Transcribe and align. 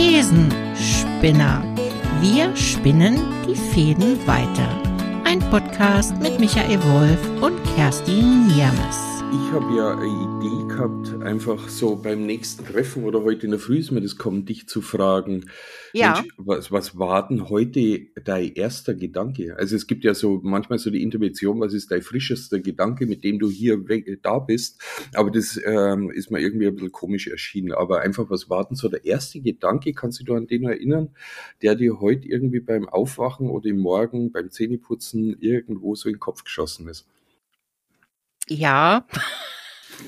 Thesenspinner. 0.00 1.62
Wir 2.22 2.56
spinnen 2.56 3.20
die 3.46 3.54
Fäden 3.54 4.26
weiter. 4.26 4.66
Ein 5.24 5.40
Podcast 5.50 6.16
mit 6.16 6.40
Michael 6.40 6.82
Wolf 6.84 7.42
und 7.42 7.62
Kerstin 7.76 8.46
Niermes. 8.46 9.22
Ich 9.30 9.52
habe 9.52 9.76
ja 9.76 9.90
eine 9.90 10.06
Idee 10.06 10.59
gehabt, 10.80 11.22
einfach 11.22 11.68
so 11.68 11.96
beim 11.96 12.24
nächsten 12.24 12.64
Treffen 12.64 13.04
oder 13.04 13.22
heute 13.22 13.44
in 13.44 13.50
der 13.50 13.60
Früh 13.60 13.80
ist 13.80 13.90
mir 13.90 14.00
das 14.00 14.16
kommen, 14.16 14.46
dich 14.46 14.66
zu 14.66 14.80
fragen. 14.80 15.44
Ja. 15.92 16.14
Mensch, 16.14 16.28
was, 16.38 16.72
was 16.72 16.98
war 16.98 17.28
denn 17.28 17.50
heute 17.50 18.06
dein 18.24 18.54
erster 18.54 18.94
Gedanke? 18.94 19.58
Also 19.58 19.76
es 19.76 19.86
gibt 19.86 20.04
ja 20.04 20.14
so 20.14 20.40
manchmal 20.42 20.78
so 20.78 20.88
die 20.88 21.02
Intuition, 21.02 21.60
was 21.60 21.74
ist 21.74 21.90
dein 21.90 22.00
frischester 22.00 22.60
Gedanke, 22.60 23.04
mit 23.04 23.24
dem 23.24 23.38
du 23.38 23.50
hier 23.50 23.88
weg, 23.88 24.20
da 24.22 24.38
bist. 24.38 24.82
Aber 25.12 25.30
das 25.30 25.60
ähm, 25.62 26.10
ist 26.10 26.30
mir 26.30 26.40
irgendwie 26.40 26.68
ein 26.68 26.74
bisschen 26.74 26.92
komisch 26.92 27.26
erschienen. 27.26 27.72
Aber 27.72 28.00
einfach, 28.00 28.30
was 28.30 28.48
war 28.48 28.66
denn 28.66 28.76
so 28.76 28.88
der 28.88 29.04
erste 29.04 29.42
Gedanke? 29.42 29.92
Kannst 29.92 30.20
du 30.20 30.24
dich 30.24 30.34
an 30.34 30.46
den 30.46 30.64
erinnern, 30.64 31.10
der 31.60 31.74
dir 31.74 32.00
heute 32.00 32.26
irgendwie 32.26 32.60
beim 32.60 32.88
Aufwachen 32.88 33.50
oder 33.50 33.66
im 33.66 33.80
Morgen 33.80 34.32
beim 34.32 34.50
Zähneputzen 34.50 35.36
irgendwo 35.40 35.94
so 35.94 36.08
in 36.08 36.14
den 36.14 36.20
Kopf 36.20 36.42
geschossen 36.42 36.88
ist? 36.88 37.06
Ja. 38.48 39.04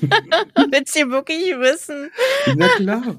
Willst 0.71 0.95
du 0.95 1.09
wirklich 1.09 1.57
wissen? 1.57 2.11
Na 2.55 2.67
klar. 2.69 3.15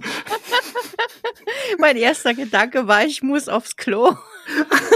mein 1.78 1.96
erster 1.96 2.34
Gedanke 2.34 2.88
war, 2.88 3.04
ich 3.04 3.22
muss 3.22 3.48
aufs 3.48 3.76
Klo. 3.76 4.16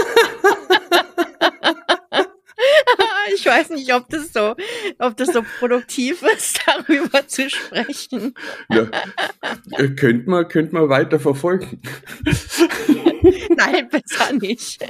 ich 3.33 3.45
weiß 3.45 3.69
nicht, 3.71 3.93
ob 3.93 4.09
das 4.09 4.33
so, 4.33 4.55
ob 4.99 5.17
das 5.17 5.33
so 5.33 5.43
produktiv 5.59 6.23
ist, 6.23 6.61
darüber 6.65 7.27
zu 7.27 7.49
sprechen. 7.49 8.33
Ja, 8.69 8.87
äh, 9.77 9.89
könnte 9.89 10.29
man, 10.29 10.47
könnte 10.47 10.73
man 10.73 10.89
weiter 10.89 11.19
verfolgen. 11.19 11.81
Nein, 13.55 13.89
besser 13.89 14.33
nicht. 14.33 14.81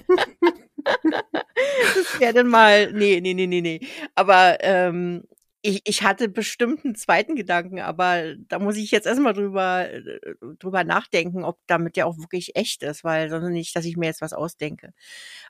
das 0.84 2.20
wäre 2.20 2.34
dann 2.34 2.48
mal, 2.48 2.92
nee, 2.92 3.20
nee, 3.22 3.34
nee, 3.34 3.48
nee, 3.48 3.62
nee. 3.62 3.80
Aber 4.16 4.58
ähm, 4.62 5.24
ich, 5.62 5.82
ich 5.86 6.04
hatte 6.04 6.30
bestimmt 6.30 6.86
einen 6.86 6.96
zweiten 6.96 7.36
Gedanken, 7.36 7.80
aber 7.80 8.36
da 8.48 8.60
muss 8.60 8.78
ich 8.78 8.92
jetzt 8.92 9.08
erstmal 9.08 9.34
drüber, 9.34 9.90
äh, 9.92 10.20
drüber 10.60 10.84
nachdenken, 10.84 11.44
ob 11.44 11.60
damit 11.68 11.98
ja 11.98 12.06
auch 12.06 12.18
wirklich 12.18 12.56
echt 12.56 12.84
ist, 12.84 13.04
weil 13.04 13.30
sonst 13.30 13.50
nicht, 13.50 13.76
dass 13.76 13.86
ich 13.86 13.98
mir 13.98 14.08
jetzt 14.08 14.22
was 14.22 14.34
ausdenke. 14.34 14.94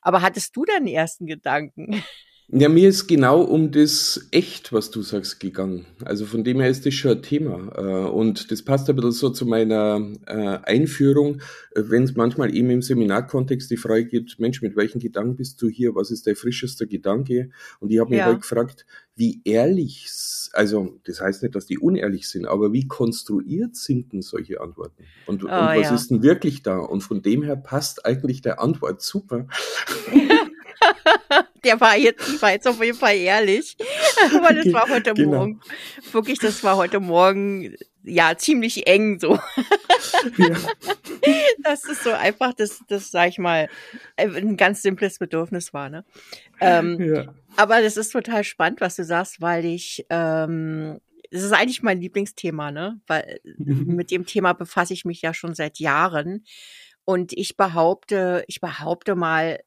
Aber 0.02 0.22
hattest 0.22 0.56
du 0.56 0.66
deinen 0.66 0.88
ersten 0.88 1.28
Gedanken? 1.28 2.04
Ja, 2.52 2.68
mir 2.68 2.90
ist 2.90 3.06
genau 3.06 3.42
um 3.44 3.72
das 3.72 4.28
Echt, 4.32 4.74
was 4.74 4.90
du 4.90 5.04
sagst, 5.04 5.40
gegangen. 5.40 5.86
Also 6.04 6.26
von 6.26 6.44
dem 6.44 6.60
her 6.60 6.70
ist 6.72 6.84
das 6.84 6.96
schon 6.96 7.12
ein 7.12 7.22
Thema. 7.22 7.72
Äh, 7.78 8.10
und 8.10 8.50
das 8.50 8.64
passt 8.64 8.90
ein 8.90 8.96
bisschen 8.96 9.12
so 9.12 9.30
zu 9.30 9.46
meiner 9.46 10.02
äh, 10.26 10.58
Einführung, 10.64 11.42
äh, 11.76 11.84
wenn 11.86 12.04
es 12.04 12.16
manchmal 12.16 12.56
eben 12.56 12.72
im 12.72 12.82
Seminarkontext 12.82 13.70
die 13.70 13.78
Frage 13.78 14.06
gibt, 14.06 14.40
Mensch, 14.40 14.64
mit 14.64 14.76
welchen 14.76 15.00
Gedanken 15.00 15.36
bist 15.36 15.62
du 15.62 15.70
hier? 15.70 15.94
Was 15.94 16.10
ist 16.10 16.26
dein 16.26 16.36
frischester 16.36 16.88
Gedanke? 16.88 17.52
Und 17.82 17.92
ich 17.92 18.00
habe 18.00 18.10
mich 18.10 18.18
Ja. 18.20 18.26
halt 18.26 18.42
gefragt, 18.42 18.88
wie 19.16 19.42
ehrlich, 19.46 20.10
also 20.54 20.98
das 21.06 21.22
heißt 21.22 21.44
nicht, 21.44 21.54
dass 21.54 21.68
die 21.68 21.78
unehrlich 21.78 22.28
sind, 22.28 22.48
aber 22.48 22.74
wie 22.74 22.88
konstruiert 22.88 23.76
sind 23.76 24.12
denn 24.12 24.24
solche 24.24 24.60
Antworten? 24.60 25.04
Und, 25.28 25.44
und 25.44 25.52
Ah, 25.52 25.76
was 25.76 25.90
ja. 25.90 25.94
ist 25.94 26.10
denn 26.10 26.24
wirklich 26.24 26.64
da? 26.64 26.80
Und 26.80 27.02
von 27.02 27.22
dem 27.22 27.44
her 27.44 27.58
passt 27.58 28.08
eigentlich 28.08 28.42
der 28.42 28.60
Antwort 28.60 29.04
super. 29.04 29.46
Der 31.64 31.80
war 31.82 31.98
jetzt, 31.98 32.28
die 32.28 32.42
war 32.42 32.52
jetzt 32.52 32.68
auf 32.68 32.82
jeden 32.84 32.98
Fall 32.98 33.16
ehrlich. 33.18 33.76
Aber 34.36 34.54
das 34.54 34.72
war 34.74 34.90
heute 34.90 35.14
Genau. 35.14 35.38
Morgen. 35.38 35.62
Wirklich, 36.12 36.40
das 36.40 36.64
war 36.64 36.78
heute 36.78 37.00
Morgen, 37.00 37.76
ja, 38.04 38.36
ziemlich 38.38 38.88
eng 38.88 39.20
so. 39.20 39.40
Ja. 40.38 40.56
Das 41.64 41.84
ist 41.86 42.04
so 42.04 42.12
einfach, 42.12 42.54
das, 42.54 42.82
das 42.88 43.12
sag 43.12 43.30
ich 43.30 43.38
mal, 43.38 43.70
ein 44.18 44.58
ganz 44.58 44.82
simples 44.82 45.20
Bedürfnis 45.20 45.74
war, 45.74 45.90
ne? 45.90 46.04
Ähm, 46.60 46.98
Ja. 47.00 47.34
aber 47.58 47.82
das 47.82 47.96
ist 47.98 48.12
total 48.12 48.44
spannend, 48.44 48.82
was 48.82 48.96
du 48.96 49.04
sagst, 49.04 49.42
weil 49.42 49.66
ich, 49.66 50.06
ähm, 50.10 51.00
das 51.32 51.44
ist 51.44 51.52
eigentlich 51.52 51.84
mein 51.84 52.02
Lieblingsthema, 52.02 52.72
ne? 52.72 53.00
Weil 53.08 53.40
mit 53.56 54.10
dem 54.12 54.26
Thema 54.26 54.54
befasse 54.54 54.94
ich 54.94 55.06
mich 55.06 55.22
ja 55.22 55.34
schon 55.34 55.54
seit 55.54 55.80
Jahren. 55.80 56.44
Und 57.06 57.34
ich 57.34 57.56
behaupte, 57.58 58.44
ich 58.48 58.62
behaupte 58.62 59.16
mal, 59.16 59.60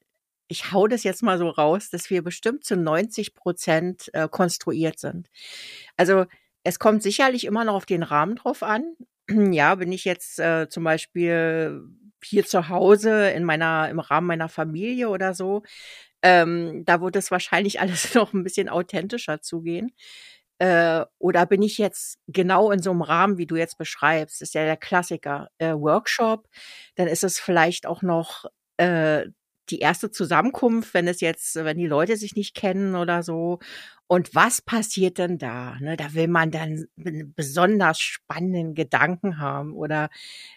ich 0.52 0.70
hau 0.70 0.86
das 0.86 1.02
jetzt 1.02 1.22
mal 1.22 1.38
so 1.38 1.48
raus, 1.48 1.88
dass 1.88 2.10
wir 2.10 2.22
bestimmt 2.22 2.62
zu 2.64 2.76
90 2.76 3.34
Prozent 3.34 4.10
äh, 4.12 4.28
konstruiert 4.28 4.98
sind. 4.98 5.28
Also 5.96 6.26
es 6.62 6.78
kommt 6.78 7.02
sicherlich 7.02 7.44
immer 7.44 7.64
noch 7.64 7.74
auf 7.74 7.86
den 7.86 8.02
Rahmen 8.02 8.36
drauf 8.36 8.62
an. 8.62 8.84
Ja, 9.52 9.76
bin 9.76 9.92
ich 9.92 10.04
jetzt 10.04 10.38
äh, 10.40 10.68
zum 10.68 10.84
Beispiel 10.84 11.80
hier 12.22 12.44
zu 12.44 12.68
Hause 12.68 13.30
in 13.30 13.44
meiner, 13.44 13.88
im 13.88 13.98
Rahmen 14.00 14.26
meiner 14.26 14.48
Familie 14.48 15.08
oder 15.08 15.32
so, 15.32 15.62
ähm, 16.22 16.84
da 16.84 17.00
wird 17.00 17.16
es 17.16 17.30
wahrscheinlich 17.30 17.80
alles 17.80 18.14
noch 18.14 18.32
ein 18.34 18.44
bisschen 18.44 18.68
authentischer 18.68 19.40
zugehen. 19.40 19.92
Äh, 20.58 21.04
oder 21.18 21.46
bin 21.46 21.62
ich 21.62 21.78
jetzt 21.78 22.18
genau 22.28 22.70
in 22.72 22.82
so 22.82 22.90
einem 22.90 23.02
Rahmen, 23.02 23.38
wie 23.38 23.46
du 23.46 23.56
jetzt 23.56 23.78
beschreibst, 23.78 24.42
ist 24.42 24.54
ja 24.54 24.64
der 24.64 24.76
Klassiker, 24.76 25.48
äh, 25.58 25.72
Workshop, 25.72 26.48
dann 26.96 27.08
ist 27.08 27.24
es 27.24 27.40
vielleicht 27.40 27.86
auch 27.86 28.02
noch 28.02 28.46
äh, 28.76 29.26
die 29.70 29.78
erste 29.78 30.10
Zusammenkunft, 30.10 30.94
wenn 30.94 31.08
es 31.08 31.20
jetzt, 31.20 31.56
wenn 31.56 31.78
die 31.78 31.86
Leute 31.86 32.16
sich 32.16 32.34
nicht 32.36 32.54
kennen 32.54 32.94
oder 32.96 33.22
so. 33.22 33.58
Und 34.06 34.34
was 34.34 34.60
passiert 34.62 35.18
denn 35.18 35.38
da? 35.38 35.76
Ne, 35.80 35.96
da 35.96 36.14
will 36.14 36.28
man 36.28 36.50
dann 36.50 36.86
besonders 36.96 37.98
spannenden 37.98 38.74
Gedanken 38.74 39.38
haben 39.38 39.72
oder 39.74 40.10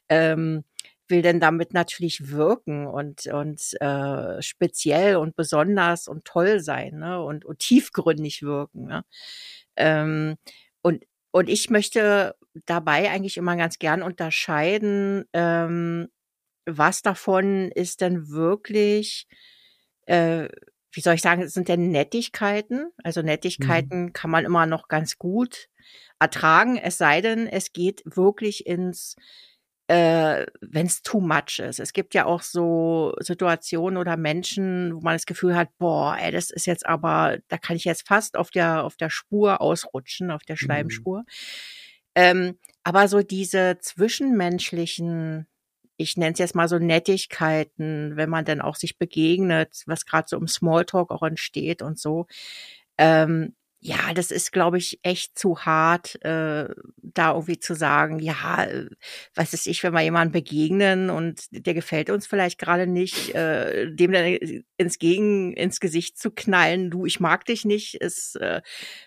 ähm, 0.10 0.64
will 1.08 1.22
denn 1.22 1.40
damit 1.40 1.74
natürlich 1.74 2.32
wirken 2.32 2.88
und 2.88 3.28
und 3.28 3.62
äh, 3.82 4.42
speziell 4.42 5.18
und 5.18 5.36
besonders 5.36 6.08
und 6.08 6.26
toll 6.26 6.60
sein 6.60 7.00
ne? 7.00 7.22
und, 7.22 7.46
und 7.46 7.60
tiefgründig 7.60 8.42
wirken. 8.42 8.86
Ne? 8.88 9.06
Ähm, 9.78 10.36
und 10.82 11.06
und 11.32 11.50
ich 11.50 11.70
möchte 11.70 12.36
dabei 12.66 13.12
eigentlich 13.12 13.38
immer 13.38 13.58
ganz 13.58 13.78
gern 13.80 14.02
unterscheiden, 14.02 15.26
ähm, 15.34 16.08
was 16.66 17.02
davon 17.02 17.72
ist 17.72 18.02
denn 18.02 18.30
wirklich, 18.30 19.28
äh, 20.08 20.50
wie 20.92 21.02
soll 21.02 21.16
ich 21.16 21.22
sagen, 21.22 21.48
sind 21.48 21.68
denn 21.68 21.92
Nettigkeiten? 21.92 22.92
Also 23.04 23.22
Nettigkeiten 23.22 24.14
kann 24.14 24.32
man 24.32 24.46
immer 24.46 24.66
noch 24.66 24.88
ganz 24.88 25.18
gut 25.18 25.68
ertragen, 26.20 26.78
es 26.78 26.98
sei 26.98 27.22
denn, 27.22 27.48
es 27.48 27.74
geht 27.74 28.02
wirklich 28.06 28.66
ins, 28.66 29.16
äh, 29.88 30.46
wenn 30.62 30.88
es 30.88 31.02
too 31.02 31.20
much 31.20 31.60
ist. 31.60 31.80
Es 31.80 31.94
gibt 31.94 32.14
ja 32.14 32.26
auch 32.26 32.42
so 32.42 33.14
Situationen 33.20 33.98
oder 33.98 34.18
Menschen, 34.18 34.96
wo 34.96 35.02
man 35.02 35.16
das 35.16 35.26
Gefühl 35.26 35.56
hat, 35.56 35.70
boah, 35.78 36.18
ey, 36.20 36.32
das 36.32 36.50
ist 36.50 36.66
jetzt 36.66 36.86
aber, 36.86 37.40
da 37.50 37.58
kann 37.58 37.76
ich 37.76 37.86
jetzt 37.86 38.08
fast 38.08 38.38
auf 38.38 38.50
der 38.50 38.84
auf 38.84 38.96
der 38.96 39.10
Spur 39.10 39.62
ausrutschen, 39.62 40.32
auf 40.32 40.44
der 40.44 40.56
Schleimspur. 40.56 41.26
Ähm, 42.16 42.58
aber 42.84 43.08
so 43.08 43.22
diese 43.22 43.78
zwischenmenschlichen, 43.80 45.48
ich 45.98 46.18
nenne 46.18 46.34
es 46.34 46.40
jetzt 46.40 46.56
mal 46.56 46.68
so 46.68 46.80
Nettigkeiten, 46.80 48.18
wenn 48.18 48.30
man 48.30 48.46
dann 48.46 48.62
auch 48.62 48.76
sich 48.76 48.98
begegnet, 48.98 49.84
was 49.86 50.06
gerade 50.06 50.28
so 50.30 50.38
im 50.38 50.48
Smalltalk 50.48 51.12
auch 51.12 51.24
entsteht 51.24 51.82
und 51.82 52.00
so. 52.00 52.28
Ähm, 52.98 53.56
ja, 53.88 54.14
das 54.16 54.32
ist, 54.32 54.52
glaube 54.52 54.80
ich, 54.80 55.00
echt 55.04 55.38
zu 55.38 55.60
hart, 55.60 56.16
äh, 56.26 56.68
da 57.04 57.34
irgendwie 57.34 57.60
zu 57.60 57.76
sagen, 57.76 58.18
ja, 58.18 58.64
äh, 58.64 58.88
was 59.36 59.54
ist 59.54 59.68
ich, 59.68 59.84
wenn 59.84 59.94
wir 59.94 60.02
jemandem 60.02 60.32
begegnen 60.32 61.12
und 61.12 61.46
der 61.52 61.76
gefällt 61.76 62.10
uns 62.10 62.26
vielleicht 62.26 62.58
gerade 62.58 62.88
nicht, 62.88 63.36
äh, 63.36 63.92
dem 63.94 64.12
dann 64.12 64.64
ins 64.78 64.98
Gegen, 64.98 65.54
ins 65.54 65.80
Gesicht 65.80 66.18
zu 66.18 66.32
knallen, 66.32 66.90
du, 66.90 67.06
ich 67.06 67.20
mag 67.20 67.46
dich 67.46 67.64
nicht, 67.64 67.94
ist 67.96 68.38
äh, 68.38 68.62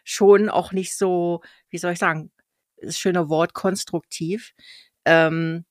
schon 0.05 0.49
auch 0.49 0.71
nicht 0.73 0.97
so, 0.97 1.43
wie 1.71 1.79
soll 1.79 1.93
ich 1.95 1.99
sagen, 1.99 2.31
das 2.81 2.99
schöne 2.99 3.29
Wort 3.29 3.55
konstruktiv. 3.55 4.53
Ähm, 5.05 5.65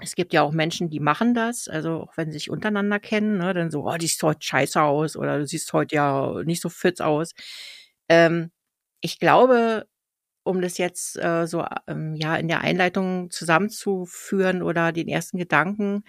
es 0.00 0.14
gibt 0.14 0.32
ja 0.32 0.42
auch 0.42 0.52
Menschen, 0.52 0.90
die 0.90 1.00
machen 1.00 1.34
das, 1.34 1.68
also 1.68 2.02
auch 2.02 2.16
wenn 2.16 2.30
sie 2.30 2.38
sich 2.38 2.50
untereinander 2.50 3.00
kennen, 3.00 3.38
ne, 3.38 3.52
dann 3.52 3.70
so, 3.70 3.86
oh, 3.86 3.96
die 3.96 4.06
sieht 4.06 4.22
heute 4.22 4.42
scheiße 4.42 4.80
aus 4.80 5.16
oder 5.16 5.38
du 5.38 5.46
siehst 5.46 5.72
heute 5.72 5.96
ja 5.96 6.42
nicht 6.44 6.62
so 6.62 6.68
fit 6.68 7.00
aus. 7.00 7.32
Ähm, 8.08 8.50
ich 9.00 9.18
glaube, 9.18 9.86
um 10.44 10.62
das 10.62 10.78
jetzt 10.78 11.18
äh, 11.18 11.46
so 11.46 11.64
ähm, 11.86 12.14
ja 12.14 12.36
in 12.36 12.48
der 12.48 12.60
Einleitung 12.60 13.30
zusammenzuführen 13.30 14.62
oder 14.62 14.92
den 14.92 15.08
ersten 15.08 15.36
Gedanken 15.36 16.04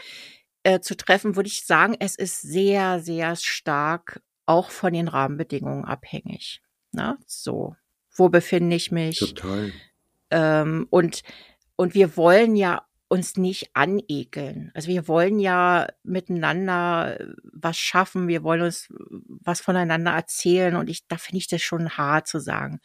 äh, 0.63 0.79
zu 0.79 0.95
treffen, 0.95 1.35
würde 1.35 1.47
ich 1.47 1.65
sagen, 1.65 1.95
es 1.99 2.15
ist 2.15 2.41
sehr, 2.41 2.99
sehr 2.99 3.35
stark 3.35 4.21
auch 4.45 4.69
von 4.69 4.93
den 4.93 5.07
Rahmenbedingungen 5.07 5.85
abhängig. 5.85 6.61
Ne? 6.91 7.17
So, 7.25 7.75
wo 8.15 8.29
befinde 8.29 8.75
ich 8.75 8.91
mich? 8.91 9.19
Total. 9.19 9.71
Ähm, 10.31 10.87
und, 10.89 11.21
und 11.75 11.93
wir 11.93 12.15
wollen 12.15 12.55
ja 12.55 12.85
uns 13.09 13.37
nicht 13.37 13.71
anekeln. 13.73 14.71
Also 14.73 14.87
wir 14.87 15.07
wollen 15.07 15.39
ja 15.39 15.87
miteinander 16.03 17.17
was 17.43 17.77
schaffen, 17.77 18.27
wir 18.27 18.43
wollen 18.43 18.61
uns 18.61 18.87
was 18.89 19.61
voneinander 19.61 20.11
erzählen 20.11 20.75
und 20.75 20.89
ich, 20.89 21.07
da 21.07 21.17
finde 21.17 21.39
ich 21.39 21.47
das 21.47 21.61
schon 21.61 21.97
hart 21.97 22.27
zu 22.27 22.39
sagen, 22.39 22.79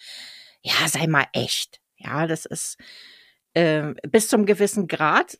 ja, 0.63 0.89
sei 0.89 1.07
mal 1.07 1.27
echt. 1.33 1.81
Ja, 1.97 2.27
das 2.27 2.47
ist 2.47 2.79
äh, 3.53 3.95
bis 4.09 4.29
zum 4.29 4.47
gewissen 4.47 4.89
Grad 4.89 5.39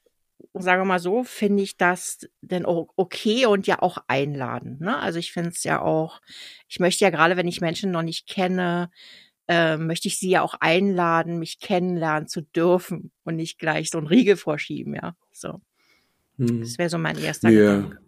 sagen 0.53 0.83
wir 0.83 0.87
mal 0.87 1.01
so, 1.01 1.25
finde 1.25 1.63
ich 1.63 1.77
das 1.77 2.29
denn 2.41 2.65
okay 2.67 3.47
und 3.47 3.67
ja 3.67 3.83
auch 3.83 3.99
einladen. 4.07 4.79
Ne? 4.81 4.97
Also 4.99 5.19
ich 5.19 5.33
finde 5.33 5.51
es 5.51 5.65
ja 5.65 5.81
auch, 5.81 6.21
ich 6.69 6.79
möchte 6.79 7.05
ja 7.05 7.11
gerade, 7.11 7.37
wenn 7.37 7.49
ich 7.49 7.61
Menschen 7.61 7.91
noch 7.91 8.03
nicht 8.03 8.29
kenne, 8.29 8.91
äh, 9.49 9.77
möchte 9.77 10.09
ich 10.09 10.19
sie 10.19 10.31
ja 10.31 10.43
auch 10.43 10.55
einladen, 10.61 11.39
mich 11.39 11.61
kennenlernen 11.61 12.29
zu 12.29 12.43
dürfen 12.43 13.11
und 13.25 13.37
nicht 13.37 13.59
gleich 13.59 13.91
so 13.91 13.99
ein 13.99 14.07
Riegel 14.07 14.37
vorschieben, 14.37 14.95
ja. 14.95 15.15
So. 15.33 15.61
Hm. 16.39 16.61
Das 16.61 16.79
wäre 16.79 16.91
so 16.91 16.99
mein 16.99 17.19
erster 17.19 17.51
ja. 17.51 17.77
Gedanke. 17.77 17.99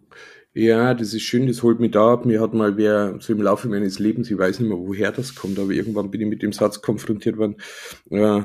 Ja, 0.53 0.95
das 0.95 1.13
ist 1.13 1.21
schön, 1.21 1.45
das 1.45 1.61
holt 1.61 1.79
mich 1.79 1.91
da 1.91 2.13
ab. 2.13 2.25
Mir 2.25 2.41
hat 2.41 2.55
mal 2.55 2.77
wer 2.77 3.17
so 3.19 3.31
im 3.31 3.43
Laufe 3.43 3.67
meines 3.67 3.99
Lebens, 3.99 4.31
ich 4.31 4.37
weiß 4.39 4.59
nicht 4.59 4.69
mehr, 4.69 4.79
woher 4.79 5.11
das 5.11 5.35
kommt, 5.35 5.59
aber 5.59 5.69
irgendwann 5.69 6.09
bin 6.09 6.21
ich 6.21 6.27
mit 6.27 6.41
dem 6.41 6.51
Satz 6.51 6.81
konfrontiert 6.81 7.37
worden, 7.37 7.57
äh, 8.09 8.41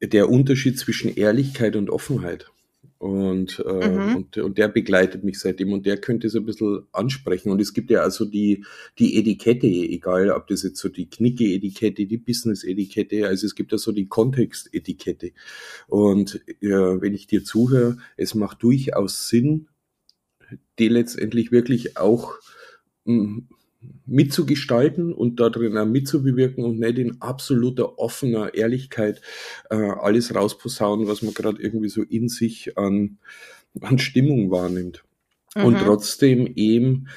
der 0.00 0.30
Unterschied 0.30 0.78
zwischen 0.78 1.12
Ehrlichkeit 1.12 1.74
und 1.74 1.90
Offenheit. 1.90 2.52
Und, 2.98 3.62
äh, 3.66 3.88
mhm. 3.88 4.16
und, 4.16 4.38
und 4.38 4.58
der 4.58 4.68
begleitet 4.68 5.22
mich 5.22 5.38
seitdem 5.38 5.72
und 5.72 5.84
der 5.84 5.98
könnte 5.98 6.30
so 6.30 6.38
ein 6.38 6.46
bisschen 6.46 6.86
ansprechen. 6.92 7.50
Und 7.50 7.60
es 7.60 7.74
gibt 7.74 7.90
ja 7.90 8.00
also 8.00 8.24
die, 8.24 8.64
die 8.98 9.18
Etikette, 9.18 9.66
egal 9.66 10.30
ob 10.30 10.46
das 10.46 10.62
jetzt 10.62 10.80
so 10.80 10.88
die 10.88 11.08
Knicke-Etikette, 11.08 12.06
die 12.06 12.16
Business-Etikette, 12.16 13.26
also 13.26 13.46
es 13.46 13.54
gibt 13.54 13.72
ja 13.72 13.78
so 13.78 13.92
die 13.92 14.08
Kontext-Etikette. 14.08 15.32
Und 15.88 16.40
äh, 16.62 16.68
wenn 16.68 17.14
ich 17.14 17.26
dir 17.26 17.44
zuhöre, 17.44 17.98
es 18.16 18.34
macht 18.34 18.62
durchaus 18.62 19.28
Sinn, 19.28 19.68
die 20.78 20.88
letztendlich 20.88 21.52
wirklich 21.52 21.98
auch 21.98 22.34
mh, 23.04 23.42
mitzugestalten 24.06 25.12
und 25.12 25.40
darin 25.40 25.76
auch 25.76 25.86
mitzubewirken 25.86 26.64
und 26.64 26.78
nicht 26.78 26.98
in 26.98 27.20
absoluter 27.20 27.98
offener 27.98 28.54
Ehrlichkeit 28.54 29.20
äh, 29.70 29.76
alles 29.76 30.34
rausposaunen, 30.34 31.08
was 31.08 31.22
man 31.22 31.34
gerade 31.34 31.60
irgendwie 31.60 31.88
so 31.88 32.02
in 32.02 32.28
sich 32.28 32.76
an, 32.78 33.18
an 33.80 33.98
Stimmung 33.98 34.50
wahrnimmt. 34.50 35.04
Mhm. 35.54 35.64
Und 35.64 35.78
trotzdem 35.78 36.46
eben 36.54 37.08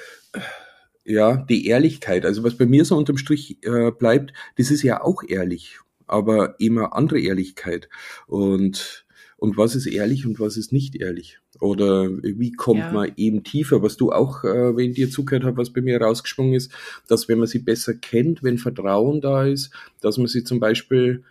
ja 1.06 1.38
die 1.38 1.68
Ehrlichkeit. 1.68 2.26
Also 2.26 2.44
was 2.44 2.58
bei 2.58 2.66
mir 2.66 2.86
so 2.86 2.98
unterm 2.98 3.18
Strich 3.18 3.58
äh, 3.64 3.92
bleibt, 3.92 4.34
das 4.58 4.72
ist 4.72 4.84
ja 4.84 5.02
auch 5.02 5.24
ehrlich, 5.28 5.80
aber 6.08 6.60
immer 6.60 6.96
andere 6.96 7.20
Ehrlichkeit. 7.20 7.90
Und 8.28 9.06
und 9.40 9.58
was 9.58 9.74
ist 9.74 9.86
ehrlich 9.86 10.26
und 10.26 10.40
was 10.40 10.58
ist 10.58 10.74
nicht 10.74 10.98
ehrlich? 10.98 11.40
Oder 11.60 12.10
wie 12.10 12.52
kommt 12.52 12.80
ja. 12.80 12.92
man 12.92 13.12
eben 13.16 13.44
tiefer? 13.44 13.82
Was 13.82 13.96
du 13.96 14.12
auch, 14.12 14.44
äh, 14.44 14.76
wenn 14.76 14.94
dir 14.94 15.10
zugehört 15.10 15.46
hast, 15.46 15.58
was 15.58 15.72
bei 15.72 15.82
mir 15.82 16.02
rausgesprungen 16.02 16.54
ist, 16.54 16.72
dass 17.08 17.30
wenn 17.30 17.40
man 17.40 17.48
sie 17.48 17.60
besser 17.60 17.94
kennt, 17.94 18.44
wenn 18.44 18.58
Vertrauen 18.58 19.22
da 19.22 19.46
ist, 19.46 19.72
dass 20.02 20.18
man 20.18 20.28
sie 20.28 20.44
zum 20.44 20.60
Beispiel 20.60 21.24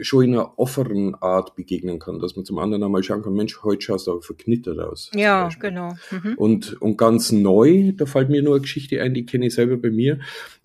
schon 0.00 0.24
in 0.24 0.34
einer 0.34 0.58
offenen 0.58 1.14
Art 1.14 1.56
begegnen 1.56 1.98
kann, 1.98 2.18
dass 2.18 2.36
man 2.36 2.44
zum 2.44 2.58
anderen 2.58 2.82
einmal 2.82 3.02
schauen 3.02 3.22
kann, 3.22 3.34
Mensch, 3.34 3.62
heute 3.62 3.82
schaust 3.82 4.06
du 4.06 4.12
aber 4.12 4.22
verknittert 4.22 4.78
aus. 4.78 5.10
Ja, 5.14 5.48
genau. 5.60 5.94
Mhm. 6.10 6.34
Und, 6.36 6.80
und 6.82 6.98
ganz 6.98 7.32
neu, 7.32 7.92
da 7.96 8.06
fällt 8.06 8.28
mir 8.28 8.42
nur 8.42 8.54
eine 8.54 8.62
Geschichte 8.62 9.00
ein, 9.00 9.14
die 9.14 9.26
kenne 9.26 9.46
ich 9.46 9.54
selber 9.54 9.76
bei 9.76 9.90
mir, 9.90 10.18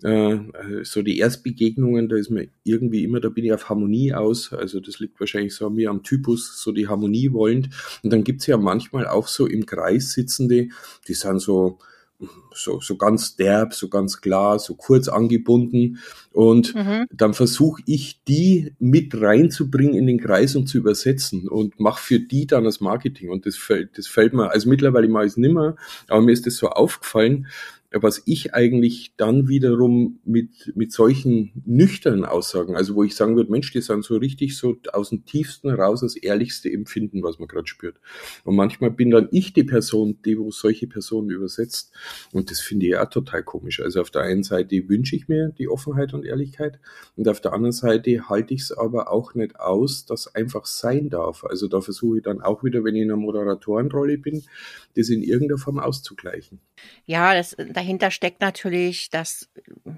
äh, 0.04 0.38
so 0.84 1.02
die 1.02 1.18
Erstbegegnungen, 1.20 2.10
da 2.10 2.16
ist 2.16 2.30
mir 2.30 2.48
irgendwie 2.64 3.04
immer, 3.04 3.20
da 3.20 3.30
bin 3.30 3.46
ich 3.46 3.54
auf 3.54 3.70
Harmonie 3.70 4.14
aus, 4.14 4.54
also 4.54 4.80
das 4.80 5.00
liegt 5.00 5.20
wahrscheinlich 5.20 5.56
so 5.56 5.68
an 5.68 5.76
mir 5.76 5.90
am 5.90 6.04
Typus, 6.04 6.62
so 6.62 6.72
die 6.72 6.88
Harmonie 6.88 7.32
wollend. 7.32 7.70
Und 8.04 8.12
dann 8.12 8.24
gibt's 8.24 8.48
ja 8.48 8.58
manchmal 8.58 9.08
auch 9.08 9.28
so 9.28 9.46
im 9.48 9.66
Kreis 9.66 10.12
sitzende, 10.12 10.70
die 11.08 11.14
sind 11.14 11.40
so, 11.40 11.80
so, 12.54 12.80
so 12.80 12.98
ganz 12.98 13.36
derb, 13.36 13.74
so 13.74 13.90
ganz 13.90 14.22
klar, 14.22 14.60
so 14.60 14.76
kurz 14.76 15.08
angebunden. 15.08 16.00
Und 16.32 16.76
mhm. 16.76 17.06
dann 17.12 17.34
versuche 17.34 17.82
ich, 17.86 18.22
die 18.24 18.74
mit 18.80 19.20
reinzubringen 19.20 19.96
in 19.96 20.08
den 20.08 20.20
Kreis 20.20 20.56
und 20.56 20.68
zu 20.68 20.78
übersetzen 20.78 21.48
und 21.48 21.80
mache 21.80 22.02
für 22.02 22.20
die 22.20 22.48
dann 22.48 22.64
das 22.64 22.80
Marketing. 22.82 23.30
Und 23.30 23.46
das 23.46 23.58
fällt, 23.58 23.98
das 23.98 24.08
fällt 24.08 24.34
mir, 24.34 24.52
also 24.52 24.70
mittlerweile 24.70 25.08
mache 25.08 25.26
ich 25.26 25.32
es 25.32 25.38
nimmer, 25.38 25.76
aber 26.08 26.22
mir 26.22 26.32
ist 26.32 26.46
das 26.46 26.58
so 26.58 26.70
aufgefallen, 26.70 27.48
was 27.94 28.22
ich 28.26 28.54
eigentlich 28.54 29.14
dann 29.18 29.50
wiederum 29.50 30.20
mit, 30.24 30.72
mit 30.76 30.94
solchen 30.94 31.52
nüchternen 31.66 32.24
Aussagen, 32.24 32.76
also 32.76 32.96
wo 32.96 33.04
ich 33.04 33.16
sagen 33.16 33.36
würde, 33.36 33.52
Mensch, 33.52 33.72
die 33.72 33.82
sind 33.82 34.06
so 34.06 34.16
richtig 34.16 34.56
so 34.56 34.78
aus 34.94 35.10
dem 35.10 35.26
tiefsten 35.26 35.70
raus 35.70 36.00
das 36.00 36.16
ehrlichste 36.16 36.72
Empfinden, 36.72 37.22
was 37.22 37.38
man 37.38 37.50
gerade 37.50 37.68
spürt. 37.68 38.00
Und 38.46 38.56
manchmal 38.56 38.92
bin 38.92 39.12
dann 39.12 39.28
ich 39.32 39.52
die 39.52 39.66
Person, 39.66 40.20
die 40.24 40.40
wo 40.40 40.52
solche 40.52 40.88
Personen 40.88 41.30
übersetzt. 41.30 41.92
Und 42.32 42.50
das 42.50 42.62
finde 42.62 42.88
ich 42.88 42.98
auch 42.98 43.10
total 43.10 43.44
komisch. 43.44 43.82
Also 43.82 44.00
auf 44.00 44.10
der 44.10 44.22
einen 44.22 44.44
Seite 44.44 44.88
wünsche 44.88 45.16
ich 45.16 45.28
mir 45.28 45.50
die 45.50 45.68
Offenheit 45.68 46.14
und 46.14 46.26
Ehrlichkeit 46.26 46.80
und 47.18 47.28
auf 47.28 47.42
der 47.42 47.52
anderen 47.52 47.74
Seite 47.74 48.30
halte 48.30 48.54
ich 48.54 48.62
es 48.62 48.72
aber 48.72 49.12
auch 49.12 49.34
nicht 49.36 49.60
aus, 49.60 50.06
dass 50.06 50.34
einfach 50.34 50.66
sein 50.66 51.10
darf. 51.10 51.44
Also 51.44 51.68
da 51.68 51.82
versuche 51.82 52.18
ich 52.18 52.24
dann 52.24 52.42
auch 52.42 52.64
wieder, 52.64 52.86
wenn 52.86 52.96
ich 52.96 53.02
in 53.02 53.12
einer 53.12 53.20
Moderatorenrolle 53.20 54.18
bin, 54.18 54.44
das 54.96 55.10
in 55.10 55.24
irgendeiner 55.24 55.58
Form 55.58 55.80
auszugleichen. 55.80 56.60
Ja, 57.06 57.34
das, 57.34 57.56
dahinter 57.82 58.12
steckt 58.12 58.42
natürlich 58.42 59.10
das, 59.10 59.50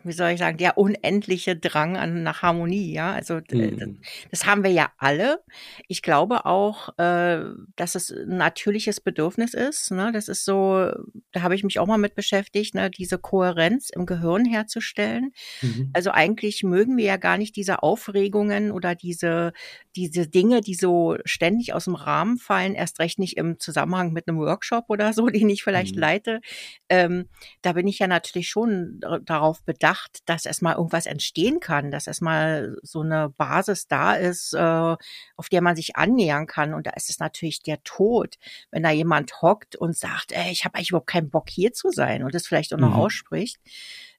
wie 0.06 0.14
soll 0.14 0.30
ich 0.30 0.40
sagen, 0.40 0.58
der 0.58 0.78
unendliche 0.78 1.58
Drang 1.58 1.98
an, 1.98 2.24
nach 2.24 2.42
Harmonie. 2.42 2.94
Ja, 2.94 3.12
also 3.12 3.42
mhm. 3.52 4.00
das 4.32 4.46
haben 4.46 4.64
wir 4.64 4.72
ja 4.72 4.94
alle. 4.98 5.44
Ich 5.90 6.02
glaube 6.02 6.46
auch, 6.46 6.98
äh, 6.98 7.42
dass 7.76 7.96
es 7.96 8.10
ein 8.10 8.38
natürliches 8.38 9.02
Bedürfnis 9.02 9.54
ist. 9.54 9.92
Ne? 9.92 10.12
Das 10.14 10.30
ist 10.30 10.46
so, 10.46 10.92
da 11.34 11.42
habe 11.42 11.56
ich 11.56 11.66
mich 11.66 11.78
auch 11.80 11.86
mal 11.86 11.98
mit 11.98 12.16
beschäftigt, 12.16 12.74
ne? 12.74 12.90
diese 12.90 13.18
Kohärenz 13.18 13.90
im 13.90 14.06
Gehirn 14.06 14.46
herzustellen. 14.46 15.34
Mhm. 15.62 15.90
Also 15.92 16.12
eigentlich 16.12 16.64
mögen 16.64 16.96
wir 16.96 17.04
ja 17.04 17.18
gar 17.18 17.38
nicht 17.38 17.58
diese 17.58 17.84
Aufregungen 17.84 18.72
oder 18.72 18.96
diese, 18.96 19.52
diese 19.98 20.30
Dinge, 20.30 20.62
die 20.62 20.76
so 20.76 21.18
ständig 21.26 21.74
aus 21.74 21.84
dem 21.84 21.96
Rahmen 21.96 22.38
fallen, 22.38 22.76
erst 22.76 23.00
recht 23.00 23.20
nicht 23.20 23.36
im 23.36 23.60
Zusammenhang 23.60 24.14
mit 24.14 24.30
einem 24.30 24.38
Workshop 24.40 24.86
oder 24.88 25.12
so, 25.12 25.28
den 25.28 25.50
ich 25.50 25.64
vielleicht 25.64 25.96
mhm. 25.96 26.02
leite 26.02 26.40
ähm, 26.88 27.28
da 27.62 27.73
bin 27.74 27.88
ich 27.88 28.00
ja 28.00 28.08
natürlich 28.08 28.50
schon 28.50 29.00
darauf 29.26 29.64
bedacht, 29.64 30.20
dass 30.26 30.46
erstmal 30.46 30.76
irgendwas 30.76 31.06
entstehen 31.06 31.60
kann, 31.60 31.92
dass 31.92 32.08
erstmal 32.08 32.78
so 32.82 33.02
eine 33.02 33.30
Basis 33.30 33.88
da 33.88 34.14
ist, 34.14 34.54
äh, 34.54 34.58
auf 34.60 35.50
der 35.52 35.62
man 35.62 35.76
sich 35.76 35.96
annähern 35.96 36.48
kann. 36.48 36.74
Und 36.74 36.88
da 36.88 36.92
ist 36.92 37.10
es 37.10 37.20
natürlich 37.20 37.62
der 37.62 37.84
Tod, 37.84 38.36
wenn 38.72 38.84
da 38.84 38.92
jemand 38.92 39.42
hockt 39.42 39.76
und 39.76 39.96
sagt, 39.98 40.32
ey, 40.32 40.52
ich 40.52 40.66
habe 40.66 40.76
eigentlich 40.76 40.90
überhaupt 40.90 41.10
keinen 41.10 41.30
Bock 41.30 41.50
hier 41.50 41.74
zu 41.74 41.92
sein 41.92 42.24
und 42.24 42.34
das 42.34 42.48
vielleicht 42.48 42.74
auch 42.74 42.80
noch 42.80 42.96
mhm. 42.96 43.02
ausspricht. 43.02 43.60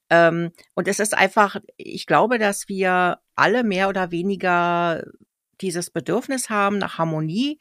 Ähm, 0.09 0.51
und 0.75 0.87
es 0.87 0.99
ist 0.99 1.17
einfach, 1.17 1.57
ich 1.77 2.05
glaube, 2.05 2.37
dass 2.37 2.69
wir 2.69 3.19
alle 3.35 3.63
mehr 3.63 3.89
oder 3.89 4.11
weniger 4.11 5.03
dieses 5.61 5.89
Bedürfnis 5.89 6.49
haben 6.49 6.77
nach 6.77 6.97
Harmonie, 6.97 7.59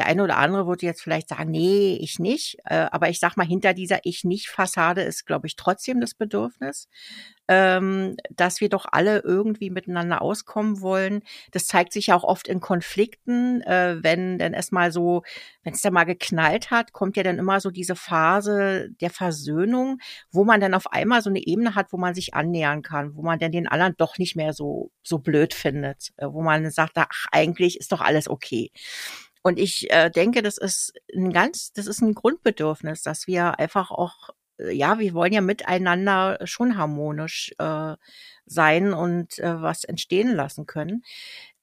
der 0.00 0.06
eine 0.06 0.24
oder 0.24 0.38
andere 0.38 0.66
würde 0.66 0.86
jetzt 0.86 1.02
vielleicht 1.02 1.28
sagen, 1.28 1.50
nee, 1.50 1.98
ich 2.00 2.18
nicht. 2.18 2.56
Äh, 2.64 2.86
aber 2.90 3.10
ich 3.10 3.20
sag 3.20 3.36
mal, 3.36 3.46
hinter 3.46 3.74
dieser 3.74 3.98
Ich 4.04 4.24
nicht 4.24 4.48
Fassade 4.48 5.02
ist, 5.02 5.26
glaube 5.26 5.46
ich, 5.46 5.56
trotzdem 5.56 6.00
das 6.00 6.14
Bedürfnis, 6.14 6.88
ähm, 7.48 8.16
dass 8.30 8.62
wir 8.62 8.70
doch 8.70 8.86
alle 8.90 9.18
irgendwie 9.18 9.68
miteinander 9.68 10.22
auskommen 10.22 10.80
wollen. 10.80 11.22
Das 11.50 11.66
zeigt 11.66 11.92
sich 11.92 12.06
ja 12.06 12.14
auch 12.14 12.24
oft 12.24 12.48
in 12.48 12.60
Konflikten, 12.60 13.60
äh, 13.60 13.98
wenn 14.00 14.38
dann 14.38 14.54
erstmal 14.54 14.90
so, 14.90 15.22
wenn 15.64 15.74
es 15.74 15.82
da 15.82 15.90
mal 15.90 16.04
geknallt 16.04 16.70
hat, 16.70 16.94
kommt 16.94 17.18
ja 17.18 17.22
dann 17.22 17.38
immer 17.38 17.60
so 17.60 17.70
diese 17.70 17.94
Phase 17.94 18.88
der 19.02 19.10
Versöhnung, 19.10 19.98
wo 20.32 20.44
man 20.44 20.62
dann 20.62 20.72
auf 20.72 20.90
einmal 20.92 21.20
so 21.20 21.28
eine 21.28 21.46
Ebene 21.46 21.74
hat, 21.74 21.92
wo 21.92 21.98
man 21.98 22.14
sich 22.14 22.32
annähern 22.32 22.80
kann, 22.80 23.14
wo 23.16 23.22
man 23.22 23.38
dann 23.38 23.52
den 23.52 23.68
anderen 23.68 23.96
doch 23.98 24.16
nicht 24.16 24.34
mehr 24.34 24.54
so, 24.54 24.92
so 25.02 25.18
blöd 25.18 25.52
findet, 25.52 26.12
äh, 26.16 26.26
wo 26.26 26.40
man 26.40 26.70
sagt, 26.70 26.92
ach, 26.94 27.26
eigentlich 27.32 27.78
ist 27.78 27.92
doch 27.92 28.00
alles 28.00 28.30
okay. 28.30 28.70
Und 29.42 29.58
ich 29.58 29.90
äh, 29.90 30.10
denke, 30.10 30.42
das 30.42 30.58
ist 30.58 30.92
ein 31.14 31.32
ganz, 31.32 31.72
das 31.72 31.86
ist 31.86 32.02
ein 32.02 32.14
Grundbedürfnis, 32.14 33.02
dass 33.02 33.26
wir 33.26 33.58
einfach 33.58 33.90
auch, 33.90 34.30
äh, 34.58 34.72
ja, 34.72 34.98
wir 34.98 35.14
wollen 35.14 35.32
ja 35.32 35.40
miteinander 35.40 36.38
schon 36.44 36.76
harmonisch 36.76 37.54
äh, 37.58 37.96
sein 38.44 38.92
und 38.92 39.38
äh, 39.38 39.62
was 39.62 39.84
entstehen 39.84 40.34
lassen 40.34 40.66
können. 40.66 41.04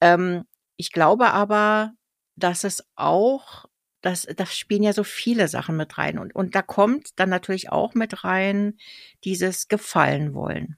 Ähm, 0.02 0.46
ich 0.76 0.92
glaube 0.92 1.32
aber, 1.32 1.94
dass 2.36 2.64
es 2.64 2.84
auch, 2.96 3.66
dass 4.02 4.24
da 4.36 4.46
spielen 4.46 4.84
ja 4.84 4.94
so 4.94 5.04
viele 5.04 5.48
Sachen 5.48 5.76
mit 5.78 5.98
rein 5.98 6.20
und 6.20 6.36
und 6.36 6.56
da 6.56 6.62
kommt 6.62 7.20
dann 7.20 7.30
natürlich 7.30 7.72
auch 7.72 7.94
mit 7.96 8.24
rein 8.24 8.78
dieses 9.24 9.68
Gefallen 9.68 10.34
wollen. 10.34 10.78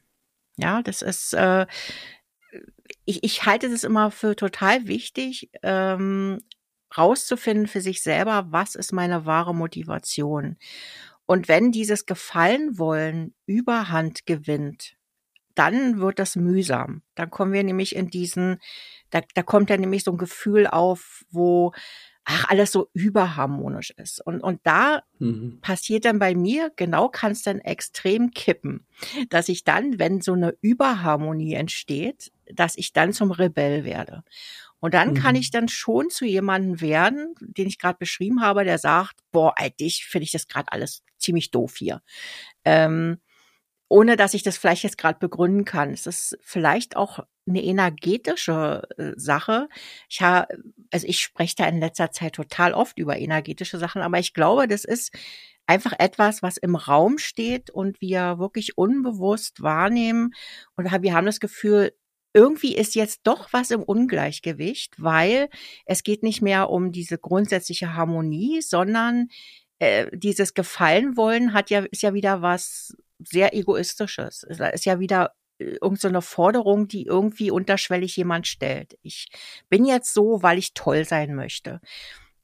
Ja, 0.57 0.81
das 0.81 1.01
ist 1.01 1.33
äh, 1.33 1.65
ich, 3.05 3.23
ich 3.23 3.45
halte 3.45 3.69
das 3.69 3.83
immer 3.83 4.11
für 4.11 4.35
total 4.35 4.87
wichtig, 4.87 5.49
ähm, 5.63 6.41
rauszufinden 6.97 7.67
für 7.67 7.81
sich 7.81 8.01
selber, 8.01 8.47
was 8.49 8.75
ist 8.75 8.93
meine 8.93 9.25
wahre 9.25 9.53
Motivation. 9.53 10.57
Und 11.25 11.47
wenn 11.47 11.71
dieses 11.71 12.05
Gefallen 12.05 12.77
wollen 12.79 13.35
Überhand 13.45 14.25
gewinnt, 14.25 14.95
dann 15.55 15.99
wird 15.99 16.19
das 16.19 16.35
mühsam. 16.35 17.01
Dann 17.15 17.29
kommen 17.29 17.51
wir 17.53 17.63
nämlich 17.63 17.95
in 17.95 18.09
diesen, 18.09 18.59
da, 19.09 19.21
da 19.35 19.43
kommt 19.43 19.69
ja 19.69 19.77
nämlich 19.77 20.03
so 20.03 20.11
ein 20.11 20.17
Gefühl 20.17 20.67
auf, 20.67 21.25
wo 21.29 21.73
ach, 22.23 22.45
alles 22.49 22.71
so 22.71 22.89
überharmonisch 22.93 23.91
ist. 23.91 24.25
Und, 24.25 24.41
und 24.41 24.61
da 24.63 25.01
mhm. 25.17 25.59
passiert 25.61 26.05
dann 26.05 26.19
bei 26.19 26.35
mir, 26.35 26.71
genau 26.75 27.09
kann 27.09 27.31
es 27.31 27.41
dann 27.41 27.59
extrem 27.59 28.31
kippen, 28.31 28.85
dass 29.29 29.49
ich 29.49 29.63
dann, 29.63 29.99
wenn 29.99 30.21
so 30.21 30.33
eine 30.33 30.55
Überharmonie 30.61 31.55
entsteht, 31.55 32.31
dass 32.53 32.77
ich 32.77 32.93
dann 32.93 33.13
zum 33.13 33.31
Rebell 33.31 33.83
werde. 33.83 34.23
Und 34.79 34.93
dann 34.93 35.09
mhm. 35.11 35.13
kann 35.15 35.35
ich 35.35 35.51
dann 35.51 35.67
schon 35.67 36.09
zu 36.09 36.25
jemandem 36.25 36.81
werden, 36.81 37.35
den 37.41 37.67
ich 37.67 37.79
gerade 37.79 37.97
beschrieben 37.97 38.41
habe, 38.41 38.63
der 38.63 38.77
sagt, 38.77 39.19
boah, 39.31 39.53
eigentlich 39.57 40.05
finde 40.05 40.23
ich 40.23 40.31
das 40.31 40.47
gerade 40.47 40.71
alles 40.71 41.03
ziemlich 41.17 41.51
doof 41.51 41.75
hier. 41.77 42.01
Ähm, 42.63 43.19
ohne 43.89 44.15
dass 44.15 44.35
ich 44.35 44.43
das 44.43 44.57
vielleicht 44.57 44.83
jetzt 44.83 44.97
gerade 44.97 45.19
begründen 45.19 45.65
kann. 45.65 45.91
Es 45.91 46.05
ist 46.05 46.37
vielleicht 46.41 46.95
auch 46.95 47.19
eine 47.47 47.63
energetische 47.63 48.87
äh, 48.97 49.11
Sache. 49.15 49.67
Ich 50.07 50.21
habe, 50.21 50.47
also 50.91 51.07
ich 51.07 51.19
spreche 51.19 51.55
da 51.57 51.65
in 51.65 51.79
letzter 51.79 52.11
Zeit 52.11 52.33
total 52.33 52.73
oft 52.73 52.99
über 52.99 53.17
energetische 53.17 53.79
Sachen, 53.79 54.03
aber 54.03 54.19
ich 54.19 54.35
glaube, 54.35 54.67
das 54.67 54.85
ist 54.85 55.11
einfach 55.65 55.93
etwas, 55.97 56.41
was 56.41 56.57
im 56.57 56.75
Raum 56.75 57.17
steht 57.17 57.69
und 57.69 57.99
wir 58.01 58.39
wirklich 58.39 58.77
unbewusst 58.77 59.61
wahrnehmen. 59.61 60.33
Und 60.75 60.91
wir 61.01 61.13
haben 61.13 61.25
das 61.25 61.39
Gefühl, 61.39 61.93
irgendwie 62.33 62.75
ist 62.75 62.95
jetzt 62.95 63.21
doch 63.23 63.51
was 63.53 63.71
im 63.71 63.81
Ungleichgewicht, 63.81 65.01
weil 65.01 65.49
es 65.85 66.03
geht 66.03 66.23
nicht 66.23 66.41
mehr 66.41 66.69
um 66.69 66.91
diese 66.91 67.17
grundsätzliche 67.17 67.95
Harmonie, 67.95 68.61
sondern 68.61 69.29
äh, 69.79 70.07
dieses 70.13 70.53
Gefallen 70.53 71.17
wollen 71.17 71.53
hat 71.53 71.69
ja 71.69 71.85
ist 71.91 72.03
ja 72.03 72.13
wieder 72.13 72.41
was 72.41 72.95
sehr 73.19 73.53
egoistisches. 73.55 74.45
Es 74.47 74.59
ist 74.59 74.85
ja 74.85 74.99
wieder 74.99 75.33
äh, 75.59 75.77
irgendeine 75.81 76.21
so 76.21 76.21
Forderung, 76.21 76.87
die 76.87 77.05
irgendwie 77.05 77.51
unterschwellig 77.51 78.15
jemand 78.15 78.47
stellt. 78.47 78.97
Ich 79.01 79.27
bin 79.69 79.85
jetzt 79.85 80.13
so, 80.13 80.43
weil 80.43 80.57
ich 80.57 80.73
toll 80.73 81.05
sein 81.05 81.35
möchte. 81.35 81.81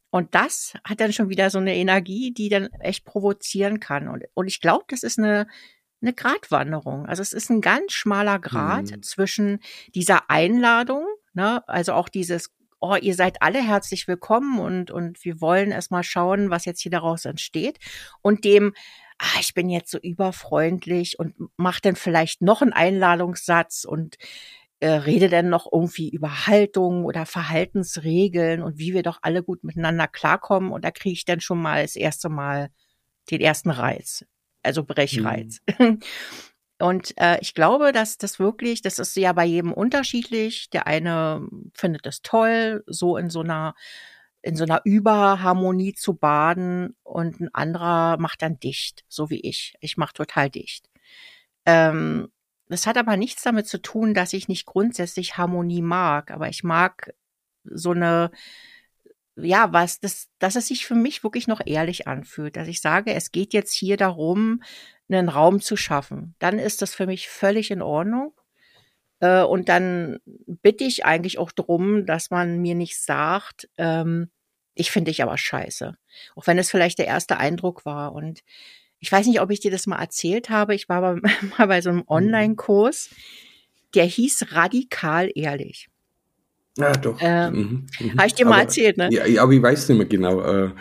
Und 0.09 0.33
das 0.33 0.73
hat 0.85 1.01
dann 1.01 1.11
schon 1.11 1.29
wieder 1.29 1.49
so 1.49 1.57
eine 1.57 1.75
Energie, 1.75 2.33
die 2.33 2.47
dann 2.49 2.67
echt 2.79 3.03
provozieren 3.03 3.81
kann. 3.81 4.07
Und, 4.07 4.23
und 4.33 4.47
ich 4.47 4.61
glaube, 4.61 4.85
das 4.87 5.03
ist 5.03 5.19
eine, 5.19 5.45
eine 6.01 6.13
Gratwanderung. 6.13 7.05
Also 7.05 7.21
es 7.21 7.33
ist 7.33 7.49
ein 7.49 7.61
ganz 7.61 7.93
schmaler 7.93 8.39
Grad 8.39 8.91
mhm. 8.91 9.03
zwischen 9.03 9.59
dieser 9.93 10.29
Einladung, 10.29 11.05
ne, 11.33 11.67
also 11.67 11.93
auch 11.93 12.09
dieses, 12.09 12.51
oh, 12.79 12.95
ihr 12.95 13.15
seid 13.15 13.41
alle 13.41 13.61
herzlich 13.61 14.07
willkommen 14.07 14.59
und, 14.59 14.91
und 14.91 15.23
wir 15.23 15.41
wollen 15.41 15.71
erstmal 15.71 16.03
schauen, 16.03 16.49
was 16.49 16.65
jetzt 16.65 16.81
hier 16.81 16.91
daraus 16.91 17.25
entsteht. 17.25 17.79
Und 18.21 18.43
dem, 18.43 18.73
ah, 19.17 19.39
ich 19.39 19.53
bin 19.53 19.69
jetzt 19.69 19.91
so 19.91 19.97
überfreundlich 19.97 21.17
und 21.19 21.35
mach 21.57 21.79
dann 21.79 21.95
vielleicht 21.95 22.41
noch 22.41 22.61
einen 22.61 22.73
Einladungssatz 22.73 23.85
und 23.85 24.17
äh, 24.81 24.89
rede 24.89 25.29
dann 25.29 25.49
noch 25.49 25.71
irgendwie 25.71 26.09
über 26.09 26.47
Haltung 26.47 27.05
oder 27.05 27.25
Verhaltensregeln 27.25 28.61
und 28.61 28.77
wie 28.77 28.93
wir 28.93 29.03
doch 29.03 29.19
alle 29.21 29.41
gut 29.41 29.63
miteinander 29.63 30.07
klarkommen. 30.07 30.71
Und 30.71 30.83
da 30.83 30.91
kriege 30.91 31.13
ich 31.13 31.25
dann 31.25 31.39
schon 31.39 31.61
mal 31.61 31.81
das 31.81 31.95
erste 31.95 32.29
Mal 32.29 32.69
den 33.31 33.41
ersten 33.41 33.71
Reiz, 33.71 34.25
also 34.65 34.83
Brechreiz. 34.83 35.61
Mhm. 35.79 35.99
Und 36.77 37.13
äh, 37.17 37.37
ich 37.39 37.53
glaube, 37.53 37.93
dass 37.93 38.17
das 38.17 38.37
wirklich, 38.37 38.81
das 38.81 38.99
ist 38.99 39.15
ja 39.15 39.31
bei 39.31 39.45
jedem 39.45 39.71
unterschiedlich. 39.71 40.69
Der 40.71 40.87
eine 40.87 41.47
findet 41.73 42.05
es 42.05 42.21
toll, 42.21 42.83
so 42.85 43.15
in 43.15 43.29
so 43.29 43.39
einer 43.41 43.75
in 44.41 44.55
so 44.55 44.63
einer 44.63 44.81
Überharmonie 44.83 45.93
zu 45.95 46.13
baden 46.13 46.95
und 47.01 47.39
ein 47.39 47.49
anderer 47.53 48.17
macht 48.19 48.43
dann 48.43 48.59
dicht, 48.59 49.03
so 49.07 49.31
wie 49.31 49.39
ich. 49.39 49.73
Ich 49.79 49.97
mache 49.97 50.13
total 50.13 50.51
dicht. 50.51 50.87
Ähm, 51.65 52.27
das 52.67 52.85
hat 52.85 52.97
aber 52.97 53.17
nichts 53.17 53.41
damit 53.41 53.67
zu 53.67 53.81
tun, 53.81 54.13
dass 54.13 54.33
ich 54.33 54.47
nicht 54.47 54.67
grundsätzlich 54.67 55.37
Harmonie 55.37 55.81
mag, 55.81 56.29
aber 56.29 56.47
ich 56.47 56.63
mag 56.63 57.15
so 57.63 57.91
eine, 57.91 58.29
ja, 59.35 59.73
was, 59.73 59.99
das, 59.99 60.29
dass 60.39 60.55
es 60.55 60.67
sich 60.67 60.85
für 60.85 60.95
mich 60.95 61.23
wirklich 61.23 61.47
noch 61.47 61.61
ehrlich 61.65 62.07
anfühlt, 62.07 62.55
dass 62.55 62.67
ich 62.67 62.81
sage, 62.81 63.13
es 63.13 63.31
geht 63.31 63.53
jetzt 63.53 63.73
hier 63.73 63.97
darum, 63.97 64.63
einen 65.09 65.29
Raum 65.29 65.61
zu 65.61 65.75
schaffen. 65.75 66.35
Dann 66.39 66.57
ist 66.59 66.81
das 66.81 66.95
für 66.95 67.05
mich 67.05 67.27
völlig 67.27 67.71
in 67.71 67.81
Ordnung. 67.81 68.33
Äh, 69.19 69.43
und 69.43 69.69
dann 69.69 70.19
bitte 70.25 70.83
ich 70.83 71.05
eigentlich 71.05 71.37
auch 71.37 71.51
drum, 71.51 72.05
dass 72.05 72.31
man 72.31 72.59
mir 72.59 72.75
nicht 72.75 72.99
sagt, 72.99 73.69
ähm, 73.77 74.29
ich 74.73 74.91
finde 74.91 75.11
dich 75.11 75.23
aber 75.23 75.37
scheiße. 75.37 75.95
Auch 76.35 76.47
wenn 76.47 76.57
es 76.57 76.69
vielleicht 76.69 76.99
der 76.99 77.07
erste 77.07 77.37
Eindruck 77.37 77.85
war. 77.85 78.13
Und 78.13 78.41
ich 78.99 79.11
weiß 79.11 79.27
nicht, 79.27 79.41
ob 79.41 79.51
ich 79.51 79.59
dir 79.59 79.71
das 79.71 79.87
mal 79.87 79.99
erzählt 79.99 80.49
habe. 80.49 80.75
Ich 80.75 80.89
war 80.89 81.19
mal 81.57 81.67
bei 81.67 81.81
so 81.81 81.89
einem 81.89 81.99
mhm. 81.99 82.05
Online-Kurs, 82.07 83.09
der 83.93 84.05
hieß 84.05 84.51
Radikal 84.51 85.31
Ehrlich. 85.33 85.89
Ja, 86.77 86.91
doch. 86.91 87.17
Ähm, 87.21 87.53
mhm. 87.99 88.07
mhm. 88.07 88.17
Habe 88.17 88.27
ich 88.27 88.33
dir 88.33 88.45
mal 88.45 88.53
aber, 88.53 88.61
erzählt, 88.63 88.97
ne? 88.97 89.09
Ja, 89.11 89.41
aber 89.41 89.53
ich 89.53 89.61
weiß 89.61 89.89
nicht 89.89 89.97
mehr 89.97 90.07
genau. 90.07 90.41
Äh, 90.41 90.71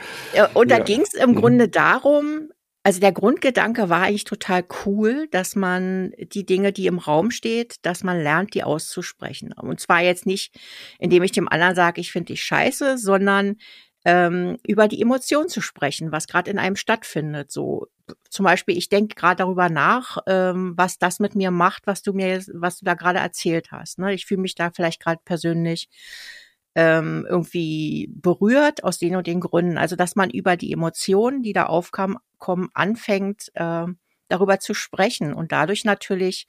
und 0.54 0.70
da 0.70 0.78
ja. 0.78 0.84
ging 0.84 1.02
es 1.02 1.14
im 1.14 1.30
mhm. 1.30 1.34
Grunde 1.36 1.68
darum, 1.68 2.48
also 2.82 3.00
der 3.00 3.12
Grundgedanke 3.12 3.88
war 3.88 4.02
eigentlich 4.02 4.24
total 4.24 4.64
cool, 4.84 5.26
dass 5.30 5.56
man 5.56 6.12
die 6.18 6.44
Dinge, 6.44 6.72
die 6.72 6.86
im 6.86 6.98
Raum 6.98 7.30
steht, 7.30 7.76
dass 7.82 8.04
man 8.04 8.20
lernt, 8.20 8.54
die 8.54 8.62
auszusprechen. 8.62 9.54
Und 9.54 9.80
zwar 9.80 10.02
jetzt 10.02 10.26
nicht, 10.26 10.54
indem 10.98 11.22
ich 11.22 11.32
dem 11.32 11.48
anderen 11.48 11.74
sage, 11.74 12.00
ich 12.00 12.12
finde 12.12 12.32
dich 12.32 12.42
scheiße, 12.42 12.98
sondern 12.98 13.56
ähm, 14.04 14.58
über 14.66 14.88
die 14.88 15.00
Emotion 15.00 15.48
zu 15.48 15.60
sprechen, 15.60 16.12
was 16.12 16.26
gerade 16.26 16.50
in 16.50 16.58
einem 16.58 16.76
stattfindet. 16.76 17.50
So 17.50 17.88
zum 18.28 18.44
Beispiel, 18.44 18.76
ich 18.76 18.88
denke 18.88 19.14
gerade 19.14 19.36
darüber 19.36 19.70
nach, 19.70 20.18
ähm, 20.26 20.74
was 20.76 20.98
das 20.98 21.20
mit 21.20 21.34
mir 21.34 21.50
macht, 21.50 21.86
was 21.86 22.02
du 22.02 22.12
mir, 22.12 22.42
was 22.52 22.78
du 22.78 22.84
da 22.84 22.94
gerade 22.94 23.18
erzählt 23.18 23.72
hast. 23.72 23.98
Ne? 23.98 24.12
Ich 24.12 24.26
fühle 24.26 24.42
mich 24.42 24.54
da 24.54 24.70
vielleicht 24.70 25.00
gerade 25.02 25.20
persönlich 25.24 25.88
ähm, 26.74 27.26
irgendwie 27.28 28.10
berührt 28.12 28.84
aus 28.84 28.98
den 28.98 29.16
und 29.16 29.26
den 29.26 29.40
Gründen. 29.40 29.78
Also 29.78 29.96
dass 29.96 30.16
man 30.16 30.30
über 30.30 30.56
die 30.56 30.72
Emotionen, 30.72 31.42
die 31.42 31.52
da 31.52 31.66
aufkommen, 31.66 32.18
anfängt, 32.74 33.50
äh, 33.54 33.86
darüber 34.28 34.58
zu 34.60 34.74
sprechen 34.74 35.32
und 35.32 35.52
dadurch 35.52 35.84
natürlich 35.84 36.46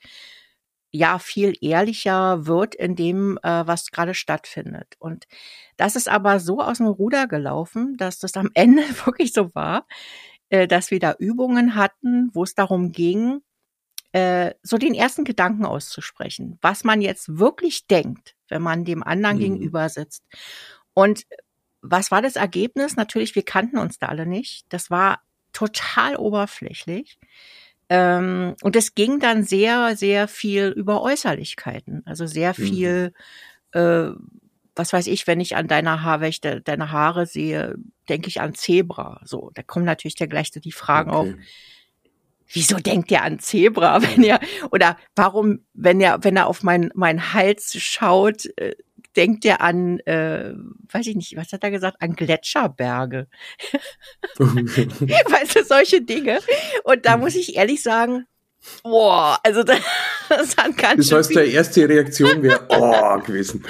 ja 0.96 1.18
viel 1.18 1.54
ehrlicher 1.60 2.46
wird 2.46 2.74
in 2.74 2.96
dem, 2.96 3.38
äh, 3.42 3.66
was 3.66 3.90
gerade 3.90 4.14
stattfindet. 4.14 4.94
Und 4.98 5.26
das 5.76 5.96
ist 5.96 6.08
aber 6.08 6.40
so 6.40 6.60
aus 6.60 6.78
dem 6.78 6.86
Ruder 6.86 7.26
gelaufen, 7.26 7.96
dass 7.96 8.18
das 8.18 8.34
am 8.34 8.50
Ende 8.54 8.82
wirklich 9.04 9.32
so 9.32 9.54
war, 9.54 9.86
äh, 10.48 10.66
dass 10.66 10.90
wir 10.90 11.00
da 11.00 11.14
Übungen 11.18 11.74
hatten, 11.74 12.30
wo 12.32 12.42
es 12.44 12.54
darum 12.54 12.92
ging, 12.92 13.42
äh, 14.12 14.54
so 14.62 14.78
den 14.78 14.94
ersten 14.94 15.24
Gedanken 15.24 15.64
auszusprechen, 15.66 16.58
was 16.62 16.84
man 16.84 17.00
jetzt 17.00 17.38
wirklich 17.38 17.86
denkt, 17.86 18.34
wenn 18.48 18.62
man 18.62 18.84
dem 18.84 19.02
anderen 19.02 19.36
mhm. 19.36 19.40
gegenüber 19.40 19.88
sitzt. 19.88 20.24
Und 20.94 21.26
was 21.82 22.10
war 22.10 22.22
das 22.22 22.36
Ergebnis? 22.36 22.96
Natürlich, 22.96 23.34
wir 23.34 23.44
kannten 23.44 23.78
uns 23.78 23.98
da 23.98 24.06
alle 24.06 24.26
nicht. 24.26 24.64
Das 24.70 24.90
war 24.90 25.20
total 25.52 26.16
oberflächlich. 26.16 27.18
Ähm, 27.88 28.56
und 28.62 28.76
es 28.76 28.94
ging 28.94 29.20
dann 29.20 29.44
sehr, 29.44 29.96
sehr 29.96 30.28
viel 30.28 30.68
über 30.68 31.02
Äußerlichkeiten. 31.02 32.02
Also 32.04 32.26
sehr 32.26 32.54
mhm. 32.56 32.62
viel, 32.62 33.14
mhm. 33.74 33.80
äh, 33.80 34.10
was 34.74 34.92
weiß 34.92 35.06
ich, 35.06 35.26
wenn 35.26 35.40
ich 35.40 35.56
an 35.56 35.68
deiner 35.68 36.02
Haarwächte, 36.02 36.60
deine 36.60 36.90
Haare 36.90 37.26
sehe, 37.26 37.76
denke 38.08 38.28
ich 38.28 38.40
an 38.40 38.54
Zebra. 38.54 39.20
So, 39.24 39.50
da 39.54 39.62
kommen 39.62 39.84
natürlich 39.84 40.16
dann 40.16 40.28
gleich 40.28 40.50
so 40.52 40.60
die 40.60 40.72
Fragen 40.72 41.10
okay. 41.10 41.30
auf. 41.30 41.36
Wieso 42.48 42.76
denkt 42.76 43.10
ihr 43.10 43.22
an 43.22 43.38
Zebra, 43.38 44.02
wenn 44.02 44.22
ihr, 44.22 44.40
oder 44.70 44.96
warum, 45.14 45.60
wenn 45.74 46.00
er, 46.00 46.22
wenn 46.22 46.36
er 46.36 46.46
auf 46.46 46.62
meinen 46.62 46.90
mein 46.94 47.32
Hals 47.32 47.76
schaut, 47.80 48.46
äh, 48.56 48.76
denkt 49.16 49.44
er 49.44 49.60
an, 49.60 50.00
äh, 50.00 50.52
weiß 50.90 51.06
ich 51.06 51.16
nicht, 51.16 51.36
was 51.36 51.52
hat 51.52 51.64
er 51.64 51.70
gesagt, 51.70 51.96
an 52.00 52.14
Gletscherberge. 52.14 53.28
weißt 54.38 55.56
du, 55.56 55.64
solche 55.64 56.02
Dinge. 56.02 56.40
Und 56.84 57.06
da 57.06 57.16
muss 57.16 57.34
ich 57.34 57.56
ehrlich 57.56 57.82
sagen, 57.82 58.26
Boah, 58.82 59.38
also 59.42 59.62
das, 59.62 59.80
das 60.28 60.56
hat 60.56 60.76
ganz 60.76 61.08
Das 61.08 61.18
heißt, 61.18 61.36
deine 61.36 61.48
erste 61.48 61.88
Reaktion 61.88 62.42
wäre 62.42 62.66
oh 62.68 63.18
gewesen. 63.20 63.64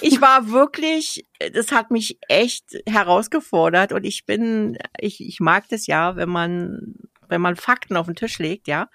Ich 0.00 0.20
war 0.20 0.50
wirklich, 0.50 1.24
das 1.52 1.72
hat 1.72 1.90
mich 1.90 2.18
echt 2.28 2.64
herausgefordert 2.86 3.92
und 3.92 4.04
ich 4.04 4.26
bin, 4.26 4.78
ich, 4.98 5.20
ich 5.20 5.40
mag 5.40 5.68
das 5.68 5.86
ja, 5.86 6.16
wenn 6.16 6.28
man, 6.28 6.94
wenn 7.28 7.40
man 7.40 7.56
Fakten 7.56 7.96
auf 7.96 8.06
den 8.06 8.16
Tisch 8.16 8.38
legt, 8.38 8.68
ja. 8.68 8.88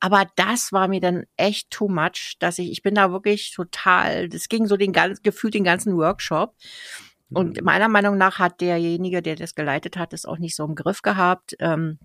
Aber 0.00 0.26
das 0.36 0.72
war 0.72 0.88
mir 0.88 1.00
dann 1.00 1.24
echt 1.36 1.70
too 1.70 1.88
much, 1.88 2.36
dass 2.38 2.58
ich, 2.58 2.70
ich 2.70 2.82
bin 2.82 2.94
da 2.94 3.12
wirklich 3.12 3.52
total, 3.54 4.28
das 4.28 4.48
ging 4.48 4.66
so 4.66 4.76
den 4.76 4.92
ganz, 4.92 5.22
gefühlt 5.22 5.54
den 5.54 5.64
ganzen 5.64 5.96
Workshop. 5.96 6.54
Und 7.32 7.58
mhm. 7.58 7.64
meiner 7.64 7.88
Meinung 7.88 8.16
nach 8.16 8.38
hat 8.38 8.60
derjenige, 8.60 9.22
der 9.22 9.36
das 9.36 9.54
geleitet 9.54 9.96
hat, 9.96 10.12
es 10.12 10.24
auch 10.24 10.38
nicht 10.38 10.56
so 10.56 10.64
im 10.64 10.74
Griff 10.74 11.02
gehabt. 11.02 11.54
Ähm, 11.60 11.98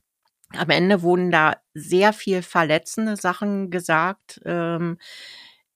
am 0.49 0.69
Ende 0.69 1.01
wurden 1.01 1.31
da 1.31 1.55
sehr 1.73 2.13
viel 2.13 2.41
verletzende 2.41 3.15
Sachen 3.15 3.71
gesagt. 3.71 4.41
Ähm, 4.45 4.97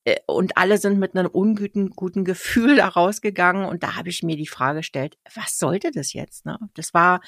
äh, 0.04 0.18
und 0.28 0.58
alle 0.58 0.78
sind 0.78 1.00
mit 1.00 1.16
einem 1.16 1.28
unguten 1.28 1.90
guten 1.92 2.26
Gefühl 2.26 2.76
da 2.78 2.88
rausgegangen. 2.88 3.66
Und 3.66 3.84
da 3.84 3.96
habe 3.96 4.10
ich 4.10 4.24
mir 4.24 4.36
die 4.36 4.48
Frage 4.48 4.80
gestellt, 4.80 5.18
was 5.34 5.58
sollte 5.58 5.92
das 5.92 6.14
jetzt? 6.14 6.46
Ne? 6.46 6.58
Das 6.76 6.94
war 6.94 7.22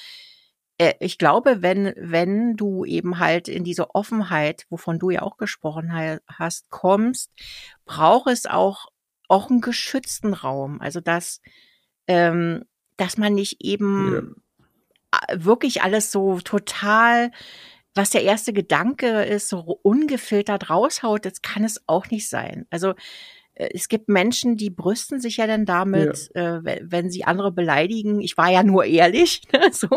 ich 1.00 1.18
glaube, 1.18 1.62
wenn, 1.62 1.92
wenn 1.96 2.56
du 2.56 2.84
eben 2.84 3.18
halt 3.18 3.48
in 3.48 3.64
diese 3.64 3.94
Offenheit, 3.94 4.66
wovon 4.70 4.98
du 4.98 5.10
ja 5.10 5.22
auch 5.22 5.36
gesprochen 5.36 5.92
hast, 6.28 6.70
kommst, 6.70 7.30
braucht 7.84 8.28
es 8.28 8.46
auch, 8.46 8.88
auch 9.28 9.50
einen 9.50 9.60
geschützten 9.60 10.34
Raum. 10.34 10.80
Also, 10.80 11.00
dass, 11.00 11.40
ähm, 12.06 12.64
dass 12.96 13.18
man 13.18 13.34
nicht 13.34 13.62
eben 13.64 14.36
ja. 15.12 15.44
wirklich 15.44 15.82
alles 15.82 16.10
so 16.10 16.40
total, 16.40 17.30
was 17.94 18.10
der 18.10 18.22
erste 18.22 18.52
Gedanke 18.52 19.24
ist, 19.24 19.48
so 19.48 19.78
ungefiltert 19.82 20.70
raushaut, 20.70 21.26
das 21.26 21.42
kann 21.42 21.64
es 21.64 21.82
auch 21.86 22.08
nicht 22.08 22.28
sein. 22.28 22.66
Also, 22.70 22.90
äh, 22.90 22.94
es 23.54 23.88
gibt 23.88 24.08
Menschen, 24.08 24.56
die 24.56 24.70
brüsten 24.70 25.20
sich 25.20 25.36
ja 25.36 25.46
dann 25.46 25.66
damit, 25.66 26.30
ja. 26.34 26.58
Äh, 26.58 26.80
wenn 26.82 27.10
sie 27.10 27.24
andere 27.24 27.52
beleidigen. 27.52 28.20
Ich 28.20 28.36
war 28.36 28.50
ja 28.50 28.62
nur 28.62 28.84
ehrlich, 28.84 29.42
ne, 29.52 29.70
so. 29.72 29.88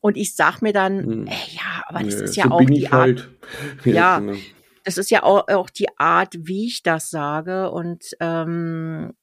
Und 0.00 0.16
ich 0.16 0.34
sag 0.34 0.62
mir 0.62 0.72
dann, 0.72 0.98
hm. 0.98 1.26
äh, 1.26 1.30
ja, 1.50 1.82
aber 1.88 2.04
das 2.04 2.14
ja, 2.14 2.20
ist 2.22 2.36
ja 2.36 2.44
so 2.44 2.50
auch 2.50 2.64
die 2.64 2.88
Art. 2.88 2.92
Halt. 2.92 3.28
Ja, 3.84 3.92
ja 3.92 4.18
genau. 4.18 4.38
das 4.84 4.98
ist 4.98 5.10
ja 5.10 5.22
auch, 5.22 5.48
auch 5.48 5.70
die 5.70 5.88
Art, 5.98 6.34
wie 6.38 6.66
ich 6.66 6.82
das 6.82 7.10
sage. 7.10 7.70
Und 7.70 8.04
ähm, 8.20 9.14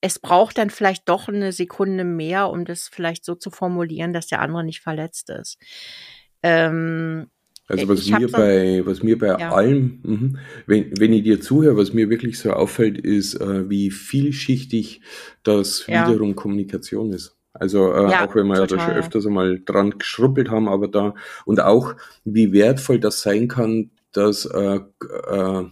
es 0.00 0.18
braucht 0.18 0.58
dann 0.58 0.70
vielleicht 0.70 1.08
doch 1.08 1.28
eine 1.28 1.52
Sekunde 1.52 2.04
mehr, 2.04 2.50
um 2.50 2.64
das 2.64 2.88
vielleicht 2.88 3.24
so 3.24 3.34
zu 3.34 3.50
formulieren, 3.50 4.12
dass 4.12 4.26
der 4.26 4.40
andere 4.40 4.64
nicht 4.64 4.80
verletzt 4.80 5.30
ist. 5.30 5.58
Ähm, 6.42 7.30
also 7.68 7.88
was 7.88 8.08
mir 8.08 8.28
bei 8.28 8.82
was 8.84 9.02
mir 9.02 9.18
bei 9.18 9.28
ja. 9.28 9.52
allem, 9.52 10.00
mh, 10.02 10.38
wenn, 10.66 10.90
wenn 10.98 11.12
ich 11.12 11.22
dir 11.22 11.40
zuhöre, 11.40 11.76
was 11.76 11.92
mir 11.92 12.10
wirklich 12.10 12.38
so 12.38 12.52
auffällt, 12.52 12.98
ist, 12.98 13.34
äh, 13.34 13.68
wie 13.70 13.90
vielschichtig 13.90 15.00
das 15.42 15.86
ja. 15.86 16.08
wiederum 16.08 16.34
Kommunikation 16.34 17.12
ist. 17.12 17.36
Also 17.54 17.92
äh, 17.92 18.10
ja, 18.10 18.26
auch 18.26 18.34
wenn 18.34 18.46
wir 18.46 18.54
total. 18.56 18.78
ja 18.78 18.84
da 18.84 18.84
schon 18.84 18.94
öfters 18.94 19.26
einmal 19.26 19.60
dran 19.64 19.98
geschruppelt 19.98 20.50
haben, 20.50 20.68
aber 20.68 20.88
da 20.88 21.14
und 21.44 21.60
auch 21.60 21.94
wie 22.24 22.52
wertvoll 22.52 22.98
das 22.98 23.22
sein 23.22 23.48
kann, 23.48 23.90
dass 24.12 24.44
äh, 24.46 24.80
äh, 25.30 25.64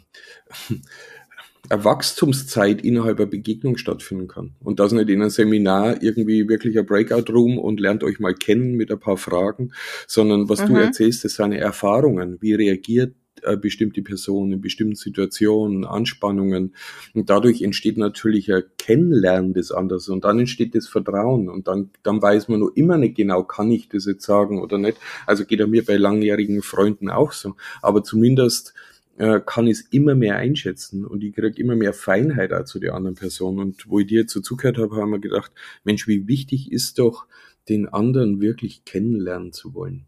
Wachstumszeit 1.71 2.83
innerhalb 2.83 3.19
der 3.19 3.27
Begegnung 3.27 3.77
stattfinden 3.77 4.29
kann. 4.29 4.53
Und 4.61 4.81
das 4.81 4.93
nicht 4.93 5.09
in 5.09 5.21
einem 5.21 5.31
Seminar 5.31 6.03
irgendwie 6.03 6.49
wirklich 6.49 6.79
ein 6.79 6.87
Breakout-Room 6.87 7.59
und 7.59 7.81
lernt 7.81 8.03
euch 8.03 8.19
mal 8.19 8.35
kennen 8.35 8.75
mit 8.75 8.91
ein 8.91 8.99
paar 8.99 9.17
Fragen, 9.17 9.73
sondern 10.07 10.49
was 10.49 10.63
mhm. 10.63 10.75
du 10.75 10.81
erzählst, 10.81 11.25
das 11.25 11.35
sind 11.35 11.53
Erfahrungen. 11.53 12.39
Wie 12.41 12.55
reagiert 12.55 13.15
eine 13.45 13.57
bestimmte 13.57 14.03
Person 14.03 14.53
in 14.53 14.61
bestimmten 14.61 14.97
Situationen, 14.97 15.85
Anspannungen. 15.85 16.75
Und 17.15 17.31
dadurch 17.31 17.63
entsteht 17.63 17.97
natürlich 17.97 18.53
ein 18.53 18.65
Kennenlernen 18.79 19.55
des 19.55 19.73
anderen 19.73 20.01
und 20.13 20.25
dann 20.25 20.39
entsteht 20.39 20.75
das 20.75 20.89
Vertrauen 20.89 21.49
und 21.49 21.69
dann, 21.69 21.91
dann 22.03 22.21
weiß 22.21 22.49
man 22.49 22.61
noch 22.61 22.71
immer 22.75 22.99
nicht 22.99 23.17
genau, 23.17 23.43
kann 23.45 23.71
ich 23.71 23.89
das 23.89 24.07
jetzt 24.07 24.25
sagen 24.25 24.61
oder 24.61 24.79
nicht. 24.79 24.99
Also 25.27 25.45
geht 25.45 25.61
er 25.61 25.67
mir 25.67 25.85
bei 25.85 25.97
langjährigen 25.97 26.63
Freunden 26.63 27.11
auch 27.11 27.33
so. 27.33 27.57
Aber 27.83 28.03
zumindest 28.03 28.75
äh, 29.19 29.41
kann 29.45 29.69
es 29.69 29.83
immer 29.91 30.15
mehr 30.15 30.37
einschätzen 30.37 31.05
und 31.05 31.23
ich 31.23 31.35
kriege 31.35 31.61
immer 31.61 31.77
mehr 31.77 31.93
Feinheit 31.93 32.53
auch 32.53 32.65
zu 32.65 32.79
der 32.79 32.95
anderen 32.95 33.17
Person. 33.17 33.59
Und 33.59 33.89
wo 33.89 34.01
ich 34.01 34.07
dir 34.07 34.23
jetzt 34.23 34.33
so 34.33 34.41
zugehört 34.41 34.79
habe, 34.79 34.97
haben 34.97 35.11
wir 35.11 35.19
gedacht, 35.19 35.53
Mensch, 35.85 36.09
wie 36.09 36.27
wichtig 36.27 36.73
ist 36.73 36.99
doch, 36.99 37.27
den 37.69 37.89
anderen 37.89 38.41
wirklich 38.41 38.85
kennenlernen 38.85 39.53
zu 39.53 39.75
wollen. 39.75 40.07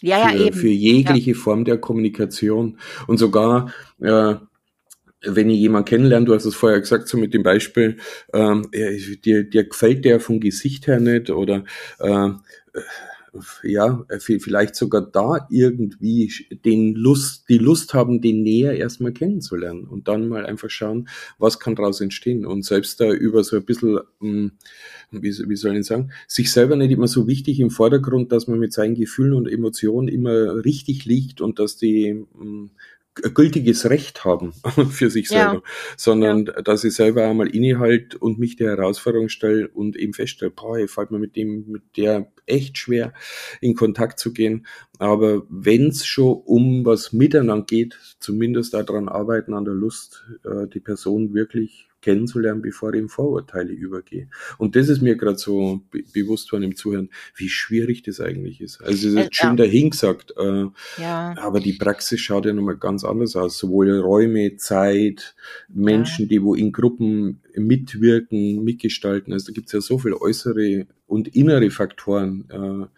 Ja, 0.00 0.28
für, 0.28 0.36
ja, 0.36 0.46
eben. 0.46 0.56
Für 0.56 0.68
jegliche 0.68 1.32
ja. 1.32 1.36
Form 1.36 1.64
der 1.64 1.78
Kommunikation. 1.78 2.78
Und 3.06 3.18
sogar, 3.18 3.72
äh, 4.00 4.36
wenn 5.22 5.50
ich 5.50 5.58
jemanden 5.58 5.86
kennenlerne, 5.86 6.26
du 6.26 6.34
hast 6.34 6.44
es 6.44 6.54
vorher 6.54 6.80
gesagt, 6.80 7.08
so 7.08 7.16
mit 7.16 7.34
dem 7.34 7.42
Beispiel, 7.42 7.96
ähm, 8.32 8.68
dir, 8.72 9.44
dir 9.44 9.64
gefällt 9.64 10.04
der 10.04 10.20
vom 10.20 10.40
Gesicht 10.40 10.86
her 10.86 11.00
nicht 11.00 11.30
oder 11.30 11.64
äh, 11.98 12.30
ja, 13.62 14.04
äh, 14.08 14.18
vielleicht 14.18 14.74
sogar 14.76 15.02
da 15.02 15.46
irgendwie 15.50 16.32
den 16.64 16.94
Lust, 16.94 17.48
die 17.48 17.58
Lust 17.58 17.94
haben, 17.94 18.20
den 18.20 18.42
näher 18.42 18.76
erstmal 18.76 19.12
kennenzulernen 19.12 19.84
und 19.84 20.08
dann 20.08 20.28
mal 20.28 20.46
einfach 20.46 20.70
schauen, 20.70 21.08
was 21.38 21.58
kann 21.58 21.74
daraus 21.74 22.00
entstehen. 22.00 22.46
Und 22.46 22.64
selbst 22.64 23.00
da 23.00 23.10
über 23.10 23.42
so 23.44 23.56
ein 23.56 23.64
bisschen, 23.64 24.00
hm, 24.20 24.52
wie, 25.10 25.32
wie 25.48 25.56
soll 25.56 25.76
ich 25.76 25.86
sagen, 25.86 26.12
sich 26.28 26.52
selber 26.52 26.76
nicht 26.76 26.92
immer 26.92 27.08
so 27.08 27.26
wichtig 27.26 27.60
im 27.60 27.70
Vordergrund, 27.70 28.32
dass 28.32 28.46
man 28.46 28.58
mit 28.58 28.72
seinen 28.72 28.94
Gefühlen 28.94 29.34
und 29.34 29.48
Emotionen 29.48 30.08
immer 30.08 30.64
richtig 30.64 31.04
liegt 31.04 31.40
und 31.40 31.58
dass 31.58 31.76
die 31.76 32.24
hm, 32.38 32.70
gültiges 33.14 33.88
Recht 33.88 34.24
haben 34.24 34.52
für 34.90 35.10
sich 35.10 35.28
selber, 35.28 35.54
ja. 35.54 35.62
sondern 35.96 36.46
ja. 36.46 36.62
dass 36.62 36.84
ich 36.84 36.94
selber 36.94 37.24
einmal 37.24 37.48
innehalt 37.48 38.14
und 38.16 38.38
mich 38.38 38.56
der 38.56 38.70
Herausforderung 38.70 39.28
stelle 39.28 39.68
und 39.68 39.96
eben 39.96 40.12
feststelle, 40.12 40.50
boah, 40.50 40.78
ich 40.78 40.90
fällt 40.90 41.10
mir 41.10 41.18
mit 41.18 41.36
dem, 41.36 41.64
mit 41.68 41.82
der 41.96 42.30
echt 42.46 42.78
schwer 42.78 43.14
in 43.60 43.74
Kontakt 43.74 44.18
zu 44.18 44.32
gehen. 44.32 44.66
Aber 44.98 45.44
wenn 45.48 45.88
es 45.88 46.06
schon 46.06 46.42
um 46.44 46.84
was 46.84 47.12
miteinander 47.12 47.64
geht, 47.66 47.98
zumindest 48.20 48.74
daran 48.74 49.08
arbeiten 49.08 49.54
an 49.54 49.64
der 49.64 49.74
Lust, 49.74 50.24
äh, 50.44 50.66
die 50.68 50.80
Person 50.80 51.34
wirklich 51.34 51.88
kennenzulernen, 52.04 52.60
bevor 52.60 52.92
ich 52.92 53.00
in 53.00 53.08
Vorurteile 53.08 53.72
übergehe. 53.72 54.28
Und 54.58 54.76
das 54.76 54.90
ist 54.90 55.00
mir 55.00 55.16
gerade 55.16 55.38
so 55.38 55.80
be 55.90 56.02
bewusst 56.12 56.50
von 56.50 56.60
dem 56.60 56.76
Zuhören, 56.76 57.08
wie 57.34 57.48
schwierig 57.48 58.02
das 58.02 58.20
eigentlich 58.20 58.60
ist. 58.60 58.82
Also 58.82 59.08
es 59.08 59.14
ist 59.14 59.16
äh, 59.16 59.28
schön 59.30 59.50
ja. 59.50 59.56
dahingesagt, 59.56 60.34
äh, 60.36 60.66
ja. 61.00 61.34
aber 61.38 61.60
die 61.60 61.72
Praxis 61.72 62.20
schaut 62.20 62.44
ja 62.44 62.52
nochmal 62.52 62.76
ganz 62.76 63.04
anders 63.04 63.36
aus. 63.36 63.56
Sowohl 63.56 63.90
Räume, 63.98 64.56
Zeit, 64.56 65.34
Menschen, 65.68 66.26
ja. 66.26 66.28
die 66.28 66.42
wo 66.42 66.54
in 66.54 66.72
Gruppen 66.72 67.40
mitwirken, 67.54 68.62
mitgestalten. 68.62 69.32
Also 69.32 69.46
da 69.46 69.52
gibt 69.52 69.68
es 69.68 69.72
ja 69.72 69.80
so 69.80 69.98
viele 69.98 70.20
äußere 70.20 70.86
und 71.06 71.28
innere 71.28 71.70
Faktoren, 71.70 72.90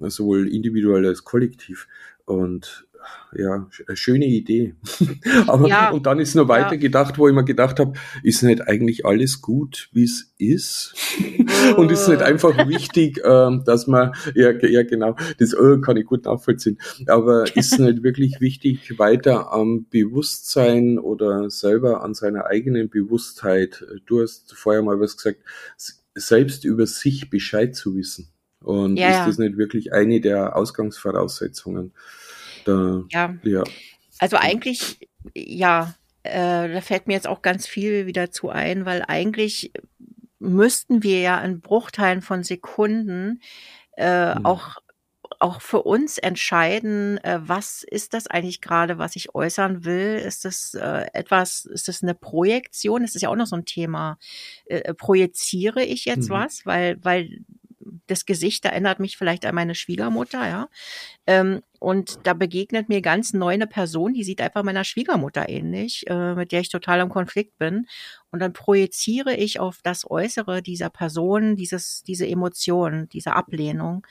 äh, 0.00 0.08
sowohl 0.08 0.48
individuell 0.48 1.06
als 1.06 1.24
kollektiv. 1.24 1.88
Und 2.24 2.86
ja, 3.34 3.68
eine 3.86 3.96
schöne 3.96 4.26
Idee. 4.26 4.74
Aber 5.46 5.68
ja, 5.68 5.90
und 5.90 6.06
dann 6.06 6.18
ist 6.18 6.34
nur 6.34 6.48
weiter 6.48 6.72
ja. 6.72 6.80
gedacht, 6.80 7.18
wo 7.18 7.28
ich 7.28 7.34
mir 7.34 7.44
gedacht 7.44 7.78
habe, 7.80 7.92
ist 8.22 8.42
nicht 8.42 8.66
eigentlich 8.66 9.04
alles 9.04 9.40
gut, 9.42 9.88
wie 9.92 10.04
es 10.04 10.32
ist? 10.38 10.94
und 11.76 11.90
ist 11.90 12.08
nicht 12.08 12.22
einfach 12.22 12.68
wichtig, 12.68 13.18
äh, 13.18 13.58
dass 13.64 13.86
man, 13.86 14.12
ja, 14.34 14.52
ja 14.52 14.82
genau, 14.82 15.16
das 15.38 15.52
äh, 15.52 15.78
kann 15.80 15.96
ich 15.96 16.06
gut 16.06 16.24
nachvollziehen, 16.24 16.78
aber 17.06 17.56
ist 17.56 17.78
nicht 17.78 18.02
wirklich 18.02 18.40
wichtig, 18.40 18.98
weiter 18.98 19.52
am 19.52 19.86
Bewusstsein 19.90 20.98
oder 20.98 21.50
selber 21.50 22.02
an 22.02 22.14
seiner 22.14 22.46
eigenen 22.46 22.88
Bewusstheit, 22.88 23.84
du 24.06 24.22
hast 24.22 24.54
vorher 24.54 24.82
mal 24.82 25.00
was 25.00 25.16
gesagt, 25.16 25.40
selbst 26.14 26.64
über 26.64 26.86
sich 26.86 27.30
Bescheid 27.30 27.74
zu 27.76 27.94
wissen. 27.94 28.28
Und 28.60 28.96
ja, 28.96 29.20
ist 29.20 29.28
das 29.28 29.38
nicht 29.38 29.58
wirklich 29.58 29.92
eine 29.92 30.20
der 30.20 30.56
Ausgangsvoraussetzungen? 30.56 31.92
Da, 32.66 33.04
ja. 33.10 33.34
ja. 33.42 33.64
Also 34.18 34.36
eigentlich, 34.36 34.98
ja, 35.34 35.94
äh, 36.24 36.72
da 36.72 36.80
fällt 36.80 37.06
mir 37.06 37.14
jetzt 37.14 37.28
auch 37.28 37.42
ganz 37.42 37.66
viel 37.66 38.06
wieder 38.06 38.30
zu 38.30 38.50
ein, 38.50 38.84
weil 38.84 39.04
eigentlich 39.06 39.72
müssten 40.38 41.02
wir 41.02 41.20
ja 41.20 41.40
in 41.40 41.60
Bruchteilen 41.60 42.22
von 42.22 42.42
Sekunden 42.42 43.40
äh, 43.92 44.34
hm. 44.34 44.44
auch 44.44 44.76
auch 45.38 45.60
für 45.60 45.82
uns 45.82 46.18
entscheiden, 46.18 47.18
äh, 47.18 47.38
was 47.42 47.82
ist 47.82 48.14
das 48.14 48.26
eigentlich 48.26 48.60
gerade, 48.60 48.98
was 48.98 49.16
ich 49.16 49.34
äußern 49.34 49.84
will? 49.84 50.20
Ist 50.24 50.44
das 50.44 50.74
äh, 50.74 51.06
etwas, 51.12 51.64
ist 51.66 51.88
das 51.88 52.02
eine 52.02 52.14
Projektion? 52.14 53.02
Das 53.02 53.14
ist 53.14 53.22
ja 53.22 53.28
auch 53.28 53.36
noch 53.36 53.46
so 53.46 53.56
ein 53.56 53.66
Thema. 53.66 54.18
Äh, 54.64 54.94
projiziere 54.94 55.82
ich 55.82 56.04
jetzt 56.06 56.30
mhm. 56.30 56.34
was? 56.34 56.64
Weil, 56.64 56.96
weil 57.04 57.44
das 58.06 58.26
Gesicht 58.26 58.64
erinnert 58.64 59.00
mich 59.00 59.16
vielleicht 59.16 59.46
an 59.46 59.54
meine 59.54 59.74
Schwiegermutter, 59.74 60.48
ja. 60.48 60.68
Ähm, 61.26 61.62
und 61.78 62.18
da 62.24 62.32
begegnet 62.32 62.88
mir 62.88 63.00
ganz 63.02 63.32
neu 63.32 63.54
eine 63.54 63.66
Person, 63.66 64.14
die 64.14 64.24
sieht 64.24 64.40
einfach 64.40 64.62
meiner 64.62 64.84
Schwiegermutter 64.84 65.48
ähnlich, 65.48 66.04
äh, 66.08 66.34
mit 66.34 66.52
der 66.52 66.60
ich 66.60 66.68
total 66.68 67.00
im 67.00 67.08
Konflikt 67.08 67.58
bin. 67.58 67.86
Und 68.30 68.40
dann 68.40 68.52
projiziere 68.52 69.34
ich 69.34 69.60
auf 69.60 69.78
das 69.82 70.10
Äußere 70.10 70.62
dieser 70.62 70.90
Person 70.90 71.56
dieses, 71.56 72.02
diese 72.02 72.26
Emotion, 72.26 73.08
diese 73.10 73.34
Ablehnung. 73.34 74.06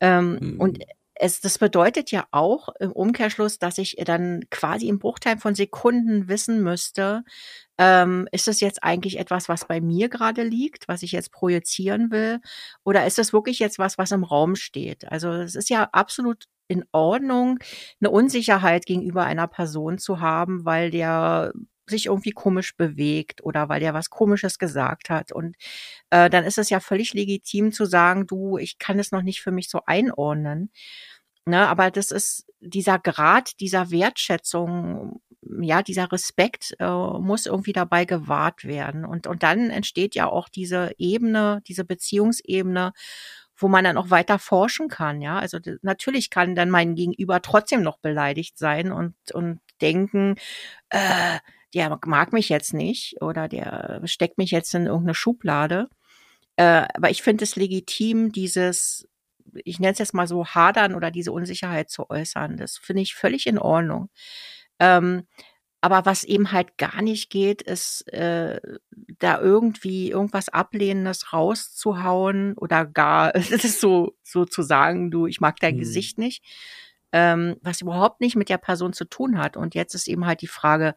Ähm, 0.00 0.38
mhm. 0.40 0.60
Und 0.60 0.84
es, 1.16 1.40
das 1.40 1.58
bedeutet 1.58 2.10
ja 2.10 2.26
auch 2.32 2.68
im 2.80 2.92
Umkehrschluss, 2.92 3.58
dass 3.58 3.78
ich 3.78 3.96
dann 4.04 4.44
quasi 4.50 4.88
im 4.88 4.98
Bruchteil 4.98 5.38
von 5.38 5.54
Sekunden 5.54 6.28
wissen 6.28 6.62
müsste, 6.62 7.24
ähm, 7.78 8.28
ist 8.32 8.46
das 8.48 8.60
jetzt 8.60 8.82
eigentlich 8.82 9.18
etwas, 9.18 9.48
was 9.48 9.66
bei 9.66 9.80
mir 9.80 10.08
gerade 10.08 10.42
liegt, 10.42 10.88
was 10.88 11.02
ich 11.02 11.12
jetzt 11.12 11.32
projizieren 11.32 12.10
will? 12.10 12.40
Oder 12.84 13.06
ist 13.06 13.18
das 13.18 13.32
wirklich 13.32 13.58
jetzt 13.58 13.78
was, 13.78 13.98
was 13.98 14.12
im 14.12 14.24
Raum 14.24 14.56
steht? 14.56 15.10
Also 15.10 15.30
es 15.32 15.54
ist 15.54 15.70
ja 15.70 15.88
absolut 15.92 16.44
in 16.68 16.84
Ordnung, 16.92 17.58
eine 18.00 18.10
Unsicherheit 18.10 18.86
gegenüber 18.86 19.24
einer 19.24 19.46
Person 19.48 19.98
zu 19.98 20.20
haben, 20.20 20.64
weil 20.64 20.90
der 20.90 21.52
sich 21.86 22.06
irgendwie 22.06 22.32
komisch 22.32 22.76
bewegt 22.76 23.42
oder 23.44 23.68
weil 23.68 23.80
der 23.80 23.94
was 23.94 24.10
Komisches 24.10 24.58
gesagt 24.58 25.10
hat. 25.10 25.32
Und 25.32 25.56
äh, 26.10 26.30
dann 26.30 26.44
ist 26.44 26.58
es 26.58 26.70
ja 26.70 26.80
völlig 26.80 27.14
legitim 27.14 27.72
zu 27.72 27.84
sagen, 27.84 28.26
du, 28.26 28.58
ich 28.58 28.78
kann 28.78 28.98
es 28.98 29.12
noch 29.12 29.22
nicht 29.22 29.40
für 29.42 29.52
mich 29.52 29.68
so 29.70 29.80
einordnen. 29.86 30.70
Ne, 31.46 31.68
aber 31.68 31.90
das 31.90 32.10
ist 32.10 32.46
dieser 32.60 32.98
Grad 32.98 33.60
dieser 33.60 33.90
Wertschätzung, 33.90 35.20
ja, 35.60 35.82
dieser 35.82 36.10
Respekt 36.10 36.74
äh, 36.78 36.86
muss 36.86 37.44
irgendwie 37.44 37.74
dabei 37.74 38.06
gewahrt 38.06 38.64
werden. 38.64 39.04
Und, 39.04 39.26
und 39.26 39.42
dann 39.42 39.68
entsteht 39.70 40.14
ja 40.14 40.26
auch 40.26 40.48
diese 40.48 40.92
Ebene, 40.96 41.60
diese 41.66 41.84
Beziehungsebene, 41.84 42.92
wo 43.56 43.68
man 43.68 43.84
dann 43.84 43.98
auch 43.98 44.10
weiter 44.10 44.38
forschen 44.38 44.88
kann, 44.88 45.20
ja. 45.20 45.38
Also 45.38 45.58
natürlich 45.82 46.30
kann 46.30 46.54
dann 46.54 46.70
mein 46.70 46.94
Gegenüber 46.94 47.42
trotzdem 47.42 47.82
noch 47.82 47.98
beleidigt 47.98 48.58
sein 48.58 48.90
und, 48.90 49.14
und 49.32 49.60
denken, 49.80 50.36
äh, 50.90 51.38
der 51.74 51.98
mag 52.06 52.32
mich 52.32 52.48
jetzt 52.48 52.72
nicht 52.72 53.20
oder 53.20 53.48
der 53.48 54.00
steckt 54.04 54.38
mich 54.38 54.50
jetzt 54.50 54.74
in 54.74 54.86
irgendeine 54.86 55.14
Schublade. 55.14 55.88
Äh, 56.56 56.86
aber 56.94 57.10
ich 57.10 57.22
finde 57.22 57.44
es 57.44 57.56
legitim, 57.56 58.32
dieses, 58.32 59.08
ich 59.64 59.80
nenne 59.80 59.92
es 59.92 59.98
jetzt 59.98 60.14
mal 60.14 60.28
so, 60.28 60.46
hadern 60.46 60.94
oder 60.94 61.10
diese 61.10 61.32
Unsicherheit 61.32 61.90
zu 61.90 62.08
äußern. 62.08 62.56
Das 62.56 62.78
finde 62.78 63.02
ich 63.02 63.14
völlig 63.14 63.46
in 63.46 63.58
Ordnung. 63.58 64.08
Ähm, 64.78 65.26
aber 65.80 66.06
was 66.06 66.24
eben 66.24 66.50
halt 66.50 66.78
gar 66.78 67.02
nicht 67.02 67.28
geht, 67.28 67.60
ist 67.60 68.10
äh, 68.10 68.58
da 69.18 69.38
irgendwie 69.38 70.10
irgendwas 70.10 70.48
Ablehnendes 70.48 71.34
rauszuhauen 71.34 72.54
oder 72.54 72.86
gar, 72.86 73.34
es 73.36 73.50
ist 73.50 73.80
so, 73.80 74.14
so 74.22 74.46
zu 74.46 74.62
sagen, 74.62 75.10
du, 75.10 75.26
ich 75.26 75.40
mag 75.40 75.60
dein 75.60 75.74
mhm. 75.74 75.80
Gesicht 75.80 76.16
nicht, 76.18 76.42
ähm, 77.12 77.56
was 77.60 77.82
überhaupt 77.82 78.20
nicht 78.20 78.34
mit 78.34 78.48
der 78.48 78.58
Person 78.58 78.92
zu 78.92 79.04
tun 79.04 79.36
hat. 79.38 79.56
Und 79.58 79.74
jetzt 79.74 79.94
ist 79.94 80.08
eben 80.08 80.24
halt 80.24 80.40
die 80.40 80.46
Frage, 80.46 80.94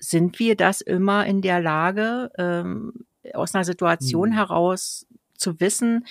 sind 0.00 0.38
wir 0.38 0.56
das 0.56 0.80
immer 0.80 1.26
in 1.26 1.42
der 1.42 1.60
Lage, 1.60 2.30
ähm, 2.38 2.92
aus 3.34 3.54
einer 3.54 3.64
Situation 3.64 4.30
mhm. 4.30 4.34
heraus 4.34 5.06
zu 5.36 5.60
wissen, 5.60 6.06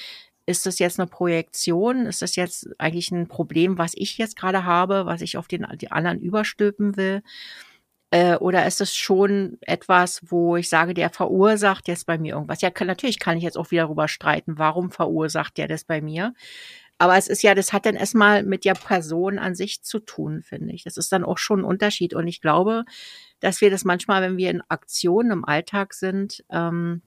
ist 0.46 0.66
das 0.66 0.80
jetzt 0.80 1.00
eine 1.00 1.08
Projektion? 1.08 2.06
Ist 2.08 2.22
das 2.22 2.36
jetzt 2.36 2.70
eigentlich 2.80 3.12
ein 3.12 3.28
Problem, 3.28 3.78
was 3.78 3.92
ich 3.96 4.18
jetzt 4.18 4.36
gerade 4.36 4.66
habe, 4.66 5.06
was 5.06 5.22
ich 5.22 5.38
auf 5.38 5.48
den, 5.48 5.68
die 5.80 5.92
anderen 5.92 6.20
überstülpen 6.20 6.98
will? 6.98 7.22
Äh, 8.12 8.36
oder 8.38 8.66
ist 8.66 8.82
es 8.82 8.96
schon 8.96 9.60
etwas, 9.62 10.22
wo 10.26 10.56
ich 10.56 10.68
sage, 10.68 10.96
der 10.96 11.12
verursacht 11.12 11.88
jetzt 11.88 12.08
bei 12.08 12.18
mir 12.18 12.34
irgendwas? 12.34 12.62
Ja, 12.62 12.72
kann, 12.72 12.88
natürlich 12.88 13.20
kann 13.20 13.38
ich 13.38 13.44
jetzt 13.44 13.58
auch 13.58 13.70
wieder 13.70 13.84
darüber 13.84 14.08
streiten, 14.08 14.58
warum 14.58 14.90
verursacht 14.90 15.58
der 15.58 15.68
das 15.68 15.84
bei 15.84 16.02
mir? 16.02 16.34
Aber 17.00 17.18
es 17.18 17.28
ist 17.30 17.42
ja, 17.42 17.56
das 17.56 17.72
hat 17.72 17.86
dann 17.86 17.96
erstmal 17.96 18.44
mit 18.44 18.66
der 18.66 18.74
Person 18.74 19.40
an 19.40 19.56
sich 19.56 19.82
zu 19.82 20.00
tun, 20.00 20.44
finde 20.44 20.74
ich. 20.74 20.84
Das 20.84 20.98
ist 20.98 21.12
dann 21.12 21.24
auch 21.24 21.38
schon 21.38 21.62
ein 21.62 21.66
Unterschied. 21.66 22.14
Und 22.14 22.28
ich 22.28 22.42
glaube, 22.42 22.84
dass 23.40 23.62
wir 23.62 23.72
das 23.72 23.86
manchmal, 23.86 24.22
wenn 24.22 24.38
wir 24.38 24.52
in 24.52 24.62
Aktionen 24.68 25.32
im 25.32 25.46
Alltag 25.46 25.94
sind, 25.94 26.44
ähm, 26.52 27.02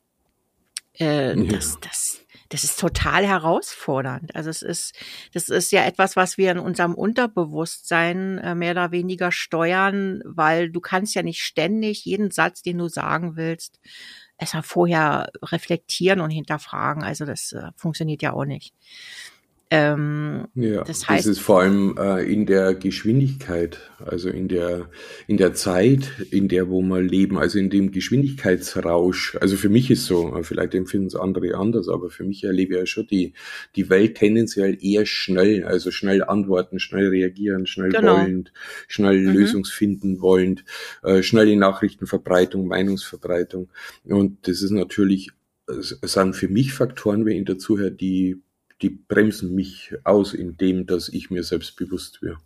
äh, 0.98 1.38
ja. 1.38 1.52
das, 1.52 1.78
das, 1.80 2.24
das 2.48 2.64
ist 2.64 2.80
total 2.80 3.26
herausfordernd. 3.26 4.34
Also 4.34 4.48
es 4.48 4.62
ist, 4.62 4.94
das 5.34 5.50
ist 5.50 5.72
ja 5.72 5.84
etwas, 5.84 6.16
was 6.16 6.38
wir 6.38 6.52
in 6.52 6.58
unserem 6.58 6.94
Unterbewusstsein 6.94 8.38
äh, 8.38 8.54
mehr 8.54 8.72
oder 8.72 8.92
weniger 8.92 9.30
steuern, 9.30 10.22
weil 10.24 10.70
du 10.70 10.80
kannst 10.80 11.14
ja 11.14 11.22
nicht 11.22 11.42
ständig 11.42 12.06
jeden 12.06 12.30
Satz, 12.30 12.62
den 12.62 12.78
du 12.78 12.88
sagen 12.88 13.36
willst, 13.36 13.78
erstmal 14.38 14.62
vorher 14.62 15.30
reflektieren 15.42 16.20
und 16.20 16.30
hinterfragen. 16.30 17.02
Also 17.02 17.26
das 17.26 17.52
äh, 17.52 17.70
funktioniert 17.76 18.22
ja 18.22 18.32
auch 18.32 18.46
nicht. 18.46 18.74
Ähm, 19.74 20.48
ja, 20.54 20.84
das 20.84 21.08
heißt, 21.08 21.26
das 21.26 21.38
ist 21.38 21.40
vor 21.40 21.62
allem 21.62 21.96
äh, 21.96 22.30
in 22.30 22.44
der 22.44 22.74
Geschwindigkeit, 22.74 23.78
also 24.04 24.28
in 24.28 24.46
der 24.46 24.90
in 25.26 25.38
der 25.38 25.54
Zeit, 25.54 26.12
in 26.30 26.48
der 26.48 26.68
wo 26.68 26.82
wir 26.82 27.00
leben, 27.00 27.38
also 27.38 27.58
in 27.58 27.70
dem 27.70 27.90
Geschwindigkeitsrausch. 27.90 29.38
Also 29.40 29.56
für 29.56 29.70
mich 29.70 29.90
ist 29.90 30.04
so, 30.04 30.38
vielleicht 30.42 30.74
empfinden 30.74 31.06
es 31.06 31.16
andere 31.16 31.54
anders, 31.54 31.88
aber 31.88 32.10
für 32.10 32.22
mich 32.22 32.44
erlebe 32.44 32.74
ich 32.74 32.80
ja 32.80 32.86
schon 32.86 33.06
die 33.06 33.32
die 33.74 33.88
Welt 33.88 34.16
tendenziell 34.16 34.76
eher 34.78 35.06
schnell, 35.06 35.64
also 35.64 35.90
schnell 35.90 36.22
antworten, 36.22 36.78
schnell 36.78 37.08
reagieren, 37.08 37.64
schnell 37.64 37.92
genau. 37.92 38.18
wollend, 38.18 38.52
schnell 38.88 39.20
mhm. 39.20 39.32
Lösungsfinden 39.32 40.20
wollend, 40.20 40.66
äh, 41.02 41.22
schnelle 41.22 41.56
Nachrichtenverbreitung, 41.56 42.66
Meinungsverbreitung. 42.66 43.70
Und 44.04 44.46
das 44.46 44.60
ist 44.60 44.72
natürlich 44.72 45.30
es 45.66 45.96
sind 46.02 46.34
für 46.34 46.48
mich 46.48 46.74
Faktoren, 46.74 47.24
wenn 47.24 47.38
ich 47.38 47.46
dazu 47.46 47.78
höre, 47.78 47.90
die 47.90 48.42
die 48.82 48.90
bremsen 48.90 49.54
mich 49.54 49.94
aus, 50.04 50.34
indem 50.34 50.86
dass 50.86 51.08
ich 51.08 51.30
mir 51.30 51.42
selbst 51.42 51.76
bewusst 51.76 52.22
wäre. 52.22 52.38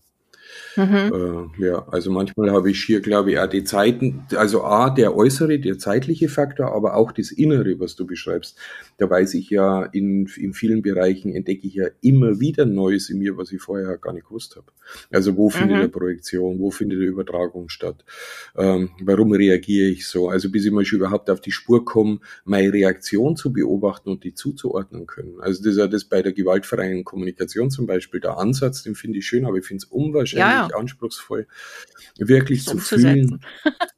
Mhm. 0.76 1.50
Äh, 1.58 1.64
ja, 1.66 1.88
also 1.88 2.10
manchmal 2.10 2.52
habe 2.52 2.70
ich 2.70 2.84
hier, 2.84 3.00
glaube 3.00 3.32
ich, 3.32 3.38
auch 3.38 3.48
die 3.48 3.64
Zeiten, 3.64 4.26
also 4.36 4.62
A, 4.62 4.90
der 4.90 5.16
äußere, 5.16 5.58
der 5.58 5.78
zeitliche 5.78 6.28
Faktor, 6.28 6.72
aber 6.72 6.94
auch 6.94 7.12
das 7.12 7.30
Innere, 7.30 7.80
was 7.80 7.96
du 7.96 8.06
beschreibst. 8.06 8.58
Da 8.98 9.08
weiß 9.08 9.34
ich 9.34 9.50
ja, 9.50 9.84
in, 9.84 10.28
in 10.36 10.52
vielen 10.52 10.82
Bereichen 10.82 11.32
entdecke 11.32 11.66
ich 11.66 11.74
ja 11.74 11.86
immer 12.00 12.40
wieder 12.40 12.66
Neues 12.66 13.10
in 13.10 13.18
mir, 13.18 13.36
was 13.36 13.52
ich 13.52 13.60
vorher 13.60 13.96
gar 13.98 14.12
nicht 14.12 14.28
gewusst 14.28 14.56
habe. 14.56 14.66
Also 15.10 15.36
wo 15.36 15.50
findet 15.50 15.76
mhm. 15.76 15.82
eine 15.82 15.88
Projektion, 15.88 16.58
wo 16.58 16.70
findet 16.70 16.98
eine 16.98 17.08
Übertragung 17.08 17.68
statt, 17.68 18.04
ähm, 18.56 18.90
warum 19.00 19.32
reagiere 19.32 19.88
ich 19.88 20.06
so? 20.06 20.28
Also 20.28 20.50
bis 20.50 20.64
ich 20.64 20.72
mal 20.72 20.84
schon 20.84 20.98
überhaupt 20.98 21.30
auf 21.30 21.40
die 21.40 21.52
Spur 21.52 21.84
komme, 21.84 22.20
meine 22.44 22.72
Reaktion 22.72 23.36
zu 23.36 23.52
beobachten 23.52 24.10
und 24.10 24.24
die 24.24 24.34
zuzuordnen 24.34 25.06
können. 25.06 25.40
Also 25.40 25.62
das 25.62 25.72
ist 25.72 25.78
ja 25.78 25.86
das 25.86 26.04
bei 26.04 26.22
der 26.22 26.32
gewaltfreien 26.32 27.04
Kommunikation 27.04 27.70
zum 27.70 27.86
Beispiel, 27.86 28.20
der 28.20 28.38
Ansatz, 28.38 28.82
den 28.82 28.94
finde 28.94 29.18
ich 29.18 29.26
schön, 29.26 29.44
aber 29.44 29.58
ich 29.58 29.66
finde 29.66 29.84
es 29.84 29.90
unwahrscheinlich 29.90 30.46
ja 30.46 30.56
ja. 30.68 30.76
anspruchsvoll, 30.76 31.46
wirklich 32.18 32.64
zu 32.64 32.78
fühlen, 32.78 33.40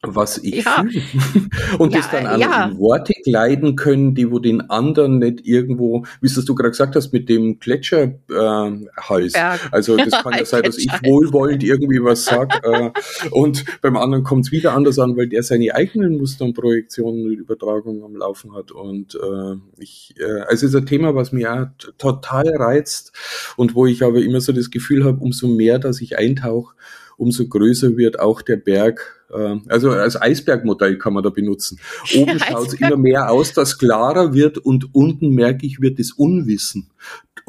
was 0.02 0.38
ich 0.42 0.64
ja. 0.64 0.82
fühle. 0.82 1.02
Und 1.78 1.94
das 1.94 2.10
dann 2.10 2.26
auch 2.26 2.70
in 2.70 2.78
Worte 2.78 3.12
kleiden 3.24 3.76
können, 3.76 4.14
die 4.14 4.30
wo 4.30 4.38
den 4.38 4.62
anderen 4.70 4.87
nicht 4.96 5.46
irgendwo, 5.46 6.04
wie 6.20 6.26
es 6.26 6.34
du 6.44 6.54
gerade 6.54 6.70
gesagt 6.70 6.96
hast, 6.96 7.12
mit 7.12 7.28
dem 7.28 7.58
Gletscherhals. 7.58 9.34
Äh, 9.34 9.58
also 9.70 9.96
das 9.96 10.10
kann 10.22 10.34
ja 10.34 10.44
sein, 10.44 10.62
dass 10.62 10.78
ich 10.78 10.90
wohlwollend 11.04 11.62
irgendwie 11.62 12.02
was 12.02 12.24
sage 12.24 12.58
äh, 12.62 12.90
und 13.30 13.64
beim 13.82 13.96
anderen 13.96 14.24
kommt 14.24 14.46
es 14.46 14.52
wieder 14.52 14.74
anders 14.74 14.98
an, 14.98 15.16
weil 15.16 15.28
der 15.28 15.42
seine 15.42 15.74
eigenen 15.74 16.16
Muster 16.18 16.44
und 16.44 16.54
Projektionen 16.54 17.26
und 17.26 17.32
Übertragungen 17.32 18.02
am 18.02 18.16
Laufen 18.16 18.54
hat. 18.54 18.72
Und 18.72 19.14
äh, 19.14 19.56
ich, 19.78 20.14
äh, 20.18 20.40
also 20.42 20.66
es 20.66 20.74
ist 20.74 20.74
ein 20.74 20.86
Thema, 20.86 21.14
was 21.14 21.32
mich 21.32 21.46
auch 21.46 21.66
total 21.98 22.48
reizt 22.56 23.12
und 23.56 23.74
wo 23.74 23.86
ich 23.86 24.02
aber 24.02 24.18
immer 24.18 24.40
so 24.40 24.52
das 24.52 24.70
Gefühl 24.70 25.04
habe, 25.04 25.18
umso 25.20 25.48
mehr, 25.48 25.78
dass 25.78 26.00
ich 26.00 26.18
eintauche, 26.18 26.74
umso 27.18 27.46
größer 27.46 27.96
wird 27.96 28.18
auch 28.18 28.40
der 28.40 28.56
Berg. 28.56 29.26
Äh, 29.30 29.56
also 29.68 29.90
als 29.90 30.20
Eisbergmodell 30.20 30.96
kann 30.96 31.12
man 31.12 31.22
da 31.22 31.30
benutzen. 31.30 31.78
Oben 32.16 32.38
schaut 32.38 32.68
es 32.68 32.74
immer 32.74 32.96
mehr 32.96 33.30
aus, 33.30 33.52
dass 33.52 33.76
klarer 33.76 34.32
wird 34.32 34.56
und 34.56 34.94
unten 34.94 35.30
merke 35.34 35.66
ich, 35.66 35.80
wird 35.80 35.98
das 35.98 36.12
Unwissen 36.12 36.90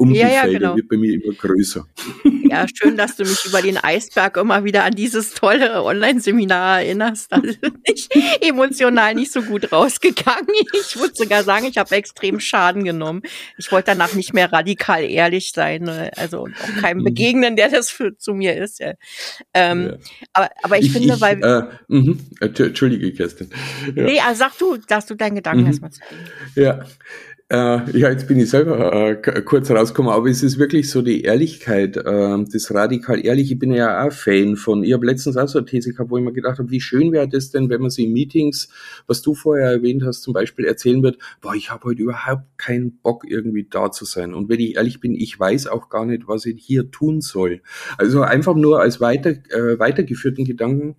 um 0.00 0.14
ja, 0.14 0.28
die 0.28 0.34
ja, 0.34 0.46
genau. 0.46 0.76
wird 0.76 0.88
bei 0.88 0.96
mir 0.96 1.12
immer 1.12 1.34
größer. 1.34 1.86
Ja, 2.48 2.66
schön, 2.74 2.96
dass 2.96 3.16
du 3.16 3.24
mich 3.24 3.44
über 3.44 3.60
den 3.60 3.76
Eisberg 3.76 4.38
immer 4.38 4.64
wieder 4.64 4.84
an 4.84 4.94
dieses 4.94 5.34
tolle 5.34 5.84
Online-Seminar 5.84 6.80
erinnerst. 6.80 7.30
Da 7.30 7.36
bin 7.36 7.58
ich 7.84 8.08
emotional 8.40 9.14
nicht 9.14 9.30
so 9.30 9.42
gut 9.42 9.70
rausgegangen. 9.70 10.48
Ich 10.72 10.98
würde 10.98 11.12
sogar 11.14 11.44
sagen, 11.44 11.66
ich 11.66 11.76
habe 11.76 11.94
extrem 11.94 12.40
Schaden 12.40 12.84
genommen. 12.84 13.20
Ich 13.58 13.70
wollte 13.70 13.90
danach 13.90 14.14
nicht 14.14 14.32
mehr 14.32 14.50
radikal 14.50 15.04
ehrlich 15.04 15.52
sein, 15.52 15.82
ne? 15.82 16.10
also 16.16 16.44
auch 16.44 16.80
keinem 16.80 17.00
mhm. 17.00 17.04
begegnen, 17.04 17.56
der 17.56 17.68
das 17.68 17.90
für, 17.90 18.16
zu 18.16 18.32
mir 18.32 18.56
ist. 18.56 18.80
Ja. 18.80 18.94
Ähm. 19.52 19.98
Aber, 20.32 20.48
aber 20.62 20.78
ich, 20.78 20.86
ich 20.86 20.92
finde, 20.92 21.14
ich, 21.14 21.20
weil... 21.20 21.42
Äh, 21.44 21.62
mh, 21.88 22.16
Entschuldige, 22.40 23.12
Kerstin. 23.12 23.50
Ja. 23.94 24.02
Nee, 24.04 24.20
also 24.20 24.38
sag 24.38 24.56
du, 24.56 24.78
dass 24.88 25.04
du 25.04 25.14
deinen 25.14 25.36
Gedanken 25.36 25.60
mhm. 25.60 25.66
erstmal 25.66 25.90
zu 25.90 26.00
Ja, 26.54 26.86
äh, 27.52 27.98
ja, 27.98 28.10
jetzt 28.10 28.28
bin 28.28 28.38
ich 28.38 28.48
selber 28.48 29.10
äh, 29.10 29.42
kurz 29.42 29.72
rausgekommen, 29.72 30.12
aber 30.12 30.28
es 30.28 30.44
ist 30.44 30.60
wirklich 30.60 30.88
so 30.88 31.02
die 31.02 31.22
Ehrlichkeit, 31.22 31.96
äh, 31.96 32.44
das 32.44 32.72
radikal 32.72 33.24
ehrlich. 33.26 33.50
Ich 33.50 33.58
bin 33.58 33.72
ja 33.72 34.06
auch 34.06 34.12
Fan 34.12 34.54
von. 34.54 34.84
Ich 34.84 34.92
habe 34.92 35.04
letztens 35.04 35.36
auch 35.36 35.48
so 35.48 35.58
eine 35.58 35.66
These 35.66 35.92
gehabt, 35.92 36.10
wo 36.10 36.16
ich 36.16 36.22
mir 36.22 36.32
gedacht 36.32 36.60
habe, 36.60 36.70
wie 36.70 36.80
schön 36.80 37.10
wäre 37.10 37.28
das 37.28 37.50
denn, 37.50 37.68
wenn 37.68 37.80
man 37.80 37.90
sie 37.90 38.04
in 38.04 38.12
Meetings, 38.12 38.68
was 39.08 39.20
du 39.20 39.34
vorher 39.34 39.68
erwähnt 39.68 40.04
hast, 40.04 40.22
zum 40.22 40.32
Beispiel 40.32 40.64
erzählen 40.64 41.02
wird, 41.02 41.18
boah, 41.40 41.54
ich 41.54 41.72
habe 41.72 41.86
heute 41.86 42.02
überhaupt 42.02 42.56
keinen 42.56 43.00
Bock, 43.00 43.24
irgendwie 43.28 43.66
da 43.68 43.90
zu 43.90 44.04
sein. 44.04 44.32
Und 44.32 44.48
wenn 44.48 44.60
ich 44.60 44.76
ehrlich 44.76 45.00
bin, 45.00 45.16
ich 45.16 45.38
weiß 45.38 45.66
auch 45.66 45.88
gar 45.88 46.06
nicht, 46.06 46.28
was 46.28 46.46
ich 46.46 46.62
hier 46.64 46.92
tun 46.92 47.20
soll. 47.20 47.62
Also 47.98 48.22
einfach 48.22 48.54
nur 48.54 48.80
als 48.80 49.00
weiter, 49.00 49.30
äh, 49.30 49.76
weitergeführten 49.76 50.44
Gedanken 50.44 50.94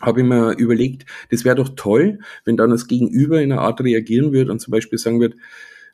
habe 0.00 0.22
ich 0.22 0.26
mir 0.26 0.52
überlegt, 0.56 1.04
das 1.30 1.44
wäre 1.44 1.56
doch 1.56 1.68
toll, 1.76 2.20
wenn 2.46 2.56
dann 2.56 2.70
das 2.70 2.88
Gegenüber 2.88 3.42
in 3.42 3.52
einer 3.52 3.60
Art 3.60 3.82
reagieren 3.82 4.32
würde 4.32 4.50
und 4.50 4.58
zum 4.58 4.72
Beispiel 4.72 4.98
sagen 4.98 5.20
wird, 5.20 5.34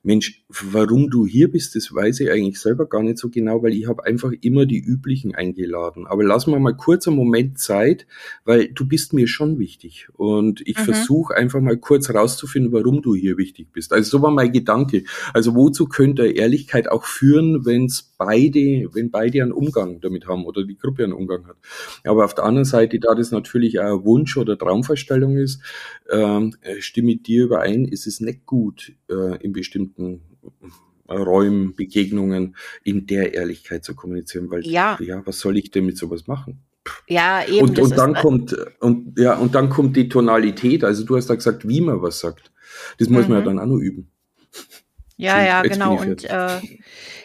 Mensch, 0.09 0.42
warum 0.49 1.11
du 1.11 1.27
hier 1.27 1.51
bist, 1.51 1.77
das 1.77 1.94
weiß 1.94 2.21
ich 2.21 2.31
eigentlich 2.31 2.59
selber 2.59 2.88
gar 2.88 3.03
nicht 3.03 3.18
so 3.18 3.29
genau, 3.29 3.62
weil 3.62 3.75
ich 3.75 3.87
habe 3.87 4.07
einfach 4.07 4.33
immer 4.40 4.64
die 4.64 4.79
üblichen 4.79 5.35
eingeladen. 5.35 6.07
Aber 6.07 6.25
lass 6.25 6.47
mal 6.47 6.59
mal 6.59 6.75
kurz 6.75 7.07
einen 7.07 7.18
Moment 7.18 7.59
Zeit, 7.59 8.07
weil 8.47 8.68
du 8.68 8.88
bist 8.88 9.12
mir 9.12 9.29
schon 9.29 9.59
wichtig. 9.59 10.09
Und 10.14 10.66
ich 10.66 10.79
mhm. 10.79 10.85
versuche 10.85 11.37
einfach 11.37 11.61
mal 11.61 11.77
kurz 11.77 12.09
rauszufinden, 12.09 12.73
warum 12.73 13.03
du 13.03 13.14
hier 13.14 13.37
wichtig 13.37 13.71
bist. 13.71 13.92
Also 13.92 14.16
so 14.16 14.23
war 14.23 14.31
mein 14.31 14.51
Gedanke. 14.51 15.05
Also 15.35 15.55
wozu 15.55 15.88
könnte 15.88 16.27
Ehrlichkeit 16.27 16.88
auch 16.88 17.05
führen, 17.05 17.66
wenn 17.66 17.85
es 17.85 18.14
beide, 18.16 18.88
wenn 18.94 19.11
beide 19.11 19.42
einen 19.42 19.53
Umgang 19.53 20.01
damit 20.01 20.27
haben 20.27 20.47
oder 20.47 20.64
die 20.64 20.79
Gruppe 20.79 21.05
einen 21.05 21.12
Umgang 21.12 21.47
hat. 21.47 21.57
Aber 22.05 22.25
auf 22.25 22.35
der 22.35 22.44
anderen 22.44 22.64
Seite, 22.64 22.99
da 22.99 23.14
das 23.14 23.31
natürlich 23.31 23.79
auch 23.79 23.99
ein 23.99 24.05
Wunsch 24.07 24.38
oder 24.38 24.57
Traumvorstellung 24.57 25.37
ist, 25.37 25.61
ähm, 26.11 26.55
stimme 26.79 27.12
ich 27.12 27.25
dir 27.25 27.44
überein, 27.44 27.85
ist 27.85 28.07
es 28.07 28.21
nicht 28.21 28.47
gut, 28.47 28.94
äh, 29.11 29.37
in 29.44 29.53
bestimmten 29.53 29.97
Räumen, 31.08 31.74
Begegnungen 31.74 32.56
in 32.84 33.06
der 33.06 33.34
Ehrlichkeit 33.34 33.84
zu 33.84 33.94
kommunizieren, 33.94 34.50
weil 34.50 34.66
ja, 34.66 34.98
ja 35.00 35.22
was 35.26 35.40
soll 35.40 35.56
ich 35.56 35.70
denn 35.70 35.87
mit 35.87 35.96
sowas 35.96 36.26
machen? 36.26 36.62
Ja, 37.06 37.44
eben. 37.46 37.68
Und, 37.68 37.78
und 37.78 37.96
dann 37.96 38.14
kommt 38.14 38.56
und 38.80 39.18
ja 39.18 39.37
und 39.37 39.54
dann 39.54 39.68
kommt 39.68 39.96
die 39.96 40.08
Tonalität. 40.08 40.84
Also 40.84 41.04
du 41.04 41.16
hast 41.16 41.28
da 41.28 41.34
gesagt, 41.34 41.68
wie 41.68 41.80
man 41.80 42.02
was 42.02 42.20
sagt. 42.20 42.50
Das 42.98 43.08
muss 43.08 43.24
mhm. 43.24 43.34
man 43.34 43.38
ja 43.38 43.40
mhm. 43.40 43.56
dann 43.56 43.58
auch 43.58 43.74
noch 43.74 43.78
üben. 43.78 44.11
Ja, 45.20 45.42
ja, 45.42 45.62
genau. 45.62 45.98
Und 45.98 46.22
äh, 46.22 46.61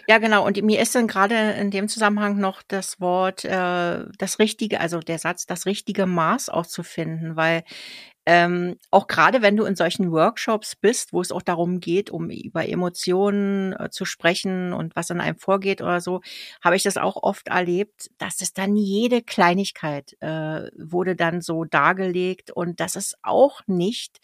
ja, 0.07 0.17
genau. 0.17 0.47
Und 0.47 0.59
mir 0.63 0.81
ist 0.81 0.95
dann 0.95 1.05
gerade 1.05 1.51
in 1.51 1.69
dem 1.69 1.87
Zusammenhang 1.87 2.39
noch 2.39 2.63
das 2.63 2.99
Wort, 2.99 3.45
äh, 3.45 4.05
das 4.17 4.39
richtige, 4.39 4.79
also 4.79 4.99
der 4.99 5.19
Satz, 5.19 5.45
das 5.45 5.67
richtige 5.67 6.07
Maß 6.07 6.49
auch 6.49 6.65
zu 6.65 6.81
finden, 6.81 7.35
weil 7.35 7.63
ähm, 8.25 8.77
auch 8.89 9.07
gerade 9.07 9.41
wenn 9.41 9.57
du 9.57 9.65
in 9.65 9.75
solchen 9.75 10.11
Workshops 10.11 10.75
bist, 10.75 11.11
wo 11.13 11.21
es 11.21 11.31
auch 11.31 11.41
darum 11.41 11.79
geht, 11.81 12.09
um 12.09 12.29
über 12.29 12.67
Emotionen 12.67 13.73
äh, 13.73 13.89
zu 13.89 14.05
sprechen 14.05 14.71
und 14.73 14.95
was 14.95 15.09
in 15.09 15.19
einem 15.19 15.37
vorgeht 15.37 15.81
oder 15.81 15.99
so, 15.99 16.21
habe 16.63 16.75
ich 16.77 16.83
das 16.83 16.97
auch 16.97 17.17
oft 17.21 17.49
erlebt, 17.49 18.09
dass 18.17 18.41
es 18.41 18.53
dann 18.53 18.75
jede 18.77 19.21
Kleinigkeit 19.21 20.15
äh, 20.21 20.69
wurde 20.77 21.15
dann 21.15 21.41
so 21.41 21.65
dargelegt 21.65 22.51
und 22.51 22.79
das 22.79 22.95
ist 22.95 23.17
auch 23.23 23.61
nicht 23.67 24.19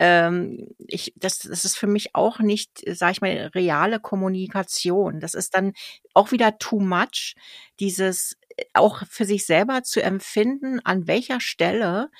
ähm, 0.00 0.68
ich, 0.88 1.12
das, 1.16 1.38
das 1.40 1.64
ist 1.64 1.76
für 1.76 1.86
mich 1.86 2.14
auch 2.14 2.40
nicht, 2.40 2.82
sag 2.86 3.12
ich 3.12 3.20
mal, 3.20 3.50
reale 3.54 4.00
Kommunikation. 4.00 5.20
Das 5.20 5.34
ist 5.34 5.54
dann 5.54 5.72
auch 6.14 6.32
wieder 6.32 6.58
too 6.58 6.80
much, 6.80 7.36
dieses 7.80 8.36
äh, 8.56 8.64
auch 8.74 9.02
für 9.08 9.24
sich 9.24 9.46
selber 9.46 9.82
zu 9.84 10.02
empfinden, 10.02 10.80
an 10.84 11.06
welcher 11.06 11.40
Stelle 11.40 12.10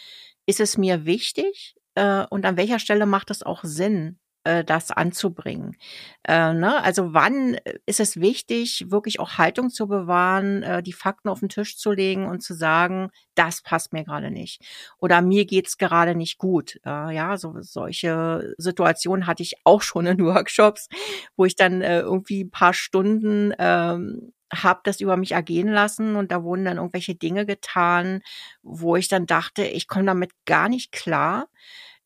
ist 0.46 0.60
es 0.60 0.78
mir 0.78 1.04
wichtig 1.04 1.74
äh, 1.94 2.24
und 2.30 2.44
an 2.46 2.56
welcher 2.56 2.78
Stelle 2.78 3.06
macht 3.06 3.30
es 3.30 3.42
auch 3.42 3.64
Sinn, 3.64 4.18
äh, 4.44 4.62
das 4.62 4.90
anzubringen. 4.90 5.76
Äh, 6.24 6.52
ne? 6.52 6.82
Also 6.82 7.14
wann 7.14 7.56
ist 7.86 8.00
es 8.00 8.20
wichtig, 8.20 8.86
wirklich 8.90 9.18
auch 9.20 9.38
Haltung 9.38 9.70
zu 9.70 9.88
bewahren, 9.88 10.62
äh, 10.62 10.82
die 10.82 10.92
Fakten 10.92 11.28
auf 11.28 11.40
den 11.40 11.48
Tisch 11.48 11.78
zu 11.78 11.92
legen 11.92 12.26
und 12.26 12.42
zu 12.42 12.54
sagen, 12.54 13.10
das 13.34 13.62
passt 13.62 13.92
mir 13.92 14.04
gerade 14.04 14.30
nicht. 14.30 14.60
Oder 14.98 15.22
mir 15.22 15.46
geht's 15.46 15.78
gerade 15.78 16.14
nicht 16.14 16.38
gut. 16.38 16.78
Äh, 16.84 17.14
ja, 17.14 17.36
so 17.38 17.54
solche 17.60 18.54
Situationen 18.58 19.26
hatte 19.26 19.42
ich 19.42 19.54
auch 19.64 19.82
schon 19.82 20.06
in 20.06 20.18
Workshops, 20.24 20.88
wo 21.36 21.44
ich 21.44 21.56
dann 21.56 21.80
äh, 21.80 22.00
irgendwie 22.00 22.44
ein 22.44 22.50
paar 22.50 22.74
Stunden 22.74 23.52
ähm, 23.58 24.32
habe 24.62 24.80
das 24.84 25.00
über 25.00 25.16
mich 25.16 25.32
ergehen 25.32 25.68
lassen 25.68 26.16
und 26.16 26.30
da 26.30 26.42
wurden 26.42 26.64
dann 26.64 26.76
irgendwelche 26.76 27.14
Dinge 27.14 27.46
getan, 27.46 28.20
wo 28.62 28.96
ich 28.96 29.08
dann 29.08 29.26
dachte, 29.26 29.64
ich 29.64 29.88
komme 29.88 30.06
damit 30.06 30.32
gar 30.44 30.68
nicht 30.68 30.92
klar. 30.92 31.48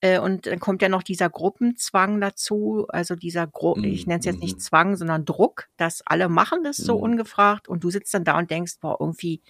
Äh, 0.00 0.20
und 0.20 0.46
dann 0.46 0.60
kommt 0.60 0.82
ja 0.82 0.88
noch 0.88 1.02
dieser 1.02 1.28
Gruppenzwang 1.28 2.20
dazu, 2.20 2.86
also 2.88 3.16
dieser, 3.16 3.46
Gru 3.46 3.74
mm, 3.74 3.84
ich 3.84 4.06
nenne 4.06 4.20
es 4.20 4.26
jetzt 4.26 4.40
nicht 4.40 4.56
mhm. 4.56 4.60
Zwang, 4.60 4.96
sondern 4.96 5.24
Druck, 5.24 5.68
dass 5.76 6.02
alle 6.06 6.28
machen 6.28 6.62
das 6.62 6.76
so 6.76 6.98
mm. 6.98 7.02
ungefragt 7.02 7.68
und 7.68 7.82
du 7.82 7.90
sitzt 7.90 8.14
dann 8.14 8.24
da 8.24 8.38
und 8.38 8.50
denkst, 8.50 8.74
boah, 8.80 8.96
irgendwie 9.00 9.42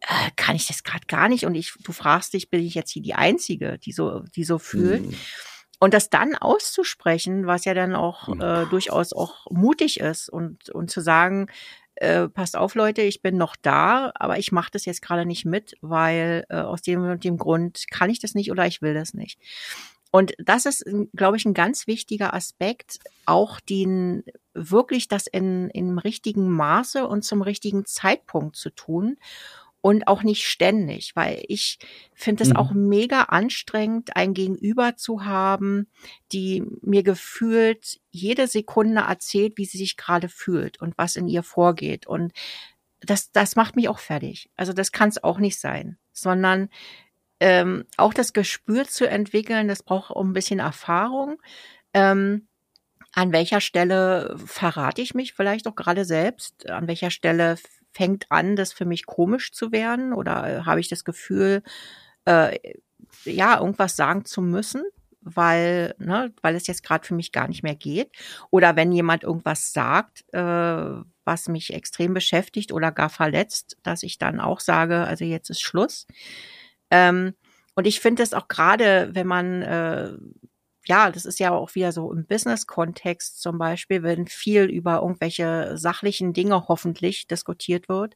äh, 0.00 0.30
kann 0.34 0.56
ich 0.56 0.66
das 0.66 0.82
gerade 0.82 1.06
gar 1.06 1.28
nicht 1.28 1.46
und 1.46 1.54
ich, 1.54 1.72
du 1.84 1.92
fragst 1.92 2.32
dich, 2.32 2.50
bin 2.50 2.64
ich 2.64 2.74
jetzt 2.74 2.90
hier 2.90 3.02
die 3.02 3.14
Einzige, 3.14 3.78
die 3.78 3.92
so, 3.92 4.24
die 4.34 4.44
so 4.44 4.58
fühlt. 4.58 5.06
Mm. 5.06 5.14
Und 5.78 5.92
das 5.92 6.08
dann 6.08 6.34
auszusprechen, 6.34 7.46
was 7.46 7.66
ja 7.66 7.74
dann 7.74 7.94
auch 7.94 8.28
äh, 8.28 8.64
durchaus 8.70 9.12
auch 9.12 9.46
mutig 9.50 10.00
ist 10.00 10.30
und, 10.30 10.70
und 10.70 10.90
zu 10.90 11.02
sagen, 11.02 11.48
äh, 11.96 12.28
passt 12.28 12.56
auf, 12.56 12.74
Leute, 12.74 13.02
ich 13.02 13.22
bin 13.22 13.36
noch 13.36 13.56
da, 13.56 14.12
aber 14.14 14.38
ich 14.38 14.52
mache 14.52 14.70
das 14.70 14.84
jetzt 14.84 15.02
gerade 15.02 15.26
nicht 15.26 15.44
mit, 15.44 15.76
weil 15.80 16.44
äh, 16.48 16.56
aus 16.56 16.82
dem 16.82 17.02
und 17.02 17.24
dem 17.24 17.36
Grund 17.36 17.84
kann 17.90 18.10
ich 18.10 18.20
das 18.20 18.34
nicht 18.34 18.50
oder 18.50 18.66
ich 18.66 18.82
will 18.82 18.94
das 18.94 19.14
nicht. 19.14 19.38
Und 20.10 20.34
das 20.38 20.66
ist, 20.66 20.84
glaube 21.14 21.36
ich, 21.36 21.44
ein 21.44 21.52
ganz 21.52 21.86
wichtiger 21.86 22.32
Aspekt, 22.32 23.00
auch 23.26 23.60
den 23.60 24.24
wirklich 24.54 25.08
das 25.08 25.26
in, 25.26 25.68
im 25.70 25.98
richtigen 25.98 26.48
Maße 26.50 27.06
und 27.06 27.22
zum 27.22 27.42
richtigen 27.42 27.84
Zeitpunkt 27.84 28.56
zu 28.56 28.70
tun 28.70 29.18
und 29.80 30.08
auch 30.08 30.22
nicht 30.22 30.44
ständig, 30.44 31.14
weil 31.14 31.44
ich 31.48 31.78
finde 32.14 32.42
es 32.42 32.50
mhm. 32.50 32.56
auch 32.56 32.72
mega 32.72 33.22
anstrengend, 33.22 34.16
ein 34.16 34.34
Gegenüber 34.34 34.96
zu 34.96 35.24
haben, 35.24 35.88
die 36.32 36.64
mir 36.82 37.02
gefühlt 37.02 38.00
jede 38.10 38.48
Sekunde 38.48 39.02
erzählt, 39.02 39.54
wie 39.56 39.64
sie 39.64 39.78
sich 39.78 39.96
gerade 39.96 40.28
fühlt 40.28 40.80
und 40.80 40.98
was 40.98 41.16
in 41.16 41.28
ihr 41.28 41.42
vorgeht. 41.42 42.06
Und 42.06 42.32
das, 43.00 43.30
das 43.30 43.56
macht 43.56 43.76
mich 43.76 43.88
auch 43.88 43.98
fertig. 43.98 44.50
Also 44.56 44.72
das 44.72 44.92
kann 44.92 45.08
es 45.08 45.22
auch 45.22 45.38
nicht 45.38 45.60
sein, 45.60 45.98
sondern 46.12 46.68
ähm, 47.38 47.84
auch 47.96 48.14
das 48.14 48.32
Gespür 48.32 48.86
zu 48.86 49.08
entwickeln, 49.08 49.68
das 49.68 49.82
braucht 49.82 50.10
auch 50.10 50.24
ein 50.24 50.32
bisschen 50.32 50.58
Erfahrung. 50.58 51.40
Ähm, 51.92 52.48
an 53.12 53.32
welcher 53.32 53.60
Stelle 53.60 54.36
verrate 54.44 55.00
ich 55.00 55.14
mich 55.14 55.32
vielleicht 55.32 55.66
auch 55.66 55.74
gerade 55.74 56.04
selbst? 56.04 56.68
An 56.68 56.86
welcher 56.86 57.10
Stelle 57.10 57.56
fängt 57.96 58.30
an, 58.30 58.56
das 58.56 58.72
für 58.72 58.84
mich 58.84 59.06
komisch 59.06 59.52
zu 59.52 59.72
werden 59.72 60.12
oder 60.12 60.46
äh, 60.46 60.60
habe 60.64 60.80
ich 60.80 60.88
das 60.88 61.04
Gefühl, 61.04 61.62
äh, 62.26 62.58
ja, 63.24 63.58
irgendwas 63.58 63.96
sagen 63.96 64.24
zu 64.26 64.42
müssen, 64.42 64.84
weil, 65.22 65.94
ne, 65.98 66.32
weil 66.42 66.54
es 66.54 66.66
jetzt 66.66 66.82
gerade 66.82 67.06
für 67.06 67.14
mich 67.14 67.32
gar 67.32 67.48
nicht 67.48 67.62
mehr 67.62 67.74
geht. 67.74 68.10
Oder 68.50 68.76
wenn 68.76 68.92
jemand 68.92 69.24
irgendwas 69.24 69.72
sagt, 69.72 70.24
äh, 70.32 71.02
was 71.24 71.48
mich 71.48 71.72
extrem 71.72 72.12
beschäftigt 72.12 72.70
oder 72.70 72.92
gar 72.92 73.08
verletzt, 73.08 73.78
dass 73.82 74.02
ich 74.02 74.18
dann 74.18 74.40
auch 74.40 74.60
sage, 74.60 74.98
also 75.06 75.24
jetzt 75.24 75.50
ist 75.50 75.62
Schluss. 75.62 76.06
Ähm, 76.90 77.34
und 77.74 77.86
ich 77.86 78.00
finde 78.00 78.22
es 78.22 78.34
auch 78.34 78.48
gerade, 78.48 79.10
wenn 79.12 79.26
man 79.26 79.62
äh, 79.62 80.12
ja, 80.86 81.10
das 81.10 81.24
ist 81.24 81.40
ja 81.40 81.52
auch 81.52 81.74
wieder 81.74 81.92
so 81.92 82.12
im 82.12 82.26
Business-Kontext 82.26 83.40
zum 83.40 83.58
Beispiel, 83.58 84.02
wenn 84.02 84.26
viel 84.26 84.64
über 84.64 85.00
irgendwelche 85.02 85.76
sachlichen 85.76 86.32
Dinge 86.32 86.68
hoffentlich 86.68 87.26
diskutiert 87.26 87.88
wird, 87.88 88.14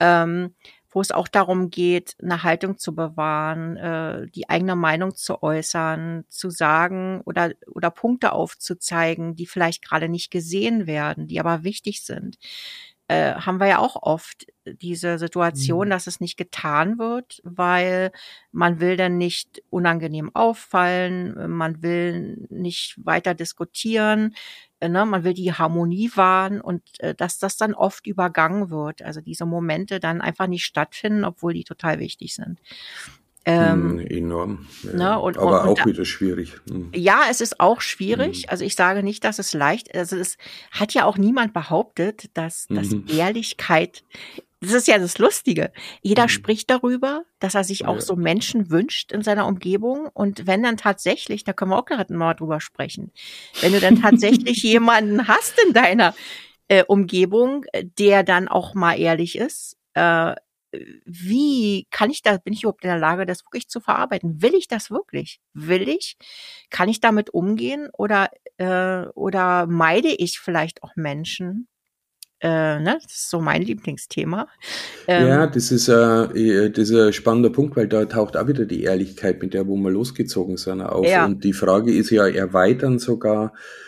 ähm, 0.00 0.54
wo 0.90 1.00
es 1.00 1.10
auch 1.10 1.28
darum 1.28 1.70
geht, 1.70 2.14
eine 2.22 2.42
Haltung 2.44 2.78
zu 2.78 2.94
bewahren, 2.94 3.76
äh, 3.76 4.26
die 4.30 4.48
eigene 4.48 4.76
Meinung 4.76 5.14
zu 5.14 5.42
äußern, 5.42 6.24
zu 6.28 6.50
sagen 6.50 7.20
oder, 7.26 7.52
oder 7.66 7.90
Punkte 7.90 8.32
aufzuzeigen, 8.32 9.34
die 9.36 9.46
vielleicht 9.46 9.84
gerade 9.84 10.08
nicht 10.08 10.30
gesehen 10.30 10.86
werden, 10.86 11.26
die 11.26 11.40
aber 11.40 11.62
wichtig 11.64 12.02
sind 12.04 12.38
äh, 13.08 13.34
haben 13.34 13.58
wir 13.58 13.66
ja 13.66 13.78
auch 13.78 13.96
oft 14.02 14.46
diese 14.66 15.18
Situation, 15.18 15.88
mhm. 15.88 15.90
dass 15.90 16.06
es 16.06 16.20
nicht 16.20 16.36
getan 16.36 16.98
wird, 16.98 17.40
weil 17.42 18.12
man 18.52 18.80
will 18.80 18.96
dann 18.98 19.16
nicht 19.16 19.62
unangenehm 19.70 20.30
auffallen, 20.34 21.50
man 21.50 21.82
will 21.82 22.46
nicht 22.50 22.96
weiter 23.02 23.34
diskutieren, 23.34 24.34
äh, 24.80 24.90
ne, 24.90 25.06
man 25.06 25.24
will 25.24 25.34
die 25.34 25.52
Harmonie 25.52 26.10
wahren 26.14 26.60
und 26.60 26.82
äh, 27.00 27.14
dass 27.14 27.38
das 27.38 27.56
dann 27.56 27.74
oft 27.74 28.06
übergangen 28.06 28.68
wird. 28.70 29.00
Also 29.02 29.22
diese 29.22 29.46
Momente 29.46 30.00
dann 30.00 30.20
einfach 30.20 30.46
nicht 30.46 30.64
stattfinden, 30.64 31.24
obwohl 31.24 31.54
die 31.54 31.64
total 31.64 31.98
wichtig 31.98 32.34
sind. 32.34 32.60
Ähm, 33.48 33.98
hm, 33.98 34.06
Enorm. 34.06 34.66
Ja. 34.82 34.92
Ne, 34.92 35.18
und, 35.18 35.38
Aber 35.38 35.62
und, 35.62 35.80
auch 35.80 35.86
wieder 35.86 36.04
schwierig. 36.04 36.60
Hm. 36.68 36.90
Ja, 36.94 37.22
es 37.30 37.40
ist 37.40 37.60
auch 37.60 37.80
schwierig. 37.80 38.42
Hm. 38.42 38.50
Also 38.50 38.64
ich 38.64 38.74
sage 38.74 39.02
nicht, 39.02 39.24
dass 39.24 39.38
es 39.38 39.54
leicht 39.54 39.88
ist. 39.88 39.96
Also 39.96 40.16
es 40.16 40.36
hat 40.70 40.92
ja 40.92 41.06
auch 41.06 41.16
niemand 41.16 41.54
behauptet, 41.54 42.26
dass, 42.34 42.66
dass 42.68 42.90
mhm. 42.90 43.06
Ehrlichkeit, 43.08 44.04
das 44.60 44.74
ist 44.74 44.86
ja 44.86 44.98
das 44.98 45.16
Lustige. 45.16 45.72
Jeder 46.02 46.24
mhm. 46.24 46.28
spricht 46.28 46.68
darüber, 46.68 47.22
dass 47.38 47.54
er 47.54 47.64
sich 47.64 47.86
auch 47.86 47.94
ja. 47.94 48.00
so 48.02 48.16
Menschen 48.16 48.70
wünscht 48.70 49.12
in 49.12 49.22
seiner 49.22 49.46
Umgebung. 49.46 50.10
Und 50.12 50.46
wenn 50.46 50.62
dann 50.62 50.76
tatsächlich, 50.76 51.42
da 51.44 51.54
können 51.54 51.70
wir 51.70 51.78
auch 51.78 51.86
gerade 51.86 52.12
mal 52.12 52.34
drüber 52.34 52.60
sprechen, 52.60 53.12
wenn 53.62 53.72
du 53.72 53.80
dann 53.80 53.96
tatsächlich 54.02 54.62
jemanden 54.62 55.26
hast 55.26 55.54
in 55.66 55.72
deiner 55.72 56.14
äh, 56.68 56.84
Umgebung, 56.84 57.64
der 57.98 58.24
dann 58.24 58.46
auch 58.46 58.74
mal 58.74 58.98
ehrlich 58.98 59.38
ist, 59.38 59.78
äh, 59.94 60.34
wie 61.04 61.86
kann 61.90 62.10
ich 62.10 62.22
da, 62.22 62.36
bin 62.36 62.52
ich 62.52 62.62
überhaupt 62.62 62.84
in 62.84 62.90
der 62.90 62.98
Lage, 62.98 63.26
das 63.26 63.44
wirklich 63.44 63.68
zu 63.68 63.80
verarbeiten? 63.80 64.42
Will 64.42 64.54
ich 64.54 64.68
das 64.68 64.90
wirklich? 64.90 65.40
Will 65.54 65.88
ich? 65.88 66.16
Kann 66.70 66.88
ich 66.88 67.00
damit 67.00 67.30
umgehen 67.30 67.88
oder, 67.96 68.30
äh, 68.58 69.06
oder 69.14 69.66
meide 69.66 70.08
ich 70.08 70.38
vielleicht 70.38 70.82
auch 70.82 70.94
Menschen? 70.96 71.68
Äh, 72.40 72.78
ne? 72.80 72.98
Das 73.02 73.12
ist 73.12 73.30
so 73.30 73.40
mein 73.40 73.62
Lieblingsthema. 73.62 74.46
Ähm, 75.08 75.26
ja, 75.26 75.46
das 75.46 75.72
ist, 75.72 75.88
äh, 75.88 76.70
das 76.70 76.90
ist 76.90 76.94
ein 76.94 77.12
spannender 77.12 77.50
Punkt, 77.50 77.76
weil 77.76 77.88
da 77.88 78.04
taucht 78.04 78.36
auch 78.36 78.46
wieder 78.46 78.64
die 78.64 78.82
Ehrlichkeit, 78.82 79.42
mit 79.42 79.54
der 79.54 79.66
wo 79.66 79.76
wir 79.76 79.90
losgezogen 79.90 80.56
sind, 80.56 80.82
auf. 80.82 81.06
Ja. 81.06 81.24
Und 81.24 81.42
die 81.42 81.52
Frage 81.52 81.92
ist 81.92 82.10
ja 82.10 82.28
erweitern 82.28 82.98
sogar, 82.98 83.46
äh, 83.46 83.87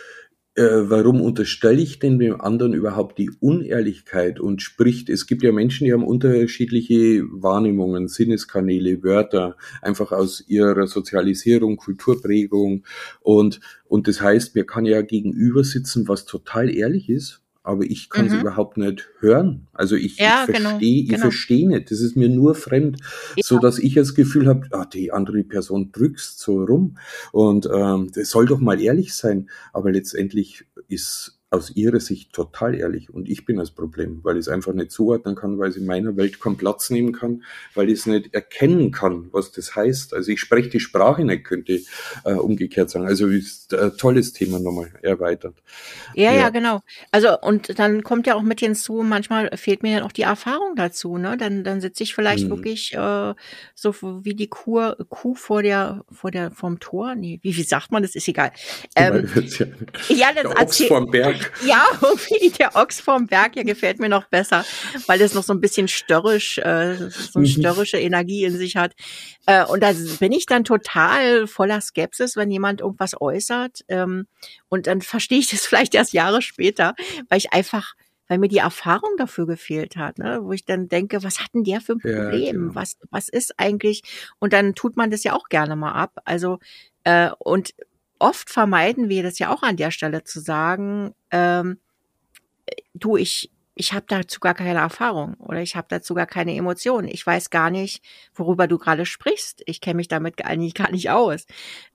warum 0.57 1.21
unterstelle 1.21 1.81
ich 1.81 1.99
denn 2.01 2.19
dem 2.19 2.41
anderen 2.41 2.75
überhaupt 2.75 3.19
die 3.19 3.31
Unehrlichkeit 3.41 4.41
und 4.41 4.63
spricht, 4.63 5.09
es 5.09 5.27
gibt 5.27 5.43
ja 5.43 5.53
Menschen, 5.53 5.85
die 5.85 5.93
haben 5.93 6.05
unterschiedliche 6.05 7.23
Wahrnehmungen, 7.31 8.09
Sinneskanäle, 8.09 9.03
Wörter, 9.03 9.57
einfach 9.81 10.13
aus 10.13 10.45
ihrer 10.49 10.87
Sozialisierung, 10.87 11.77
Kulturprägung. 11.77 12.85
Und, 13.21 13.61
und 13.87 14.09
das 14.09 14.21
heißt, 14.21 14.55
mir 14.55 14.65
kann 14.65 14.85
ja 14.85 15.03
gegenüber 15.03 15.63
sitzen, 15.63 16.09
was 16.09 16.25
total 16.25 16.69
ehrlich 16.69 17.09
ist 17.09 17.43
aber 17.71 17.85
ich 17.85 18.11
kann 18.11 18.27
mhm. 18.27 18.31
sie 18.31 18.41
überhaupt 18.41 18.77
nicht 18.77 19.09
hören. 19.21 19.69
Also 19.73 19.95
ich, 19.95 20.19
ja, 20.19 20.45
ich 20.49 20.57
verstehe, 20.57 20.73
genau, 20.73 20.79
ich 20.81 21.09
genau. 21.09 21.21
verstehe 21.21 21.69
nicht. 21.69 21.91
Das 21.91 22.01
ist 22.01 22.17
mir 22.17 22.29
nur 22.29 22.55
fremd, 22.57 22.99
ja. 23.37 23.43
so 23.45 23.59
dass 23.59 23.79
ich 23.79 23.95
das 23.95 24.15
Gefühl 24.15 24.49
habe, 24.49 24.67
ah, 24.73 24.85
die 24.85 25.13
andere 25.13 25.45
Person 25.45 25.93
drückst 25.93 26.41
so 26.41 26.65
rum 26.65 26.99
und 27.33 27.69
ähm, 27.73 28.11
das 28.13 28.31
soll 28.31 28.47
doch 28.47 28.59
mal 28.59 28.81
ehrlich 28.81 29.15
sein. 29.15 29.49
Aber 29.73 29.93
letztendlich 29.93 30.67
ist 30.89 31.39
aus 31.51 31.75
ihrer 31.75 31.99
Sicht 31.99 32.33
total 32.33 32.77
ehrlich 32.77 33.13
und 33.13 33.29
ich 33.29 33.45
bin 33.45 33.57
das 33.57 33.73
Problem, 33.73 34.21
weil 34.23 34.37
ich 34.37 34.43
es 34.43 34.49
einfach 34.49 34.73
nicht 34.73 34.93
zuordnen 34.93 35.35
kann, 35.35 35.59
weil 35.59 35.71
es 35.71 35.77
in 35.77 35.85
meiner 35.85 36.17
Welt 36.17 36.41
keinen 36.41 36.57
Platz 36.57 36.91
nehmen 36.91 37.13
kann, 37.13 37.43
weil 37.75 37.89
ich 37.89 38.01
es 38.01 38.07
nicht 38.07 38.33
erkennen 38.33 38.93
kann, 38.93 39.29
was 39.33 39.51
das 39.51 39.75
heißt. 39.75 40.15
Also 40.15 40.31
ich 40.31 40.41
spreche 40.41 40.69
die 40.69 40.79
Sprache 40.79 41.25
nicht, 41.25 41.45
könnte 41.45 41.81
äh, 42.25 42.35
umgekehrt 42.35 42.91
sagen. 42.91 43.07
Also 43.07 43.27
ist 43.27 43.75
ein 43.75 43.97
tolles 43.97 44.33
Thema 44.33 44.61
nochmal 44.61 44.93
erweitert. 45.03 45.57
Ja, 46.15 46.33
ja, 46.33 46.41
ja, 46.41 46.51
genau. 46.51 46.83
Also 47.11 47.41
und 47.41 47.79
dann 47.81 48.05
kommt 48.05 48.29
ja 48.29 48.37
auch 48.37 48.43
mit 48.43 48.61
hinzu, 48.61 49.03
manchmal 49.03 49.51
fehlt 49.57 49.83
mir 49.83 49.99
ja 49.99 50.05
auch 50.05 50.13
die 50.13 50.23
Erfahrung 50.23 50.77
dazu. 50.77 51.19
Ne? 51.19 51.37
Dann, 51.37 51.65
dann 51.65 51.81
sitze 51.81 52.05
ich 52.05 52.15
vielleicht 52.15 52.45
hm. 52.45 52.51
wirklich 52.51 52.95
äh, 52.95 53.35
so 53.75 53.95
wie 54.25 54.35
die 54.35 54.49
Kuh, 54.49 54.93
Kuh 55.09 55.35
vor 55.35 55.63
der 55.63 56.05
vor 56.13 56.31
der 56.31 56.53
vom 56.53 56.79
Tor. 56.79 57.17
Nee, 57.17 57.41
wie, 57.43 57.57
wie 57.57 57.63
sagt 57.65 57.91
man? 57.91 58.03
Das 58.03 58.15
ist 58.15 58.29
egal. 58.29 58.53
Ähm, 58.95 59.29
ja, 60.09 60.17
ja, 60.17 60.33
das 60.33 60.43
der 60.43 60.63
Ochs 60.63 60.85
vom 60.85 61.11
Berg. 61.40 61.53
Ja, 61.64 61.85
irgendwie 62.00 62.50
der 62.50 62.76
Ochs 62.76 63.00
vom 63.00 63.26
Berg, 63.26 63.57
ja, 63.57 63.62
gefällt 63.62 63.98
mir 63.98 64.09
noch 64.09 64.24
besser, 64.26 64.64
weil 65.07 65.20
es 65.20 65.35
noch 65.35 65.42
so 65.42 65.53
ein 65.53 65.61
bisschen 65.61 65.88
störrisch, 65.88 66.59
äh, 66.59 66.96
so 67.11 67.38
eine 67.38 67.46
mhm. 67.48 67.53
störrische 67.53 67.98
Energie 67.98 68.44
in 68.44 68.57
sich 68.57 68.76
hat. 68.76 68.94
Äh, 69.46 69.64
und 69.64 69.83
da 69.83 69.92
bin 70.18 70.33
ich 70.33 70.46
dann 70.46 70.64
total 70.64 71.46
voller 71.46 71.81
Skepsis, 71.81 72.37
wenn 72.37 72.50
jemand 72.50 72.81
irgendwas 72.81 73.20
äußert. 73.20 73.85
Ähm, 73.88 74.26
und 74.68 74.87
dann 74.87 75.00
verstehe 75.03 75.38
ich 75.38 75.50
das 75.50 75.61
vielleicht 75.66 75.94
erst 75.94 76.12
Jahre 76.12 76.42
später, 76.42 76.94
weil 77.29 77.38
ich 77.38 77.53
einfach 77.53 77.94
weil 78.31 78.38
mir 78.38 78.48
die 78.48 78.59
Erfahrung 78.59 79.16
dafür 79.18 79.44
gefehlt 79.44 79.96
hat, 79.96 80.18
ne? 80.18 80.38
wo 80.42 80.53
ich 80.53 80.64
dann 80.64 80.88
denke, 80.88 81.24
was 81.24 81.40
hat 81.40 81.48
denn 81.53 81.64
der 81.64 81.81
für 81.81 81.94
ein 81.94 81.98
Problem? 81.98 82.44
Ja, 82.44 82.53
genau. 82.53 82.74
Was, 82.76 82.96
was 83.11 83.29
ist 83.29 83.59
eigentlich? 83.59 84.03
Und 84.38 84.53
dann 84.53 84.76
tut 84.76 84.96
man 84.96 85.11
das 85.11 85.24
ja 85.24 85.33
auch 85.33 85.48
gerne 85.48 85.74
mal 85.74 85.90
ab. 85.90 86.20
Also, 86.24 86.61
äh, 87.03 87.31
und 87.40 87.74
oft 88.21 88.51
vermeiden 88.51 89.09
wir 89.09 89.23
das 89.23 89.39
ja 89.39 89.53
auch 89.53 89.63
an 89.63 89.77
der 89.77 89.91
Stelle 89.91 90.25
zu 90.25 90.41
sagen, 90.41 91.15
ähm, 91.31 91.79
du, 92.95 93.17
ich, 93.17 93.51
ich 93.81 93.95
habe 93.95 94.05
dazu 94.07 94.40
gar 94.40 94.53
keine 94.53 94.79
Erfahrung 94.79 95.37
oder 95.38 95.62
ich 95.62 95.75
habe 95.75 95.87
dazu 95.88 96.12
gar 96.12 96.27
keine 96.27 96.55
Emotionen. 96.55 97.09
Ich 97.09 97.27
weiß 97.27 97.49
gar 97.49 97.71
nicht, 97.71 98.05
worüber 98.35 98.66
du 98.66 98.77
gerade 98.77 99.07
sprichst. 99.07 99.62
Ich 99.64 99.81
kenne 99.81 99.97
mich 99.97 100.09
damit 100.09 100.45
eigentlich 100.45 100.75
gar 100.75 100.90
nicht 100.90 101.09
aus. 101.09 101.47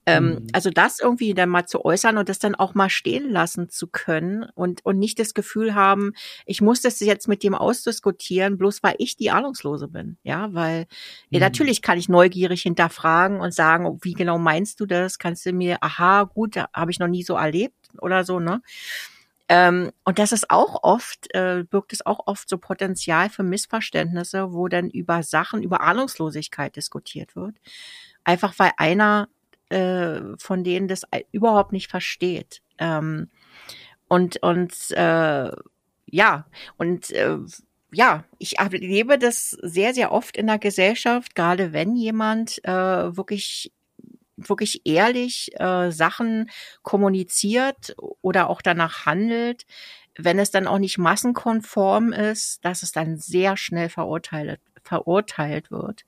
Ähm, 0.04 0.26
mhm. 0.26 0.46
Also 0.52 0.70
das 0.70 0.98
irgendwie 0.98 1.32
dann 1.32 1.48
mal 1.48 1.66
zu 1.66 1.84
äußern 1.84 2.18
und 2.18 2.28
das 2.28 2.40
dann 2.40 2.56
auch 2.56 2.74
mal 2.74 2.90
stehen 2.90 3.30
lassen 3.30 3.68
zu 3.68 3.86
können 3.86 4.46
und, 4.56 4.84
und 4.84 4.98
nicht 4.98 5.20
das 5.20 5.32
Gefühl 5.32 5.76
haben, 5.76 6.12
ich 6.44 6.60
muss 6.60 6.80
das 6.80 6.98
jetzt 6.98 7.28
mit 7.28 7.44
dem 7.44 7.54
ausdiskutieren, 7.54 8.58
bloß 8.58 8.82
weil 8.82 8.96
ich 8.98 9.16
die 9.16 9.30
Ahnungslose 9.30 9.86
bin. 9.86 10.18
Ja, 10.24 10.52
weil 10.52 10.80
mhm. 10.80 10.86
ja, 11.30 11.38
natürlich 11.38 11.82
kann 11.82 11.98
ich 11.98 12.08
neugierig 12.08 12.62
hinterfragen 12.62 13.38
und 13.38 13.54
sagen, 13.54 13.86
oh, 13.86 13.98
wie 14.02 14.14
genau 14.14 14.38
meinst 14.38 14.80
du 14.80 14.86
das? 14.86 15.20
Kannst 15.20 15.46
du 15.46 15.52
mir, 15.52 15.78
aha, 15.82 16.24
gut, 16.24 16.56
habe 16.56 16.90
ich 16.90 16.98
noch 16.98 17.06
nie 17.06 17.22
so 17.22 17.34
erlebt 17.34 17.76
oder 18.00 18.24
so, 18.24 18.40
ne? 18.40 18.60
Ähm, 19.48 19.92
und 20.04 20.18
das 20.18 20.32
ist 20.32 20.50
auch 20.50 20.82
oft, 20.82 21.32
äh, 21.34 21.64
birgt 21.68 21.92
es 21.92 22.04
auch 22.04 22.26
oft 22.26 22.48
so 22.48 22.58
Potenzial 22.58 23.30
für 23.30 23.42
Missverständnisse, 23.42 24.52
wo 24.52 24.68
dann 24.68 24.90
über 24.90 25.22
Sachen, 25.22 25.62
über 25.62 25.80
Ahnungslosigkeit 25.82 26.74
diskutiert 26.74 27.36
wird. 27.36 27.56
Einfach 28.24 28.54
weil 28.58 28.72
einer 28.76 29.28
äh, 29.68 30.20
von 30.38 30.64
denen 30.64 30.88
das 30.88 31.02
überhaupt 31.32 31.72
nicht 31.72 31.90
versteht. 31.90 32.62
Ähm, 32.78 33.30
und 34.08 34.42
und 34.42 34.90
äh, 34.92 35.50
ja, 36.06 36.46
und 36.76 37.10
äh, 37.10 37.38
ja, 37.92 38.24
ich 38.38 38.58
erlebe 38.58 39.18
das 39.18 39.50
sehr, 39.50 39.94
sehr 39.94 40.12
oft 40.12 40.36
in 40.36 40.46
der 40.46 40.58
Gesellschaft, 40.58 41.34
gerade 41.34 41.72
wenn 41.72 41.96
jemand 41.96 42.64
äh, 42.64 43.16
wirklich 43.16 43.72
wirklich 44.36 44.82
ehrlich 44.84 45.50
äh, 45.58 45.90
Sachen 45.90 46.50
kommuniziert 46.82 47.94
oder 48.22 48.50
auch 48.50 48.62
danach 48.62 49.06
handelt, 49.06 49.66
wenn 50.16 50.38
es 50.38 50.50
dann 50.50 50.66
auch 50.66 50.78
nicht 50.78 50.98
massenkonform 50.98 52.12
ist, 52.12 52.64
dass 52.64 52.82
es 52.82 52.92
dann 52.92 53.18
sehr 53.18 53.56
schnell 53.56 53.88
verurteilt, 53.88 54.60
verurteilt 54.82 55.70
wird. 55.70 56.04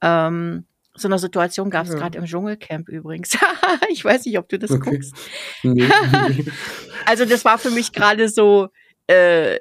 Ähm, 0.00 0.66
so 0.94 1.08
eine 1.08 1.18
Situation 1.18 1.70
gab 1.70 1.84
es 1.86 1.92
ja. 1.92 1.98
gerade 1.98 2.18
im 2.18 2.24
Dschungelcamp 2.24 2.88
übrigens. 2.88 3.36
ich 3.90 4.04
weiß 4.04 4.24
nicht, 4.24 4.38
ob 4.38 4.48
du 4.48 4.58
das 4.58 4.70
okay. 4.70 4.90
guckst. 4.90 5.14
also 7.06 7.24
das 7.24 7.44
war 7.44 7.58
für 7.58 7.70
mich 7.70 7.92
gerade 7.92 8.28
so, 8.28 8.68
äh, 9.06 9.58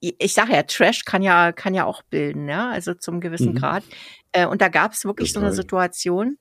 ich 0.00 0.34
sage 0.34 0.52
ja, 0.52 0.62
Trash 0.62 1.04
kann 1.04 1.22
ja 1.22 1.52
kann 1.52 1.74
ja 1.74 1.84
auch 1.86 2.02
bilden, 2.02 2.48
ja, 2.48 2.70
also 2.70 2.94
zum 2.94 3.20
gewissen 3.20 3.54
mhm. 3.54 3.58
Grad. 3.58 3.84
Äh, 4.32 4.46
und 4.46 4.60
da 4.60 4.68
gab 4.68 4.92
es 4.92 5.04
wirklich 5.04 5.32
Total. 5.32 5.42
so 5.42 5.46
eine 5.46 5.56
Situation, 5.56 6.38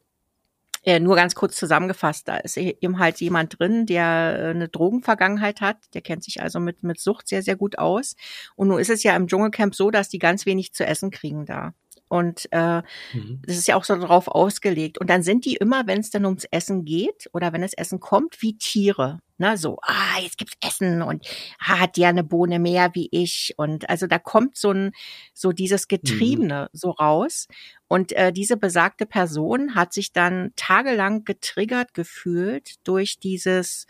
äh, 0.86 1.00
nur 1.00 1.16
ganz 1.16 1.36
kurz 1.36 1.56
zusammengefasst, 1.58 2.28
da 2.28 2.38
ist 2.38 2.58
e-, 2.58 2.78
eben 2.80 3.00
halt 3.00 3.20
jemand 3.20 3.60
drin, 3.60 3.86
der 3.88 4.38
äh, 4.40 4.50
eine 4.52 4.70
Drogenvergangenheit 4.70 5.60
hat, 5.62 5.78
der 5.94 6.02
kennt 6.02 6.24
sich 6.24 6.42
also 6.42 6.60
mit, 6.60 6.84
mit 6.84 7.00
Sucht 7.00 7.28
sehr, 7.28 7.42
sehr 7.42 7.56
gut 7.56 7.80
aus. 7.80 8.16
Und 8.56 8.68
nun 8.68 8.80
ist 8.80 8.92
es 8.92 9.04
ja 9.04 9.16
im 9.16 9.28
Dschungelcamp 9.28 9.74
so, 9.76 9.90
dass 9.92 10.10
die 10.10 10.20
ganz 10.20 10.46
wenig 10.46 10.74
zu 10.74 10.86
essen 10.86 11.12
kriegen 11.12 11.46
da. 11.46 11.74
Und 12.16 12.48
äh, 12.52 12.82
mhm. 13.14 13.42
das 13.46 13.58
ist 13.58 13.68
ja 13.68 13.76
auch 13.76 13.84
so 13.84 13.96
darauf 13.96 14.30
ausgelegt. 14.30 14.98
Und 14.98 15.10
dann 15.10 15.22
sind 15.22 15.44
die 15.44 15.56
immer, 15.56 15.86
wenn 15.86 16.00
es 16.00 16.12
dann 16.12 16.24
ums 16.26 16.46
Essen 16.46 16.86
geht 16.86 17.30
oder 17.34 17.52
wenn 17.52 17.62
das 17.62 17.74
Essen 17.74 18.00
kommt, 18.00 18.42
wie 18.42 18.58
Tiere. 18.58 19.20
Ne, 19.38 19.58
so, 19.58 19.80
ah, 19.82 20.22
jetzt 20.22 20.38
gibt's 20.38 20.56
Essen 20.66 21.02
und 21.02 21.28
ah, 21.60 21.80
hat 21.80 21.98
ja 21.98 22.08
eine 22.08 22.24
Bohne 22.24 22.58
mehr 22.58 22.92
wie 22.94 23.10
ich. 23.12 23.54
Und 23.58 23.90
also 23.90 24.08
da 24.08 24.18
kommt 24.18 24.56
so 24.56 24.72
ein, 24.72 24.92
so 25.34 25.52
dieses 25.52 25.90
Getriebene 25.90 26.70
mhm. 26.72 26.78
so 26.78 26.92
raus. 26.92 27.48
Und 27.90 28.14
äh, 28.14 28.32
diese 28.32 28.56
besagte 28.56 29.06
Person 29.06 29.76
hat 29.76 29.92
sich 29.92 30.14
dann 30.14 30.54
tagelang 30.56 31.26
getriggert 31.26 31.94
gefühlt 31.94 32.76
durch 32.86 33.20
dieses 33.20 33.88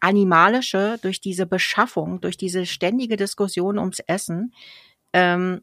Animalische, 0.00 0.98
durch 1.00 1.22
diese 1.22 1.46
Beschaffung, 1.46 2.20
durch 2.20 2.36
diese 2.36 2.66
ständige 2.66 3.16
Diskussion 3.16 3.78
ums 3.78 4.00
Essen. 4.00 4.52
Ähm, 5.14 5.62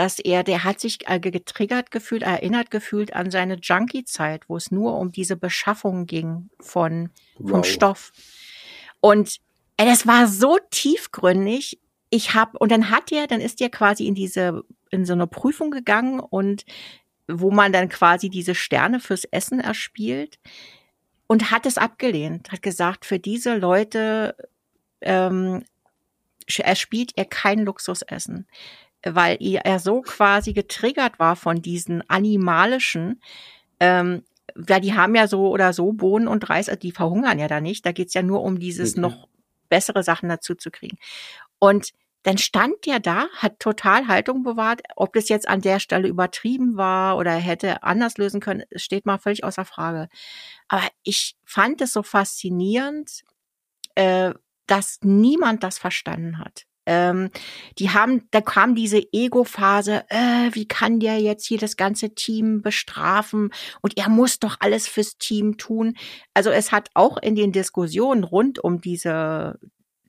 dass 0.00 0.18
er, 0.18 0.44
der 0.44 0.64
hat 0.64 0.80
sich 0.80 1.00
äh, 1.08 1.20
getriggert 1.20 1.90
gefühlt, 1.90 2.22
erinnert 2.22 2.70
gefühlt 2.70 3.14
an 3.14 3.30
seine 3.30 3.56
Junkie-Zeit, 3.56 4.48
wo 4.48 4.56
es 4.56 4.70
nur 4.70 4.96
um 4.98 5.12
diese 5.12 5.36
Beschaffung 5.36 6.06
ging 6.06 6.48
von, 6.58 7.10
wow. 7.36 7.50
vom 7.50 7.64
Stoff. 7.64 8.10
Und 9.00 9.40
ey, 9.76 9.84
das 9.84 10.06
war 10.06 10.26
so 10.26 10.56
tiefgründig. 10.70 11.78
Ich 12.08 12.32
habe 12.32 12.56
und 12.56 12.72
dann 12.72 12.88
hat 12.88 13.12
er, 13.12 13.26
dann 13.26 13.42
ist 13.42 13.60
er 13.60 13.68
quasi 13.68 14.06
in 14.06 14.14
diese 14.14 14.62
in 14.90 15.04
so 15.04 15.12
eine 15.12 15.26
Prüfung 15.26 15.70
gegangen 15.70 16.18
und 16.18 16.64
wo 17.28 17.50
man 17.50 17.70
dann 17.70 17.90
quasi 17.90 18.30
diese 18.30 18.54
Sterne 18.54 19.00
fürs 19.00 19.24
Essen 19.24 19.60
erspielt 19.60 20.38
und 21.26 21.50
hat 21.50 21.66
es 21.66 21.76
abgelehnt, 21.76 22.50
hat 22.50 22.62
gesagt, 22.62 23.04
für 23.04 23.18
diese 23.18 23.54
Leute 23.54 24.34
ähm, 25.02 25.62
erspielt 26.46 27.12
er 27.16 27.26
kein 27.26 27.60
Luxusessen 27.60 28.46
weil 29.04 29.38
er 29.40 29.78
so 29.78 30.02
quasi 30.02 30.52
getriggert 30.52 31.18
war 31.18 31.36
von 31.36 31.62
diesen 31.62 32.08
animalischen, 32.08 33.20
ähm, 33.78 34.24
weil 34.54 34.80
die 34.80 34.94
haben 34.94 35.14
ja 35.14 35.26
so 35.26 35.48
oder 35.48 35.72
so 35.72 35.92
Bohnen 35.92 36.28
und 36.28 36.48
Reis, 36.50 36.68
also 36.68 36.78
die 36.78 36.92
verhungern 36.92 37.38
ja 37.38 37.48
da 37.48 37.60
nicht. 37.60 37.86
Da 37.86 37.92
geht's 37.92 38.14
ja 38.14 38.22
nur 38.22 38.42
um 38.42 38.58
dieses 38.58 38.96
mhm. 38.96 39.02
noch 39.02 39.28
bessere 39.68 40.02
Sachen 40.02 40.28
dazu 40.28 40.54
zu 40.54 40.70
kriegen. 40.70 40.98
Und 41.58 41.92
dann 42.22 42.36
stand 42.36 42.84
der 42.84 43.00
da, 43.00 43.28
hat 43.36 43.60
total 43.60 44.06
Haltung 44.06 44.42
bewahrt. 44.42 44.82
Ob 44.96 45.14
das 45.14 45.30
jetzt 45.30 45.48
an 45.48 45.62
der 45.62 45.80
Stelle 45.80 46.06
übertrieben 46.06 46.76
war 46.76 47.16
oder 47.16 47.32
hätte 47.32 47.82
anders 47.82 48.18
lösen 48.18 48.40
können, 48.40 48.64
steht 48.76 49.06
mal 49.06 49.18
völlig 49.18 49.42
außer 49.42 49.64
Frage. 49.64 50.08
Aber 50.68 50.82
ich 51.02 51.36
fand 51.44 51.80
es 51.80 51.92
so 51.92 52.02
faszinierend, 52.02 53.22
äh, 53.94 54.34
dass 54.66 54.98
niemand 55.02 55.62
das 55.62 55.78
verstanden 55.78 56.38
hat. 56.38 56.66
Ähm, 56.86 57.30
die 57.78 57.90
haben, 57.90 58.28
da 58.30 58.40
kam 58.40 58.74
diese 58.74 59.00
Ego-Phase, 59.12 60.04
äh, 60.08 60.50
wie 60.52 60.66
kann 60.66 61.00
der 61.00 61.18
jetzt 61.20 61.46
hier 61.46 61.58
das 61.58 61.76
ganze 61.76 62.14
Team 62.14 62.62
bestrafen 62.62 63.52
und 63.80 63.96
er 63.98 64.08
muss 64.08 64.38
doch 64.38 64.56
alles 64.60 64.88
fürs 64.88 65.18
Team 65.18 65.58
tun. 65.58 65.96
Also 66.34 66.50
es 66.50 66.72
hat 66.72 66.90
auch 66.94 67.18
in 67.18 67.34
den 67.34 67.52
Diskussionen 67.52 68.24
rund 68.24 68.58
um 68.58 68.80
diese, 68.80 69.58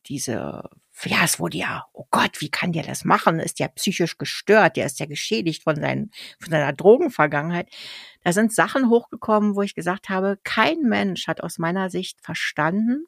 diese 0.07 0.69
ja, 1.05 1.23
es 1.23 1.39
wurde 1.39 1.57
ja, 1.57 1.85
oh 1.93 2.05
Gott, 2.11 2.41
wie 2.41 2.49
kann 2.49 2.73
der 2.73 2.83
das 2.83 3.05
machen? 3.05 3.39
Ist 3.39 3.59
ja 3.59 3.67
psychisch 3.69 4.17
gestört, 4.17 4.77
der 4.77 4.85
ist 4.85 4.99
ja 4.99 5.05
geschädigt 5.05 5.63
von, 5.63 5.75
seinen, 5.75 6.11
von 6.39 6.51
seiner 6.51 6.73
Drogenvergangenheit. 6.73 7.69
Da 8.23 8.33
sind 8.33 8.53
Sachen 8.53 8.89
hochgekommen, 8.89 9.55
wo 9.55 9.61
ich 9.61 9.73
gesagt 9.73 10.09
habe, 10.09 10.37
kein 10.43 10.81
Mensch 10.83 11.27
hat 11.27 11.41
aus 11.41 11.57
meiner 11.57 11.89
Sicht 11.89 12.21
verstanden, 12.21 13.05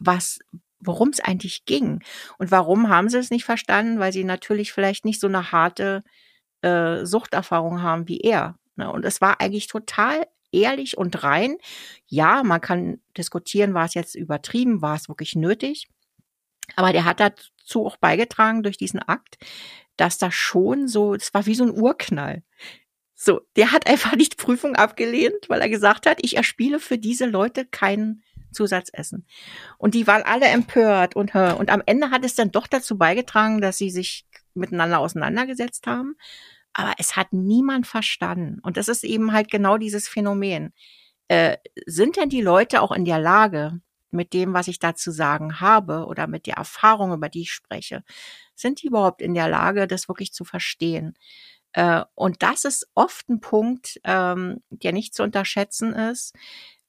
was, 0.00 0.38
worum 0.86 1.08
es 1.08 1.20
eigentlich 1.20 1.64
ging. 1.64 2.02
Und 2.38 2.50
warum 2.50 2.88
haben 2.88 3.08
sie 3.08 3.18
es 3.18 3.30
nicht 3.30 3.44
verstanden? 3.44 3.98
Weil 3.98 4.12
sie 4.12 4.24
natürlich 4.24 4.72
vielleicht 4.72 5.04
nicht 5.04 5.20
so 5.20 5.26
eine 5.26 5.52
harte 5.52 6.02
äh, 6.62 7.04
Suchterfahrung 7.04 7.82
haben 7.82 8.08
wie 8.08 8.20
er. 8.20 8.58
Ne? 8.76 8.90
Und 8.90 9.04
es 9.04 9.20
war 9.20 9.40
eigentlich 9.40 9.66
total 9.66 10.26
ehrlich 10.52 10.96
und 10.96 11.22
rein. 11.22 11.56
Ja, 12.06 12.42
man 12.42 12.60
kann 12.60 13.00
diskutieren, 13.16 13.74
war 13.74 13.84
es 13.84 13.94
jetzt 13.94 14.14
übertrieben, 14.14 14.82
war 14.82 14.96
es 14.96 15.08
wirklich 15.08 15.34
nötig. 15.34 15.88
Aber 16.76 16.92
der 16.92 17.04
hat 17.04 17.20
dazu 17.20 17.86
auch 17.86 17.96
beigetragen 17.96 18.62
durch 18.62 18.78
diesen 18.78 19.00
Akt, 19.00 19.36
dass 19.96 20.18
da 20.18 20.30
schon 20.30 20.88
so, 20.88 21.14
es 21.14 21.34
war 21.34 21.46
wie 21.46 21.54
so 21.54 21.64
ein 21.64 21.78
Urknall. 21.78 22.42
So, 23.14 23.42
der 23.56 23.72
hat 23.72 23.86
einfach 23.90 24.16
nicht 24.16 24.38
Prüfung 24.38 24.76
abgelehnt, 24.76 25.48
weil 25.48 25.60
er 25.60 25.68
gesagt 25.68 26.06
hat, 26.06 26.18
ich 26.22 26.36
erspiele 26.36 26.80
für 26.80 26.98
diese 26.98 27.26
Leute 27.26 27.66
kein 27.66 28.22
Zusatzessen. 28.54 29.26
Und 29.78 29.94
die 29.94 30.06
waren 30.06 30.22
alle 30.22 30.46
empört 30.46 31.16
und, 31.16 31.34
und 31.34 31.70
am 31.70 31.82
Ende 31.86 32.10
hat 32.10 32.24
es 32.24 32.34
dann 32.34 32.50
doch 32.50 32.66
dazu 32.66 32.96
beigetragen, 32.96 33.60
dass 33.60 33.78
sie 33.78 33.90
sich 33.90 34.26
miteinander 34.54 35.00
auseinandergesetzt 35.00 35.86
haben. 35.86 36.16
Aber 36.72 36.94
es 36.98 37.16
hat 37.16 37.32
niemand 37.32 37.86
verstanden. 37.86 38.58
Und 38.62 38.76
das 38.76 38.88
ist 38.88 39.04
eben 39.04 39.32
halt 39.32 39.50
genau 39.50 39.78
dieses 39.78 40.08
Phänomen. 40.08 40.72
Äh, 41.28 41.56
sind 41.86 42.16
denn 42.16 42.28
die 42.28 42.42
Leute 42.42 42.82
auch 42.82 42.92
in 42.92 43.04
der 43.04 43.20
Lage, 43.20 43.80
mit 44.10 44.32
dem, 44.32 44.54
was 44.54 44.68
ich 44.68 44.78
da 44.78 44.94
zu 44.94 45.10
sagen 45.10 45.60
habe 45.60 46.06
oder 46.06 46.26
mit 46.26 46.46
der 46.46 46.54
Erfahrung, 46.54 47.12
über 47.12 47.28
die 47.28 47.42
ich 47.42 47.52
spreche, 47.52 48.04
sind 48.54 48.82
die 48.82 48.86
überhaupt 48.86 49.20
in 49.20 49.34
der 49.34 49.48
Lage, 49.48 49.86
das 49.86 50.08
wirklich 50.08 50.32
zu 50.32 50.44
verstehen? 50.44 51.14
Äh, 51.72 52.04
und 52.14 52.42
das 52.42 52.64
ist 52.64 52.88
oft 52.94 53.28
ein 53.28 53.40
Punkt, 53.40 54.00
ähm, 54.04 54.62
der 54.70 54.92
nicht 54.92 55.14
zu 55.14 55.22
unterschätzen 55.22 55.92
ist, 55.92 56.34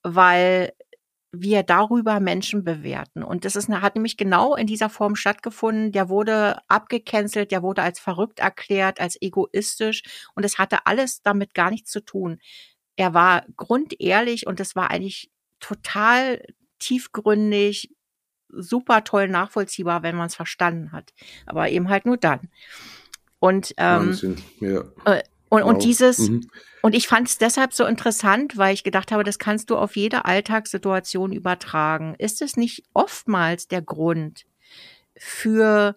weil 0.02 0.72
wir 1.40 1.62
darüber 1.62 2.20
Menschen 2.20 2.64
bewerten. 2.64 3.22
Und 3.22 3.44
das 3.44 3.56
ist, 3.56 3.68
hat 3.68 3.94
nämlich 3.94 4.16
genau 4.16 4.54
in 4.54 4.66
dieser 4.66 4.90
Form 4.90 5.16
stattgefunden. 5.16 5.92
Der 5.92 6.08
wurde 6.08 6.58
abgecancelt, 6.68 7.50
der 7.50 7.62
wurde 7.62 7.82
als 7.82 7.98
verrückt 7.98 8.38
erklärt, 8.38 9.00
als 9.00 9.20
egoistisch. 9.20 10.02
Und 10.34 10.44
es 10.44 10.58
hatte 10.58 10.86
alles 10.86 11.22
damit 11.22 11.54
gar 11.54 11.70
nichts 11.70 11.90
zu 11.90 12.00
tun. 12.00 12.38
Er 12.96 13.14
war 13.14 13.44
grundehrlich 13.56 14.46
und 14.46 14.60
es 14.60 14.74
war 14.76 14.90
eigentlich 14.90 15.30
total 15.60 16.42
tiefgründig, 16.78 17.94
super 18.48 19.04
toll 19.04 19.28
nachvollziehbar, 19.28 20.02
wenn 20.02 20.16
man 20.16 20.26
es 20.26 20.34
verstanden 20.34 20.92
hat. 20.92 21.12
Aber 21.46 21.68
eben 21.68 21.88
halt 21.88 22.06
nur 22.06 22.16
dann. 22.16 22.48
Und, 23.38 23.74
ähm, 23.76 24.08
Wahnsinn, 24.08 24.36
ja. 24.60 24.84
Äh, 25.04 25.22
und, 25.48 25.62
wow. 25.62 25.70
und 25.70 25.84
dieses, 25.84 26.18
mhm. 26.18 26.48
und 26.82 26.94
ich 26.94 27.06
fand 27.06 27.28
es 27.28 27.38
deshalb 27.38 27.72
so 27.72 27.84
interessant, 27.84 28.56
weil 28.56 28.74
ich 28.74 28.84
gedacht 28.84 29.12
habe, 29.12 29.24
das 29.24 29.38
kannst 29.38 29.70
du 29.70 29.76
auf 29.76 29.96
jede 29.96 30.24
Alltagssituation 30.24 31.32
übertragen. 31.32 32.14
Ist 32.18 32.42
es 32.42 32.56
nicht 32.56 32.84
oftmals 32.94 33.68
der 33.68 33.82
Grund 33.82 34.44
für, 35.16 35.96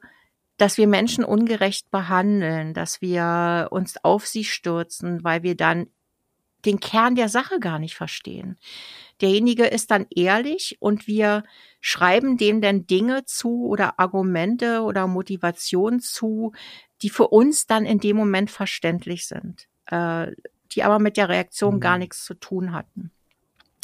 dass 0.58 0.78
wir 0.78 0.88
Menschen 0.88 1.24
ungerecht 1.24 1.90
behandeln, 1.90 2.74
dass 2.74 3.02
wir 3.02 3.70
uns 3.72 4.04
auf 4.04 4.28
sie 4.28 4.44
stürzen, 4.44 5.24
weil 5.24 5.44
wir 5.44 5.56
dann 5.56 5.88
den 6.66 6.80
Kern 6.80 7.16
der 7.16 7.30
Sache 7.30 7.60
gar 7.60 7.80
nicht 7.80 7.96
verstehen. 7.96 8.58
Derjenige 9.22 9.66
ist 9.66 9.92
dann 9.92 10.06
ehrlich 10.14 10.78
und 10.80 11.08
wir 11.08 11.44
schreiben 11.82 12.38
dem 12.38 12.62
dann 12.62 12.86
Dinge 12.86 13.26
zu 13.26 13.66
oder 13.66 14.00
Argumente 14.00 14.82
oder 14.82 15.08
Motivationen 15.08 16.00
zu, 16.02 16.52
die 17.02 17.10
für 17.10 17.28
uns 17.28 17.68
dann 17.68 17.86
in 17.86 18.00
dem 18.00 18.18
Moment 18.18 18.52
verständlich 18.52 19.28
sind, 19.28 19.68
äh, 19.88 20.28
die 20.72 20.84
aber 20.84 21.00
mit 21.00 21.18
der 21.18 21.30
Reaktion 21.30 21.76
mhm. 21.76 21.80
gar 21.80 21.98
nichts 21.98 22.24
zu 22.26 22.34
tun 22.34 22.74
hatten. 22.74 23.12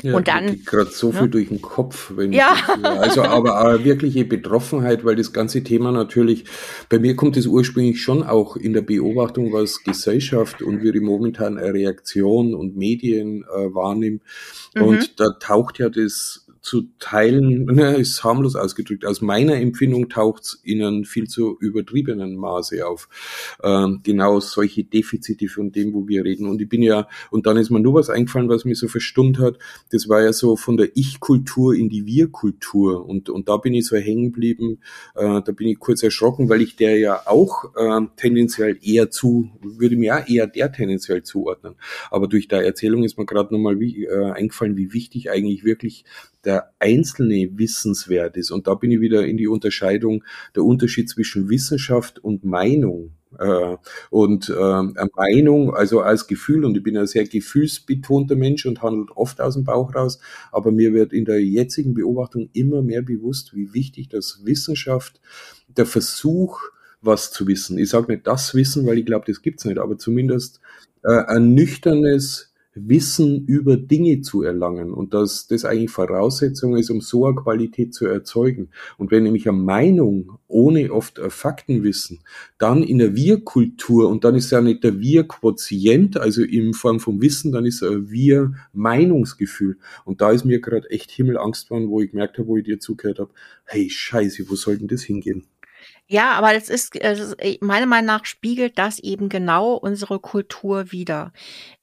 Ja, 0.03 0.16
und 0.16 0.28
dann 0.28 0.63
gerade 0.66 0.91
so 0.91 1.11
ne? 1.11 1.20
viel 1.20 1.30
durch 1.30 1.47
den 1.47 1.61
Kopf, 1.61 2.11
wenn 2.16 2.34
ja. 2.34 2.55
Ich, 2.78 2.86
also 2.86 3.24
aber, 3.24 3.55
aber 3.55 3.84
wirkliche 3.86 4.26
Betroffenheit, 4.26 5.05
weil 5.05 5.16
das 5.16 5.32
ganze 5.32 5.63
Thema 5.63 5.91
natürlich 5.91 6.43
bei 6.89 6.99
mir 6.99 7.16
kommt 7.16 7.38
es 7.38 7.47
ursprünglich 7.47 8.01
schon 8.01 8.22
auch 8.22 8.57
in 8.57 8.74
der 8.74 8.82
Beobachtung, 8.82 9.53
was 9.53 9.84
Gesellschaft 9.84 10.61
und 10.61 10.84
wie 10.84 10.91
die 10.91 10.99
momentan 10.99 11.57
Reaktion 11.57 12.53
und 12.53 12.76
Medien 12.76 13.43
äh, 13.43 13.74
wahrnehmen. 13.74 14.22
Mhm. 14.76 14.84
Und 14.84 15.20
da 15.20 15.30
taucht 15.39 15.80
ja 15.80 15.89
das 15.89 16.44
zu 16.66 16.89
teilen, 16.97 17.66
ne, 17.76 17.95
ist 17.97 18.24
harmlos 18.24 18.55
ausgedrückt. 18.55 19.05
Aus 19.05 19.22
meiner 19.22 19.55
Empfindung 19.55 20.09
taucht 20.09 20.43
es 20.43 20.61
in 20.63 20.82
einem 20.82 21.03
viel 21.05 21.28
zu 21.28 21.57
übertriebenen 21.59 22.36
Maße 22.36 22.86
auf. 22.86 23.07
Ähm, 23.63 24.01
genau 24.03 24.39
solche 24.39 24.84
Defizite 24.84 25.47
von 25.47 25.72
dem, 25.72 25.93
wo 25.93 26.07
wir 26.07 26.26
reden. 26.26 26.47
Und 26.47 26.59
ich 26.59 26.68
bin 26.68 26.82
ja, 26.82 27.07
und 27.30 27.45
dann 27.45 27.57
ist 27.57 27.70
mir 27.70 27.80
nur 27.80 27.93
was 27.93 28.09
eingefallen, 28.09 28.49
was 28.49 28.66
mich 28.66 28.80
so 28.80 28.88
verstummt 28.88 29.38
hat. 29.38 29.59
Das 29.91 30.09
war 30.09 30.24
ja 30.24 30.34
so 30.34 30.55
von 30.55 30.76
der 30.76 30.89
Ich-Kultur 30.95 31.76
in 31.76 31.89
die 31.89 32.07
Wir-Kultur. 32.07 33.05
Und, 33.07 33.30
und 33.30 33.47
da 33.47 33.57
bin 33.57 33.76
ich 33.76 33.86
so 33.86 33.95
hängen 33.95 34.32
geblieben. 34.32 34.80
Äh, 35.13 35.41
da 35.43 35.51
bin 35.51 35.68
ich 35.68 35.78
kurz 35.78 36.01
erschrocken, 36.01 36.49
weil 36.49 36.61
ich 36.61 36.76
der 36.76 36.97
ja 36.97 37.22
auch 37.28 37.76
äh, 37.76 38.01
tendenziell 38.18 38.80
eher 38.82 39.11
zu, 39.11 39.51
würde 39.61 39.97
mir 39.97 40.05
ja 40.05 40.26
eher 40.26 40.47
der 40.47 40.72
tendenziell 40.72 41.22
zuordnen. 41.22 41.76
Aber 42.09 42.28
durch 42.28 42.47
der 42.47 42.66
Erzählung 42.66 43.03
ist 43.03 43.20
mir 43.20 43.26
gerade 43.26 43.53
nochmal 43.53 43.80
wie, 43.80 44.05
äh, 44.05 44.32
eingefallen, 44.32 44.78
wie 44.78 44.93
wichtig 44.93 45.30
eigentlich 45.30 45.63
wirklich 45.63 46.05
der 46.45 46.71
einzelne 46.79 47.49
wissenswert 47.57 48.37
ist. 48.37 48.51
Und 48.51 48.67
da 48.67 48.75
bin 48.75 48.91
ich 48.91 49.01
wieder 49.01 49.25
in 49.25 49.37
die 49.37 49.47
Unterscheidung, 49.47 50.23
der 50.55 50.63
Unterschied 50.63 51.09
zwischen 51.09 51.49
Wissenschaft 51.49 52.19
und 52.19 52.43
Meinung. 52.43 53.11
Äh, 53.39 53.77
und 54.09 54.49
äh, 54.49 55.05
Meinung, 55.15 55.73
also 55.73 56.01
als 56.01 56.27
Gefühl, 56.27 56.63
und 56.63 56.77
ich 56.77 56.83
bin 56.83 56.97
ein 56.97 57.07
sehr 57.07 57.25
gefühlsbetonter 57.25 58.35
Mensch 58.35 58.65
und 58.65 58.81
handelt 58.81 59.11
oft 59.15 59.41
aus 59.41 59.55
dem 59.55 59.63
Bauch 59.63 59.93
raus, 59.93 60.19
aber 60.51 60.71
mir 60.71 60.93
wird 60.93 61.11
in 61.11 61.25
der 61.25 61.43
jetzigen 61.43 61.93
Beobachtung 61.93 62.49
immer 62.53 62.81
mehr 62.81 63.01
bewusst, 63.01 63.53
wie 63.53 63.73
wichtig 63.73 64.09
das 64.09 64.41
Wissenschaft, 64.45 65.19
der 65.67 65.85
Versuch, 65.85 66.61
was 67.01 67.31
zu 67.31 67.47
wissen. 67.47 67.77
Ich 67.77 67.89
sage 67.89 68.11
nicht 68.11 68.25
das 68.25 68.55
Wissen, 68.55 68.85
weil 68.85 68.97
ich 68.97 69.05
glaube, 69.05 69.25
das 69.27 69.41
gibt's 69.41 69.65
nicht, 69.65 69.77
aber 69.77 69.97
zumindest 69.97 70.59
äh, 71.03 71.23
ein 71.27 71.53
nüchternes 71.53 72.53
Wissen 72.76 73.45
über 73.45 73.78
Dinge 73.78 74.21
zu 74.21 74.43
erlangen 74.43 74.93
und 74.93 75.13
dass 75.13 75.47
das 75.47 75.65
eigentlich 75.65 75.91
Voraussetzung 75.91 76.76
ist, 76.76 76.89
um 76.89 77.01
so 77.01 77.26
eine 77.26 77.36
Qualität 77.36 77.93
zu 77.93 78.05
erzeugen. 78.05 78.69
Und 78.97 79.11
wenn 79.11 79.23
nämlich 79.23 79.47
eine 79.47 79.57
Meinung 79.57 80.38
ohne 80.47 80.91
oft 80.91 81.19
Faktenwissen 81.30 82.19
dann 82.57 82.84
in 82.84 82.97
der 82.97 83.15
Wir-Kultur 83.15 84.09
und 84.09 84.23
dann 84.23 84.36
ist 84.36 84.51
ja 84.51 84.61
nicht 84.61 84.84
der 84.84 84.99
Wir-Quotient, 84.99 86.17
also 86.17 86.43
in 86.43 86.73
Form 86.73 86.99
von 86.99 87.21
Wissen, 87.21 87.51
dann 87.51 87.65
ist 87.65 87.82
ein 87.82 88.09
Wir-Meinungsgefühl. 88.11 89.78
Und 90.03 90.21
da 90.21 90.32
ist 90.32 90.45
mir 90.45 90.59
gerade 90.59 90.89
echt 90.89 91.11
Himmelangst 91.11 91.69
geworden, 91.69 91.89
wo 91.89 92.01
ich 92.01 92.11
gemerkt 92.11 92.38
habe, 92.38 92.47
wo 92.47 92.57
ich 92.57 92.65
dir 92.65 92.80
zugehört 92.80 93.19
habe, 93.19 93.32
hey 93.65 93.89
Scheiße, 93.89 94.49
wo 94.49 94.55
soll 94.55 94.78
denn 94.78 94.88
das 94.88 95.03
hingehen? 95.03 95.45
Ja, 96.10 96.34
aber 96.34 96.53
das 96.53 96.70
ist, 96.70 96.95
äh, 97.01 97.58
meiner 97.62 97.88
Meinung 97.88 98.06
nach 98.06 98.26
spiegelt 98.26 98.78
das 98.78 98.99
eben 98.99 99.28
genau 99.28 99.74
unsere 99.74 100.20
Kultur 100.20 100.91
wider. 100.91 101.34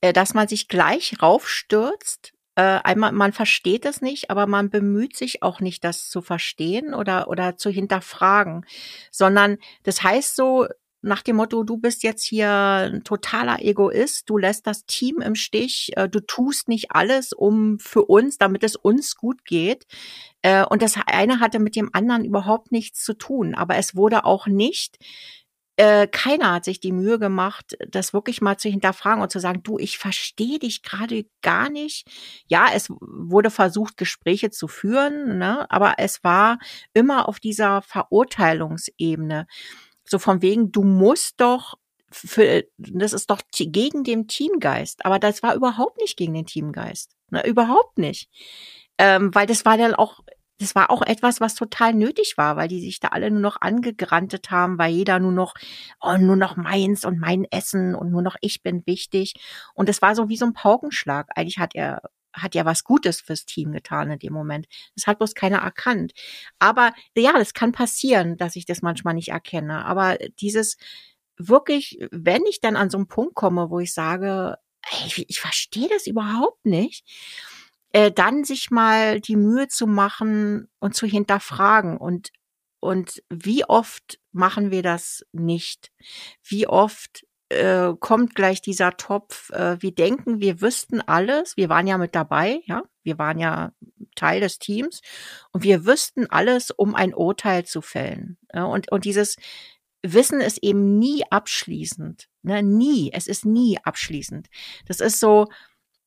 Äh, 0.00 0.12
dass 0.12 0.32
man 0.34 0.46
sich 0.46 0.68
gleich 0.68 1.20
raufstürzt, 1.20 2.32
äh, 2.54 2.62
einmal, 2.84 3.12
man 3.12 3.32
versteht 3.32 3.84
es 3.84 4.00
nicht, 4.00 4.30
aber 4.30 4.46
man 4.46 4.70
bemüht 4.70 5.16
sich 5.16 5.42
auch 5.42 5.60
nicht, 5.60 5.82
das 5.84 6.08
zu 6.08 6.22
verstehen 6.22 6.94
oder, 6.94 7.28
oder 7.28 7.56
zu 7.56 7.70
hinterfragen, 7.70 8.64
sondern 9.10 9.58
das 9.84 10.02
heißt 10.04 10.36
so, 10.36 10.68
nach 11.02 11.22
dem 11.22 11.36
Motto, 11.36 11.64
du 11.64 11.76
bist 11.76 12.02
jetzt 12.02 12.24
hier 12.24 12.50
ein 12.50 13.04
totaler 13.04 13.62
Egoist, 13.62 14.30
du 14.30 14.38
lässt 14.38 14.66
das 14.66 14.86
Team 14.86 15.20
im 15.20 15.34
Stich, 15.34 15.92
äh, 15.96 16.08
du 16.08 16.20
tust 16.20 16.68
nicht 16.68 16.92
alles, 16.92 17.32
um 17.32 17.78
für 17.78 18.04
uns, 18.04 18.38
damit 18.38 18.62
es 18.64 18.76
uns 18.76 19.16
gut 19.16 19.44
geht. 19.44 19.86
Äh, 20.42 20.64
und 20.64 20.82
das 20.82 20.96
eine 21.06 21.40
hatte 21.40 21.58
mit 21.58 21.76
dem 21.76 21.90
anderen 21.92 22.24
überhaupt 22.24 22.72
nichts 22.72 23.02
zu 23.04 23.14
tun. 23.14 23.54
Aber 23.54 23.76
es 23.76 23.96
wurde 23.96 24.24
auch 24.24 24.46
nicht 24.46 24.98
äh, 25.76 26.06
keiner 26.06 26.52
hat 26.52 26.64
sich 26.64 26.80
die 26.80 26.92
Mühe 26.92 27.18
gemacht, 27.18 27.76
das 27.88 28.12
wirklich 28.12 28.42
mal 28.42 28.58
zu 28.58 28.68
hinterfragen 28.68 29.22
und 29.22 29.32
zu 29.32 29.40
sagen, 29.40 29.62
du, 29.62 29.78
ich 29.78 29.98
verstehe 29.98 30.58
dich 30.58 30.82
gerade 30.82 31.24
gar 31.40 31.70
nicht. 31.70 32.06
Ja, 32.46 32.66
es 32.74 32.88
wurde 32.90 33.50
versucht, 33.50 33.96
Gespräche 33.96 34.50
zu 34.50 34.68
führen, 34.68 35.38
ne? 35.38 35.66
aber 35.70 35.94
es 35.98 36.22
war 36.22 36.58
immer 36.92 37.28
auf 37.28 37.40
dieser 37.40 37.80
Verurteilungsebene. 37.82 39.46
So 40.04 40.18
von 40.18 40.42
wegen, 40.42 40.72
du 40.72 40.82
musst 40.82 41.40
doch 41.40 41.74
für, 42.10 42.64
das 42.76 43.12
ist 43.12 43.30
doch 43.30 43.40
gegen 43.52 44.04
den 44.04 44.28
Teamgeist. 44.28 45.04
Aber 45.04 45.18
das 45.18 45.42
war 45.42 45.54
überhaupt 45.54 45.98
nicht 46.00 46.16
gegen 46.16 46.34
den 46.34 46.46
Teamgeist. 46.46 47.12
Ne, 47.30 47.46
überhaupt 47.46 47.98
nicht. 47.98 48.28
Ähm, 48.98 49.34
weil 49.34 49.46
das 49.46 49.64
war 49.64 49.78
dann 49.78 49.94
auch, 49.94 50.20
das 50.58 50.74
war 50.74 50.90
auch 50.90 51.02
etwas, 51.02 51.40
was 51.40 51.54
total 51.54 51.94
nötig 51.94 52.34
war, 52.36 52.56
weil 52.56 52.68
die 52.68 52.80
sich 52.80 53.00
da 53.00 53.08
alle 53.08 53.30
nur 53.30 53.40
noch 53.40 53.60
angegrantet 53.60 54.50
haben, 54.50 54.78
weil 54.78 54.92
jeder 54.92 55.18
nur 55.18 55.32
noch, 55.32 55.54
oh, 56.00 56.18
nur 56.18 56.36
noch 56.36 56.56
meins 56.56 57.04
und 57.04 57.18
mein 57.18 57.46
Essen 57.50 57.94
und 57.94 58.10
nur 58.10 58.22
noch 58.22 58.36
ich 58.42 58.62
bin 58.62 58.82
wichtig. 58.86 59.34
Und 59.74 59.88
das 59.88 60.02
war 60.02 60.14
so 60.14 60.28
wie 60.28 60.36
so 60.36 60.44
ein 60.46 60.52
Paukenschlag. 60.52 61.28
Eigentlich 61.34 61.58
hat 61.58 61.74
er 61.74 62.02
hat 62.32 62.54
ja 62.54 62.64
was 62.64 62.84
Gutes 62.84 63.20
fürs 63.20 63.44
Team 63.44 63.72
getan 63.72 64.10
in 64.10 64.18
dem 64.18 64.32
Moment. 64.32 64.66
Das 64.94 65.06
hat 65.06 65.18
bloß 65.18 65.34
keiner 65.34 65.58
erkannt. 65.58 66.12
Aber 66.58 66.92
ja, 67.16 67.32
das 67.32 67.54
kann 67.54 67.72
passieren, 67.72 68.36
dass 68.36 68.56
ich 68.56 68.66
das 68.66 68.82
manchmal 68.82 69.14
nicht 69.14 69.28
erkenne. 69.28 69.84
Aber 69.84 70.18
dieses 70.40 70.76
wirklich, 71.36 71.98
wenn 72.10 72.44
ich 72.46 72.60
dann 72.60 72.76
an 72.76 72.90
so 72.90 72.98
einen 72.98 73.08
Punkt 73.08 73.34
komme, 73.34 73.70
wo 73.70 73.80
ich 73.80 73.92
sage, 73.92 74.56
ey, 74.90 75.06
ich, 75.06 75.28
ich 75.28 75.40
verstehe 75.40 75.88
das 75.88 76.06
überhaupt 76.06 76.64
nicht, 76.64 77.04
äh, 77.92 78.10
dann 78.10 78.44
sich 78.44 78.70
mal 78.70 79.20
die 79.20 79.36
Mühe 79.36 79.68
zu 79.68 79.86
machen 79.86 80.68
und 80.78 80.94
zu 80.94 81.06
hinterfragen 81.06 81.96
und 81.96 82.30
und 82.80 83.22
wie 83.30 83.64
oft 83.64 84.18
machen 84.32 84.72
wir 84.72 84.82
das 84.82 85.24
nicht? 85.30 85.92
Wie 86.42 86.66
oft 86.66 87.24
äh, 87.52 87.94
kommt 87.98 88.34
gleich 88.34 88.60
dieser 88.60 88.96
Topf, 88.96 89.50
äh, 89.50 89.80
wir 89.80 89.94
denken, 89.94 90.40
wir 90.40 90.60
wüssten 90.60 91.00
alles, 91.00 91.56
wir 91.56 91.68
waren 91.68 91.86
ja 91.86 91.98
mit 91.98 92.14
dabei, 92.14 92.60
ja, 92.66 92.82
wir 93.02 93.18
waren 93.18 93.38
ja 93.38 93.72
Teil 94.14 94.40
des 94.40 94.58
Teams. 94.58 95.00
Und 95.52 95.62
wir 95.62 95.86
wüssten 95.86 96.26
alles, 96.30 96.70
um 96.70 96.94
ein 96.94 97.14
Urteil 97.14 97.64
zu 97.64 97.80
fällen. 97.80 98.38
Ja, 98.52 98.64
und, 98.64 98.90
und 98.92 99.04
dieses 99.04 99.36
Wissen 100.02 100.40
ist 100.40 100.58
eben 100.62 100.98
nie 100.98 101.22
abschließend, 101.30 102.28
ne, 102.42 102.62
nie, 102.62 103.12
es 103.12 103.28
ist 103.28 103.44
nie 103.44 103.78
abschließend. 103.82 104.48
Das 104.86 105.00
ist 105.00 105.20
so, 105.20 105.46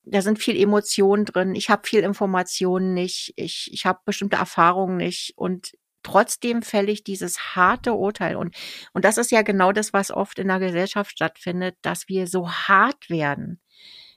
da 0.04 0.22
sind 0.22 0.38
viel 0.38 0.60
Emotionen 0.60 1.24
drin, 1.24 1.54
ich 1.54 1.70
habe 1.70 1.86
viel 1.86 2.00
Informationen 2.00 2.94
nicht, 2.94 3.32
ich, 3.36 3.70
ich 3.72 3.86
habe 3.86 4.00
bestimmte 4.04 4.36
Erfahrungen 4.36 4.98
nicht. 4.98 5.32
Und 5.36 5.72
trotzdem 6.06 6.62
fälle 6.62 6.92
ich 6.92 7.02
dieses 7.02 7.56
harte 7.56 7.92
Urteil. 7.92 8.36
Und, 8.36 8.54
und 8.92 9.04
das 9.04 9.18
ist 9.18 9.32
ja 9.32 9.42
genau 9.42 9.72
das, 9.72 9.92
was 9.92 10.12
oft 10.12 10.38
in 10.38 10.46
der 10.46 10.60
Gesellschaft 10.60 11.10
stattfindet, 11.10 11.74
dass 11.82 12.08
wir 12.08 12.28
so 12.28 12.48
hart 12.48 13.10
werden. 13.10 13.60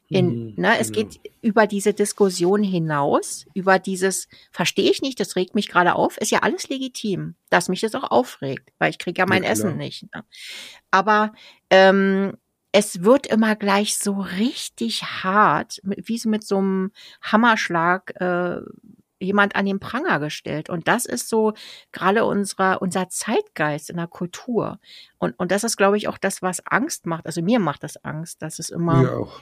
In, 0.07 0.49
mhm, 0.49 0.53
ne, 0.57 0.79
es 0.79 0.91
genau. 0.91 1.07
geht 1.09 1.19
über 1.41 1.65
diese 1.67 1.93
Diskussion 1.93 2.63
hinaus, 2.63 3.45
über 3.53 3.79
dieses, 3.79 4.27
verstehe 4.51 4.89
ich 4.89 5.01
nicht, 5.01 5.19
das 5.19 5.35
regt 5.35 5.55
mich 5.55 5.67
gerade 5.67 5.95
auf, 5.95 6.17
ist 6.17 6.31
ja 6.31 6.39
alles 6.39 6.69
legitim, 6.69 7.35
dass 7.49 7.69
mich 7.69 7.81
das 7.81 7.95
auch 7.95 8.09
aufregt, 8.09 8.69
weil 8.79 8.89
ich 8.89 8.97
kriege 8.97 9.19
ja 9.19 9.25
mein 9.27 9.43
ja, 9.43 9.49
Essen 9.49 9.77
nicht. 9.77 10.03
Ne? 10.13 10.23
Aber 10.89 11.33
ähm, 11.69 12.33
es 12.71 13.03
wird 13.03 13.27
immer 13.27 13.55
gleich 13.55 13.97
so 13.97 14.19
richtig 14.19 15.03
hart, 15.03 15.79
wie 15.83 16.17
so 16.17 16.29
mit 16.29 16.43
so 16.43 16.57
einem 16.57 16.91
Hammerschlag 17.21 18.13
äh, 18.19 18.61
jemand 19.19 19.55
an 19.55 19.65
den 19.65 19.79
Pranger 19.79 20.19
gestellt. 20.19 20.69
Und 20.69 20.87
das 20.87 21.05
ist 21.05 21.29
so 21.29 21.53
gerade 21.91 22.25
unserer, 22.25 22.81
unser 22.81 23.09
Zeitgeist 23.09 23.89
in 23.89 23.97
der 23.97 24.07
Kultur. 24.07 24.79
Und, 25.17 25.37
und 25.39 25.51
das 25.51 25.63
ist, 25.63 25.77
glaube 25.77 25.97
ich, 25.97 26.07
auch 26.07 26.17
das, 26.17 26.41
was 26.41 26.65
Angst 26.65 27.05
macht. 27.05 27.25
Also 27.25 27.41
mir 27.41 27.59
macht 27.59 27.83
das 27.83 28.03
Angst, 28.03 28.41
dass 28.41 28.59
es 28.59 28.69
immer. 28.69 29.01
Mir 29.01 29.17
auch. 29.17 29.41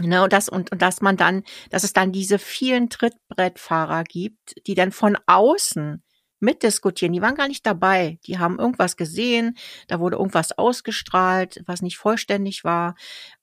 Ne, 0.00 0.22
und 0.22 0.32
das, 0.32 0.48
und, 0.48 0.72
und 0.72 0.80
dass 0.80 1.02
man 1.02 1.16
dann, 1.16 1.42
dass 1.68 1.84
es 1.84 1.92
dann 1.92 2.12
diese 2.12 2.38
vielen 2.38 2.88
Trittbrettfahrer 2.88 4.04
gibt, 4.04 4.66
die 4.66 4.74
dann 4.74 4.92
von 4.92 5.18
außen 5.26 6.02
mitdiskutieren. 6.38 7.12
Die 7.12 7.20
waren 7.20 7.34
gar 7.34 7.48
nicht 7.48 7.66
dabei. 7.66 8.18
Die 8.26 8.38
haben 8.38 8.58
irgendwas 8.58 8.96
gesehen, 8.96 9.56
da 9.88 10.00
wurde 10.00 10.16
irgendwas 10.16 10.52
ausgestrahlt, 10.52 11.62
was 11.66 11.82
nicht 11.82 11.98
vollständig 11.98 12.64
war. 12.64 12.94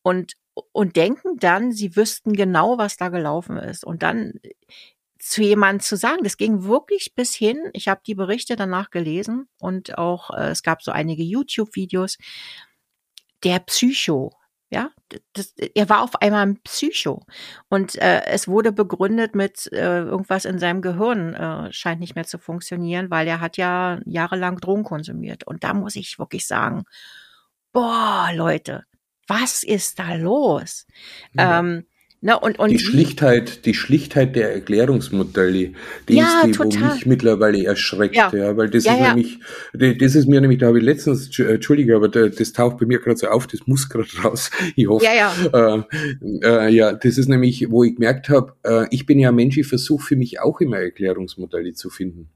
Und, 0.01 0.34
und 0.72 0.95
denken 0.95 1.38
dann, 1.38 1.72
sie 1.72 1.95
wüssten 1.95 2.34
genau, 2.34 2.78
was 2.80 2.97
da 2.97 3.09
gelaufen 3.09 3.57
ist. 3.57 3.86
Und 3.86 4.01
dann 4.01 4.34
zu 5.20 5.41
jemandem 5.41 5.82
zu 5.82 5.95
sagen. 5.95 6.24
Das 6.24 6.38
ging 6.38 6.63
wirklich 6.63 7.13
bis 7.15 7.34
hin, 7.34 7.57
ich 7.74 7.88
habe 7.88 8.01
die 8.05 8.15
Berichte 8.15 8.55
danach 8.55 8.89
gelesen 8.89 9.47
und 9.59 9.97
auch 9.97 10.32
äh, 10.32 10.49
es 10.49 10.63
gab 10.63 10.82
so 10.82 10.91
einige 10.91 11.24
YouTube-Videos. 11.24 12.18
Der 13.43 13.59
Psycho, 13.59 14.32
ja, 14.70 14.89
das, 15.34 15.53
er 15.76 15.89
war 15.89 16.01
auf 16.01 16.15
einmal 16.22 16.45
ein 16.45 16.61
Psycho 16.63 17.24
und 17.70 17.95
äh, 17.95 18.26
es 18.26 18.47
wurde 18.47 18.72
begründet 18.72 19.36
mit 19.36 19.72
äh, 19.72 19.99
irgendwas 19.99 20.45
in 20.45 20.59
seinem 20.59 20.82
Gehirn 20.82 21.34
äh, 21.34 21.72
scheint 21.72 21.99
nicht 21.99 22.15
mehr 22.15 22.26
zu 22.26 22.39
funktionieren, 22.39 23.09
weil 23.11 23.28
er 23.28 23.39
hat 23.39 23.57
ja 23.57 23.99
jahrelang 24.05 24.57
Drogen 24.57 24.84
konsumiert 24.84 25.45
und 25.45 25.63
da 25.63 25.74
muss 25.74 25.95
ich 25.95 26.20
wirklich 26.20 26.47
sagen, 26.47 26.84
boah 27.72 28.30
Leute, 28.34 28.84
was 29.28 29.63
ist 29.63 29.99
da 29.99 30.15
los? 30.15 30.86
Ja. 31.34 31.59
Ähm, 31.59 31.86
Ne, 32.20 32.39
und, 32.39 32.57
und 32.57 32.72
die 32.72 32.80
Schlichtheit, 32.80 33.65
die 33.68 33.76
Schlichtheit 33.76 34.36
der 34.36 34.51
Erklärungsmodelle, 34.51 35.74
die 36.09 36.15
ja, 36.15 36.41
ist 36.41 36.47
die, 36.47 36.51
total. 36.51 36.82
wo 36.82 36.93
mich 36.95 37.05
mittlerweile 37.05 37.63
erschreckt, 37.63 38.15
ja, 38.15 38.32
ja 38.34 38.57
weil 38.57 38.72
das 38.72 38.86
ja, 38.86 38.93
ist 38.93 39.01
nämlich, 39.01 39.39
das 39.99 40.15
ist 40.15 40.28
mir 40.28 40.41
nämlich, 40.41 40.59
da 40.59 40.65
habe 40.68 40.80
ich 40.80 40.84
letztens, 40.84 41.38
entschuldige, 41.38 41.95
aber 41.95 42.09
das 42.09 42.53
taucht 42.53 42.80
bei 42.80 42.88
mir 42.88 42.97
gerade 42.97 43.18
so 43.18 43.28
auf, 43.28 43.45
das 43.45 43.68
muss 43.68 43.88
gerade 43.88 44.07
raus, 44.24 44.49
ich 44.76 44.88
hoffe. 44.88 45.05
Ja, 45.05 45.13
ja. 45.13 45.84
Äh, 45.84 45.84
äh, 46.41 46.70
ja, 46.70 46.93
das 46.93 47.20
ist 47.20 47.30
nämlich, 47.30 47.70
wo 47.70 47.84
ich 47.84 47.93
gemerkt 47.93 48.30
habe, 48.30 48.53
äh, 48.63 48.88
ich 48.89 49.05
bin 49.05 49.20
ja 49.20 49.30
ein 49.30 49.36
Mensch, 49.36 49.55
ich 49.59 49.68
versuche 49.68 50.03
für 50.03 50.15
mich 50.15 50.39
auch 50.39 50.59
immer 50.59 50.78
Erklärungsmodelle 50.78 51.74
zu 51.74 51.91
finden. 51.91 52.30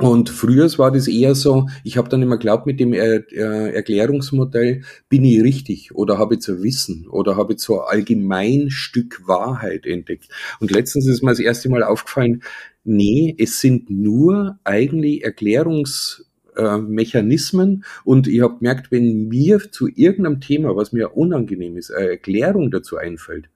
Und 0.00 0.30
früher 0.30 0.68
war 0.78 0.92
das 0.92 1.08
eher 1.08 1.34
so, 1.34 1.66
ich 1.82 1.96
habe 1.96 2.08
dann 2.08 2.22
immer 2.22 2.38
glaubt, 2.38 2.66
mit 2.66 2.78
dem 2.78 2.92
er 2.92 3.24
äh, 3.32 3.74
Erklärungsmodell 3.74 4.82
bin 5.08 5.24
ich 5.24 5.42
richtig 5.42 5.92
oder 5.92 6.18
habe 6.18 6.36
ich 6.36 6.42
so 6.42 6.62
Wissen 6.62 7.08
oder 7.08 7.36
habe 7.36 7.54
ich 7.54 7.58
so 7.58 7.80
allgemein 7.80 8.70
Stück 8.70 9.26
Wahrheit 9.26 9.86
entdeckt. 9.86 10.28
Und 10.60 10.70
letztens 10.70 11.08
ist 11.08 11.24
mir 11.24 11.30
das 11.30 11.40
erste 11.40 11.68
Mal 11.68 11.82
aufgefallen, 11.82 12.44
nee, 12.84 13.34
es 13.40 13.60
sind 13.60 13.90
nur 13.90 14.60
eigentlich 14.62 15.24
Erklärungsmechanismen 15.24 17.82
und 18.04 18.28
ich 18.28 18.40
habe 18.40 18.58
gemerkt, 18.58 18.92
wenn 18.92 19.26
mir 19.26 19.68
zu 19.72 19.88
irgendeinem 19.88 20.40
Thema, 20.40 20.76
was 20.76 20.92
mir 20.92 21.16
unangenehm 21.16 21.76
ist, 21.76 21.90
eine 21.90 22.10
Erklärung 22.10 22.70
dazu 22.70 22.98
einfällt, 22.98 23.48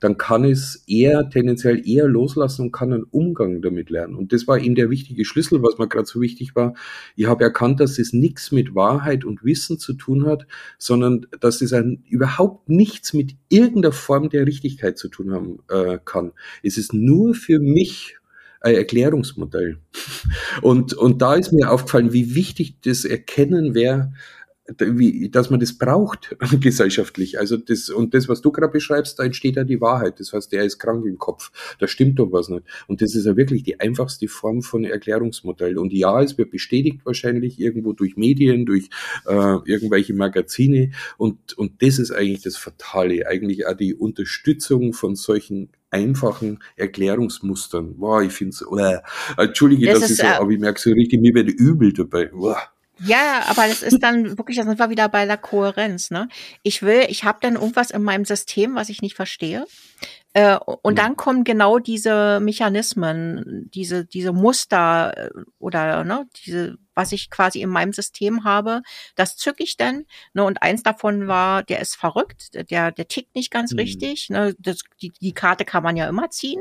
dann 0.00 0.18
kann 0.18 0.44
es 0.44 0.84
eher 0.86 1.28
tendenziell 1.30 1.86
eher 1.86 2.06
loslassen 2.06 2.62
und 2.62 2.72
kann 2.72 2.92
einen 2.92 3.04
Umgang 3.04 3.62
damit 3.62 3.90
lernen. 3.90 4.14
Und 4.14 4.32
das 4.32 4.46
war 4.46 4.58
eben 4.58 4.74
der 4.74 4.90
wichtige 4.90 5.24
Schlüssel, 5.24 5.62
was 5.62 5.78
mir 5.78 5.88
gerade 5.88 6.06
so 6.06 6.20
wichtig 6.20 6.54
war. 6.54 6.74
Ich 7.16 7.26
habe 7.26 7.44
erkannt, 7.44 7.80
dass 7.80 7.98
es 7.98 8.12
nichts 8.12 8.52
mit 8.52 8.74
Wahrheit 8.74 9.24
und 9.24 9.44
Wissen 9.44 9.78
zu 9.78 9.94
tun 9.94 10.26
hat, 10.26 10.46
sondern 10.78 11.26
dass 11.40 11.60
es 11.60 11.72
ein, 11.72 12.02
überhaupt 12.08 12.68
nichts 12.68 13.12
mit 13.12 13.36
irgendeiner 13.48 13.92
Form 13.92 14.30
der 14.30 14.46
Richtigkeit 14.46 14.98
zu 14.98 15.08
tun 15.08 15.32
haben 15.32 15.58
äh, 15.68 15.98
kann. 16.04 16.32
Es 16.62 16.78
ist 16.78 16.92
nur 16.92 17.34
für 17.34 17.58
mich 17.58 18.16
ein 18.60 18.74
Erklärungsmodell. 18.74 19.78
Und, 20.62 20.92
und 20.92 21.22
da 21.22 21.34
ist 21.34 21.52
mir 21.52 21.70
aufgefallen, 21.70 22.12
wie 22.12 22.34
wichtig 22.34 22.74
das 22.82 23.06
Erkennen 23.06 23.74
wäre, 23.74 24.12
wie, 24.78 25.28
dass 25.30 25.50
man 25.50 25.60
das 25.60 25.76
braucht 25.76 26.36
gesellschaftlich. 26.60 27.38
Also 27.38 27.56
das 27.56 27.88
und 27.88 28.14
das, 28.14 28.28
was 28.28 28.40
du 28.40 28.52
gerade 28.52 28.72
beschreibst, 28.72 29.18
da 29.18 29.24
entsteht 29.24 29.56
ja 29.56 29.64
die 29.64 29.80
Wahrheit. 29.80 30.20
Das 30.20 30.32
heißt, 30.32 30.52
der 30.52 30.64
ist 30.64 30.78
krank 30.78 31.04
im 31.06 31.18
Kopf. 31.18 31.50
Da 31.78 31.88
stimmt 31.88 32.18
doch 32.18 32.32
was 32.32 32.48
nicht. 32.48 32.64
Und 32.86 33.02
das 33.02 33.14
ist 33.14 33.26
ja 33.26 33.36
wirklich 33.36 33.62
die 33.62 33.80
einfachste 33.80 34.28
Form 34.28 34.62
von 34.62 34.84
Erklärungsmodell. 34.84 35.78
Und 35.78 35.92
ja, 35.92 36.20
es 36.22 36.38
wird 36.38 36.50
bestätigt 36.50 37.00
wahrscheinlich 37.04 37.60
irgendwo 37.60 37.92
durch 37.92 38.16
Medien, 38.16 38.66
durch 38.66 38.88
äh, 39.26 39.58
irgendwelche 39.64 40.14
Magazine. 40.14 40.92
Und 41.16 41.54
und 41.54 41.82
das 41.82 41.98
ist 41.98 42.10
eigentlich 42.10 42.42
das 42.42 42.56
Fatale. 42.56 43.26
Eigentlich 43.26 43.66
auch 43.66 43.76
die 43.76 43.94
Unterstützung 43.94 44.92
von 44.92 45.16
solchen 45.16 45.70
einfachen 45.90 46.60
Erklärungsmustern. 46.76 47.96
Boah, 47.96 48.22
ich 48.22 48.32
finde 48.32 48.54
es, 48.54 48.62
äh, 48.62 48.98
entschuldige, 49.36 49.86
das, 49.86 50.00
das 50.00 50.10
ist 50.10 50.20
so, 50.20 50.26
äh, 50.26 50.30
aber 50.30 50.50
ich 50.50 50.60
merke 50.60 50.80
so 50.80 50.90
richtig, 50.90 51.20
mir 51.20 51.34
wird 51.34 51.48
übel 51.50 51.92
dabei. 51.92 52.26
Boah. 52.26 52.58
Ja, 53.02 53.44
aber 53.48 53.66
das 53.66 53.82
ist 53.82 54.02
dann 54.02 54.36
wirklich, 54.36 54.56
das 54.56 54.66
sind 54.66 54.78
wir 54.78 54.90
wieder 54.90 55.08
bei 55.08 55.24
der 55.24 55.38
Kohärenz. 55.38 56.10
Ne? 56.10 56.28
Ich 56.62 56.82
will, 56.82 57.04
ich 57.08 57.24
habe 57.24 57.38
dann 57.40 57.54
irgendwas 57.54 57.90
in 57.90 58.02
meinem 58.02 58.24
System, 58.24 58.74
was 58.74 58.88
ich 58.90 59.00
nicht 59.00 59.16
verstehe. 59.16 59.66
Äh, 60.32 60.56
und 60.56 60.94
mhm. 60.94 60.96
dann 60.96 61.16
kommen 61.16 61.44
genau 61.44 61.78
diese 61.78 62.40
Mechanismen, 62.40 63.68
diese, 63.74 64.04
diese 64.04 64.32
Muster 64.32 65.12
äh, 65.16 65.30
oder 65.58 66.04
ne, 66.04 66.26
diese, 66.44 66.76
was 67.00 67.12
ich 67.12 67.30
quasi 67.30 67.62
in 67.62 67.70
meinem 67.70 67.94
System 67.94 68.44
habe, 68.44 68.82
das 69.16 69.36
zücke 69.36 69.62
ich 69.62 69.78
dann. 69.78 70.04
Ne, 70.34 70.44
und 70.44 70.62
eins 70.62 70.82
davon 70.82 71.28
war, 71.28 71.62
der 71.62 71.80
ist 71.80 71.96
verrückt, 71.96 72.50
der, 72.70 72.92
der 72.92 73.08
tickt 73.08 73.34
nicht 73.34 73.50
ganz 73.50 73.72
mhm. 73.72 73.78
richtig. 73.78 74.28
Ne, 74.28 74.54
das, 74.58 74.80
die, 75.00 75.12
die 75.18 75.32
Karte 75.32 75.64
kann 75.64 75.82
man 75.82 75.96
ja 75.96 76.06
immer 76.08 76.28
ziehen. 76.28 76.60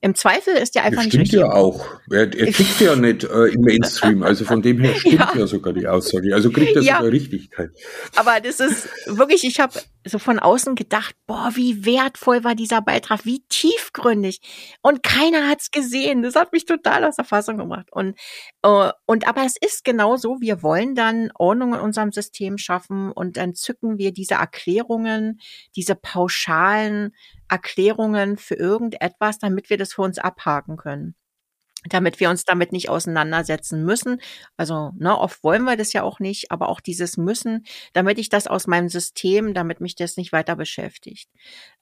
Im 0.00 0.16
Zweifel 0.16 0.54
ist 0.54 0.74
der 0.74 0.82
einfach 0.82 1.04
das 1.04 1.14
nicht 1.14 1.28
stimmt 1.28 1.32
richtig. 1.34 1.40
ja 1.40 1.52
auch. 1.52 1.86
Er, 2.10 2.22
er 2.36 2.52
tickt 2.52 2.80
ja 2.80 2.96
nicht 2.96 3.22
äh, 3.22 3.46
im 3.46 3.60
Mainstream. 3.60 4.24
Also 4.24 4.44
von 4.44 4.60
dem 4.60 4.80
her 4.80 4.94
stimmt 4.98 5.20
ja, 5.20 5.32
ja 5.36 5.46
sogar 5.46 5.72
die 5.72 5.86
Aussage. 5.86 6.34
Also 6.34 6.50
kriegt 6.50 6.74
er 6.74 6.82
ja. 6.82 6.96
sogar 6.96 7.12
Richtigkeit. 7.12 7.70
Aber 8.16 8.40
das 8.40 8.58
ist 8.58 8.88
wirklich, 9.06 9.44
ich 9.44 9.60
habe 9.60 9.80
so 10.04 10.18
von 10.18 10.38
außen 10.38 10.74
gedacht, 10.74 11.14
boah, 11.26 11.50
wie 11.54 11.84
wertvoll 11.84 12.44
war 12.44 12.54
dieser 12.54 12.80
Beitrag, 12.80 13.24
wie 13.24 13.44
tiefgründig. 13.48 14.40
Und 14.82 15.02
keiner 15.02 15.48
hat's 15.48 15.70
gesehen. 15.70 16.22
Das 16.22 16.36
hat 16.36 16.52
mich 16.52 16.64
total 16.64 17.04
aus 17.04 17.16
der 17.16 17.24
Fassung 17.24 17.58
gemacht. 17.58 17.86
Und, 17.90 18.18
äh, 18.62 18.90
und 19.06 19.28
aber 19.28 19.44
es 19.44 19.56
ist 19.60 19.75
genau 19.84 20.16
so, 20.16 20.40
wir 20.40 20.62
wollen 20.62 20.94
dann 20.94 21.30
Ordnung 21.34 21.74
in 21.74 21.80
unserem 21.80 22.12
System 22.12 22.58
schaffen 22.58 23.12
und 23.12 23.36
dann 23.36 23.54
zücken 23.54 23.98
wir 23.98 24.12
diese 24.12 24.34
Erklärungen, 24.34 25.40
diese 25.76 25.94
pauschalen 25.94 27.14
Erklärungen 27.48 28.36
für 28.38 28.54
irgendetwas, 28.54 29.38
damit 29.38 29.70
wir 29.70 29.78
das 29.78 29.92
für 29.94 30.02
uns 30.02 30.18
abhaken 30.18 30.76
können 30.76 31.14
damit 31.88 32.20
wir 32.20 32.30
uns 32.30 32.44
damit 32.44 32.72
nicht 32.72 32.88
auseinandersetzen 32.88 33.84
müssen. 33.84 34.20
Also 34.56 34.92
ne, 34.98 35.16
oft 35.16 35.42
wollen 35.44 35.64
wir 35.64 35.76
das 35.76 35.92
ja 35.92 36.02
auch 36.02 36.18
nicht, 36.20 36.50
aber 36.50 36.68
auch 36.68 36.80
dieses 36.80 37.16
müssen, 37.16 37.64
damit 37.92 38.18
ich 38.18 38.28
das 38.28 38.46
aus 38.46 38.66
meinem 38.66 38.88
System, 38.88 39.54
damit 39.54 39.80
mich 39.80 39.94
das 39.94 40.16
nicht 40.16 40.32
weiter 40.32 40.56
beschäftigt. 40.56 41.28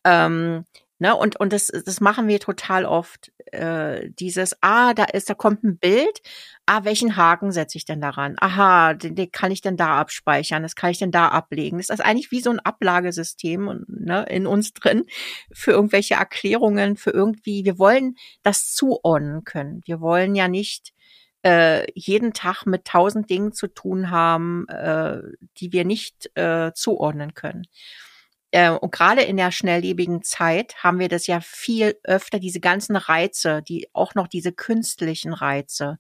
Ähm, 0.05 0.67
Ne, 1.05 1.15
und, 1.15 1.39
und 1.39 1.53
das, 1.53 1.67
das 1.67 2.01
machen 2.01 2.29
wir 2.29 2.41
total 2.41 2.87
oft. 2.87 3.31
Äh, 3.53 4.09
dieses, 4.19 4.57
ah, 4.63 4.95
da 4.95 5.05
ist, 5.05 5.29
da 5.29 5.35
kommt 5.35 5.63
ein 5.63 5.77
Bild, 5.77 6.23
ah, 6.65 6.85
welchen 6.85 7.19
Haken 7.19 7.53
setze 7.53 7.77
ich 7.77 7.85
denn 7.85 8.01
daran? 8.01 8.37
Aha, 8.41 8.95
den, 8.95 9.15
den 9.15 9.31
kann 9.31 9.53
ich 9.53 9.61
denn 9.61 9.77
da 9.77 9.99
abspeichern, 10.01 10.63
das 10.63 10.77
kann 10.77 10.93
ich 10.93 10.99
denn 10.99 11.11
da 11.11 11.29
ablegen. 11.29 11.77
Das 11.77 11.91
ist 11.91 12.01
eigentlich 12.01 12.31
wie 12.31 12.41
so 12.41 12.49
ein 12.49 12.59
Ablagesystem 12.59 13.85
ne, 13.87 14.25
in 14.31 14.47
uns 14.47 14.73
drin 14.73 15.05
für 15.53 15.73
irgendwelche 15.73 16.15
Erklärungen, 16.15 16.97
für 16.97 17.11
irgendwie, 17.11 17.67
wir 17.67 17.79
wollen 17.79 18.17
das 18.43 18.73
zuordnen 18.73 19.45
können. 19.45 19.83
Wir 19.85 20.01
wollen 20.01 20.35
ja 20.35 20.49
nicht 20.49 20.95
äh, 21.45 21.85
jeden 21.95 22.33
Tag 22.33 22.65
mit 22.65 22.87
tausend 22.87 23.29
Dingen 23.29 23.53
zu 23.53 23.67
tun 23.67 24.11
haben, 24.11 24.67
äh, 24.69 25.19
die 25.59 25.71
wir 25.71 25.85
nicht 25.85 26.31
äh, 26.35 26.73
zuordnen 26.73 27.35
können 27.35 27.67
äh, 28.55 28.71
und 28.71 28.93
gerade 28.93 29.23
in 29.23 29.37
der 29.37 29.51
schnelllebigen 29.51 30.23
Zeit 30.23 30.77
haben 30.77 31.01
wir 31.01 31.09
das 31.09 31.27
ja 31.27 31.41
viel 31.41 31.97
öfter, 32.05 32.39
diese 32.39 32.61
ganzen 32.61 32.95
Reize, 32.95 33.63
die 33.63 33.89
auch 33.93 34.15
noch 34.15 34.29
diese 34.29 34.53
künstlichen 34.53 35.33
Reize, 35.33 35.99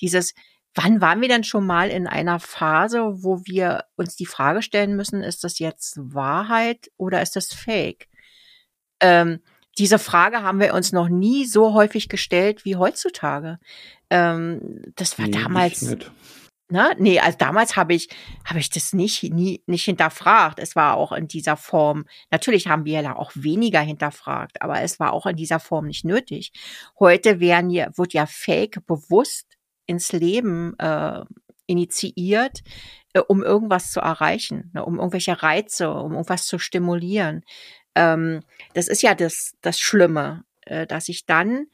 dieses 0.00 0.32
Wann 0.78 1.00
waren 1.00 1.22
wir 1.22 1.28
denn 1.28 1.42
schon 1.42 1.64
mal 1.64 1.88
in 1.88 2.06
einer 2.06 2.38
Phase, 2.38 3.24
wo 3.24 3.40
wir 3.46 3.84
uns 3.96 4.14
die 4.14 4.26
Frage 4.26 4.60
stellen 4.60 4.94
müssen, 4.94 5.22
ist 5.22 5.42
das 5.42 5.58
jetzt 5.58 5.96
Wahrheit 5.96 6.90
oder 6.98 7.22
ist 7.22 7.34
das 7.34 7.52
Fake? 7.54 8.08
Ähm, 9.00 9.40
diese 9.78 9.98
Frage 9.98 10.42
haben 10.42 10.60
wir 10.60 10.74
uns 10.74 10.92
noch 10.92 11.08
nie 11.08 11.46
so 11.46 11.72
häufig 11.72 12.10
gestellt 12.10 12.66
wie 12.66 12.76
heutzutage. 12.76 13.58
Ähm, 14.10 14.82
das 14.96 15.18
war 15.18 15.26
nee, 15.26 15.32
damals. 15.32 15.96
Ne? 16.68 16.96
Nee, 16.98 17.20
also 17.20 17.38
damals 17.38 17.76
habe 17.76 17.94
ich, 17.94 18.08
habe 18.44 18.58
ich 18.58 18.70
das 18.70 18.92
nicht, 18.92 19.22
nie, 19.22 19.62
nicht 19.66 19.84
hinterfragt. 19.84 20.58
Es 20.58 20.74
war 20.74 20.96
auch 20.96 21.12
in 21.12 21.28
dieser 21.28 21.56
Form, 21.56 22.06
natürlich 22.32 22.66
haben 22.66 22.84
wir 22.84 23.00
ja 23.02 23.16
auch 23.16 23.30
weniger 23.34 23.80
hinterfragt, 23.80 24.60
aber 24.60 24.82
es 24.82 24.98
war 24.98 25.12
auch 25.12 25.26
in 25.26 25.36
dieser 25.36 25.60
Form 25.60 25.86
nicht 25.86 26.04
nötig. 26.04 26.52
Heute 26.98 27.38
werden 27.38 27.70
ja, 27.70 27.96
wird 27.96 28.14
ja 28.14 28.26
Fake 28.26 28.84
bewusst 28.86 29.56
ins 29.86 30.10
Leben 30.10 30.76
äh, 30.80 31.24
initiiert, 31.66 32.62
äh, 33.12 33.20
um 33.20 33.44
irgendwas 33.44 33.92
zu 33.92 34.00
erreichen, 34.00 34.70
ne? 34.74 34.84
um 34.84 34.98
irgendwelche 34.98 35.40
Reize, 35.42 35.90
um 35.90 36.12
irgendwas 36.12 36.46
zu 36.46 36.58
stimulieren. 36.58 37.44
Ähm, 37.94 38.42
das 38.74 38.88
ist 38.88 39.02
ja 39.02 39.14
das, 39.14 39.54
das 39.60 39.78
Schlimme, 39.78 40.44
äh, 40.62 40.86
dass 40.86 41.08
ich 41.08 41.26
dann 41.26 41.66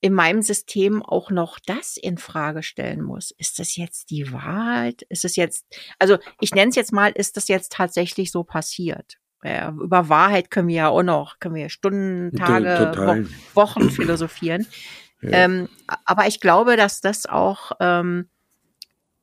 in 0.00 0.12
meinem 0.12 0.42
System 0.42 1.02
auch 1.02 1.30
noch 1.30 1.58
das 1.64 1.96
in 1.96 2.18
Frage 2.18 2.62
stellen 2.62 3.02
muss. 3.02 3.30
Ist 3.38 3.58
das 3.58 3.76
jetzt 3.76 4.10
die 4.10 4.32
Wahrheit? 4.32 5.02
Ist 5.08 5.24
es 5.24 5.36
jetzt, 5.36 5.64
also 5.98 6.18
ich 6.40 6.54
nenne 6.54 6.70
es 6.70 6.76
jetzt 6.76 6.92
mal, 6.92 7.12
ist 7.12 7.36
das 7.36 7.48
jetzt 7.48 7.72
tatsächlich 7.72 8.30
so 8.30 8.44
passiert? 8.44 9.18
Ja, 9.42 9.70
über 9.70 10.08
Wahrheit 10.08 10.50
können 10.50 10.68
wir 10.68 10.74
ja 10.74 10.88
auch 10.88 11.02
noch, 11.02 11.38
können 11.38 11.54
wir 11.54 11.68
Stunden, 11.68 12.36
Tage, 12.36 12.92
Wo 12.96 13.60
Wochen 13.60 13.90
philosophieren. 13.90 14.66
Ja. 15.22 15.30
Ähm, 15.30 15.70
aber 16.04 16.26
ich 16.26 16.40
glaube, 16.40 16.76
dass 16.76 17.00
das 17.00 17.24
auch, 17.24 17.72
ähm, 17.80 18.28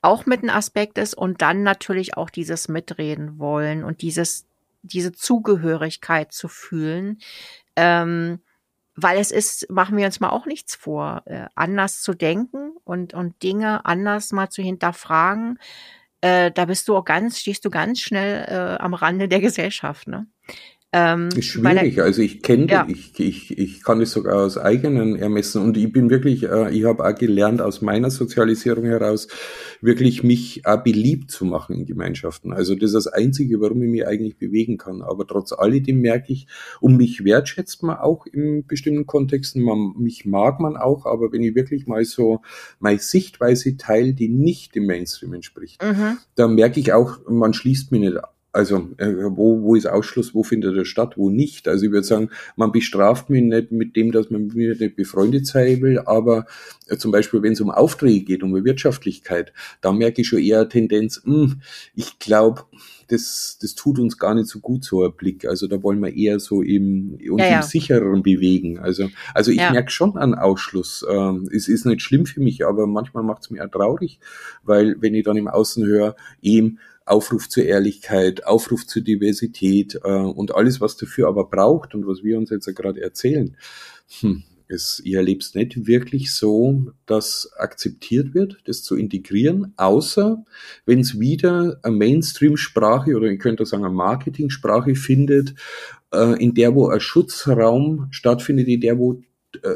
auch 0.01 0.25
mit 0.25 0.41
ein 0.41 0.49
Aspekt 0.49 0.97
ist 0.97 1.13
und 1.13 1.43
dann 1.43 1.61
natürlich 1.61 2.17
auch 2.17 2.31
dieses 2.31 2.67
Mitreden 2.67 3.37
wollen 3.37 3.83
und 3.83 4.01
dieses, 4.01 4.47
diese 4.81 5.11
Zugehörigkeit 5.11 6.31
zu 6.31 6.47
fühlen. 6.47 7.19
Ähm, 7.75 8.41
weil 8.95 9.17
es 9.17 9.31
ist, 9.31 9.69
machen 9.69 9.97
wir 9.97 10.05
uns 10.05 10.19
mal 10.19 10.29
auch 10.29 10.45
nichts 10.45 10.75
vor, 10.75 11.23
äh, 11.25 11.47
anders 11.55 12.01
zu 12.01 12.13
denken 12.13 12.73
und, 12.83 13.13
und 13.13 13.41
Dinge 13.43 13.85
anders 13.85 14.31
mal 14.31 14.49
zu 14.49 14.61
hinterfragen, 14.61 15.57
äh, 16.21 16.51
da 16.51 16.65
bist 16.65 16.87
du 16.87 16.95
auch 16.95 17.03
ganz, 17.03 17.39
stehst 17.39 17.65
du 17.65 17.69
ganz 17.69 17.99
schnell 17.99 18.45
äh, 18.47 18.81
am 18.81 18.93
Rande 18.93 19.27
der 19.27 19.41
Gesellschaft, 19.41 20.07
ne? 20.07 20.27
Ähm, 20.95 21.29
ist 21.35 21.45
schwierig. 21.45 21.97
Er, 21.97 22.03
also 22.03 22.21
ich 22.21 22.43
kenne, 22.43 22.67
ja. 22.69 22.87
ich, 22.87 23.19
ich, 23.19 23.57
ich 23.57 23.83
kann 23.83 23.99
es 23.99 24.11
sogar 24.11 24.43
aus 24.43 24.59
eigenen 24.59 25.15
Ermessen 25.15 25.63
und 25.63 25.75
ich 25.75 25.91
bin 25.91 26.11
wirklich, 26.11 26.43
äh, 26.43 26.69
ich 26.69 26.85
habe 26.85 27.03
auch 27.03 27.15
gelernt 27.15 27.61
aus 27.63 27.81
meiner 27.81 28.11
Sozialisierung 28.11 28.85
heraus, 28.85 29.27
wirklich 29.81 30.23
mich 30.23 30.67
auch 30.67 30.83
beliebt 30.83 31.31
zu 31.31 31.45
machen 31.45 31.75
in 31.77 31.85
Gemeinschaften. 31.87 32.53
Also 32.53 32.75
das 32.75 32.93
ist 32.93 32.93
das 32.93 33.07
Einzige, 33.07 33.59
warum 33.59 33.81
ich 33.81 33.89
mich 33.89 34.07
eigentlich 34.07 34.37
bewegen 34.37 34.77
kann. 34.77 35.01
Aber 35.01 35.25
trotz 35.25 35.51
alledem 35.51 35.99
merke 35.99 36.31
ich, 36.31 36.45
um 36.79 36.95
mich 36.95 37.25
wertschätzt 37.25 37.81
man 37.81 37.97
auch 37.97 38.27
in 38.27 38.67
bestimmten 38.67 39.07
Kontexten, 39.07 39.63
man, 39.63 39.93
mich 39.97 40.25
mag 40.25 40.59
man 40.59 40.77
auch, 40.77 41.07
aber 41.07 41.31
wenn 41.31 41.41
ich 41.41 41.55
wirklich 41.55 41.87
mal 41.87 42.05
so 42.05 42.41
meine 42.79 42.99
Sichtweise 42.99 43.77
teile, 43.77 44.13
die 44.13 44.29
nicht 44.29 44.75
dem 44.75 44.85
Mainstream 44.85 45.33
entspricht, 45.33 45.81
mhm. 45.81 46.19
dann 46.35 46.53
merke 46.53 46.79
ich 46.79 46.93
auch, 46.93 47.17
man 47.27 47.55
schließt 47.55 47.91
mich 47.91 48.01
nicht 48.01 48.17
also 48.53 48.89
äh, 48.97 49.11
wo, 49.29 49.63
wo 49.63 49.75
ist 49.75 49.87
Ausschluss, 49.87 50.35
wo 50.35 50.43
findet 50.43 50.77
er 50.77 50.85
statt, 50.85 51.17
wo 51.17 51.31
nicht. 51.31 51.67
Also 51.67 51.85
ich 51.85 51.91
würde 51.91 52.05
sagen, 52.05 52.29
man 52.55 52.71
bestraft 52.71 53.31
mich 53.31 53.41
nicht 53.41 53.71
mit 53.71 53.95
dem, 53.95 54.11
dass 54.11 54.29
man 54.29 54.45
mit 54.45 54.55
mir 54.55 54.75
nicht 54.75 54.95
befreundet 54.95 55.47
sein 55.47 55.81
will, 55.81 55.99
aber 55.99 56.45
äh, 56.87 56.97
zum 56.97 57.11
Beispiel, 57.11 57.41
wenn 57.41 57.53
es 57.53 57.61
um 57.61 57.71
Aufträge 57.71 58.23
geht, 58.23 58.43
um 58.43 58.53
Wirtschaftlichkeit, 58.63 59.53
da 59.81 59.91
merke 59.91 60.21
ich 60.21 60.27
schon 60.27 60.39
eher 60.39 60.69
Tendenz, 60.69 61.23
mh, 61.25 61.33
hm, 61.33 61.61
ich 61.95 62.19
glaube, 62.19 62.65
das, 63.07 63.57
das 63.59 63.75
tut 63.75 63.99
uns 63.99 64.17
gar 64.17 64.35
nicht 64.35 64.47
so 64.47 64.59
gut, 64.59 64.83
so 64.83 65.03
ein 65.03 65.13
Blick. 65.13 65.45
Also 65.45 65.67
da 65.67 65.81
wollen 65.81 65.99
wir 65.99 66.15
eher 66.15 66.39
so 66.39 66.61
im, 66.61 67.17
uns 67.29 67.41
ja, 67.41 67.49
ja. 67.49 67.55
im 67.57 67.63
sichereren 67.63 68.23
bewegen. 68.23 68.79
Also, 68.79 69.09
also 69.33 69.51
ich 69.51 69.57
ja. 69.57 69.71
merke 69.71 69.91
schon 69.91 70.17
einen 70.17 70.35
Ausschluss. 70.35 71.05
Ähm, 71.09 71.49
es 71.53 71.67
ist 71.67 71.85
nicht 71.85 72.01
schlimm 72.01 72.25
für 72.25 72.39
mich, 72.39 72.65
aber 72.65 72.87
manchmal 72.87 73.23
macht 73.23 73.43
es 73.43 73.49
mich 73.49 73.61
auch 73.61 73.69
traurig, 73.69 74.19
weil 74.63 74.95
wenn 74.99 75.15
ich 75.15 75.25
dann 75.25 75.37
im 75.37 75.47
Außen 75.47 75.85
höre, 75.85 76.15
eben, 76.41 76.79
Aufruf 77.05 77.49
zur 77.49 77.63
Ehrlichkeit, 77.63 78.45
Aufruf 78.45 78.85
zur 78.85 79.01
Diversität 79.01 79.99
äh, 80.03 80.09
und 80.09 80.55
alles, 80.55 80.81
was 80.81 80.97
dafür 80.97 81.27
aber 81.27 81.45
braucht 81.45 81.95
und 81.95 82.07
was 82.07 82.23
wir 82.23 82.37
uns 82.37 82.49
jetzt 82.49 82.73
gerade 82.75 83.01
erzählen. 83.01 83.57
Hm, 84.19 84.43
es, 84.67 85.01
ich 85.03 85.13
erlebe 85.13 85.39
es 85.39 85.53
nicht 85.53 85.87
wirklich 85.87 86.31
so, 86.31 86.91
dass 87.05 87.51
akzeptiert 87.57 88.33
wird, 88.33 88.57
das 88.65 88.83
zu 88.83 88.95
integrieren, 88.95 89.73
außer 89.77 90.43
wenn 90.85 91.01
es 91.01 91.19
wieder 91.19 91.79
eine 91.83 91.95
Mainstream-Sprache 91.95 93.15
oder 93.15 93.27
ich 93.27 93.39
könnte 93.39 93.65
sagen 93.65 93.85
eine 93.85 93.93
Marketing-Sprache 93.93 94.95
findet, 94.95 95.55
äh, 96.13 96.41
in 96.41 96.53
der 96.53 96.75
wo 96.75 96.87
ein 96.87 96.99
Schutzraum 96.99 98.07
stattfindet, 98.11 98.67
in 98.67 98.81
der 98.81 98.97
wo 98.97 99.21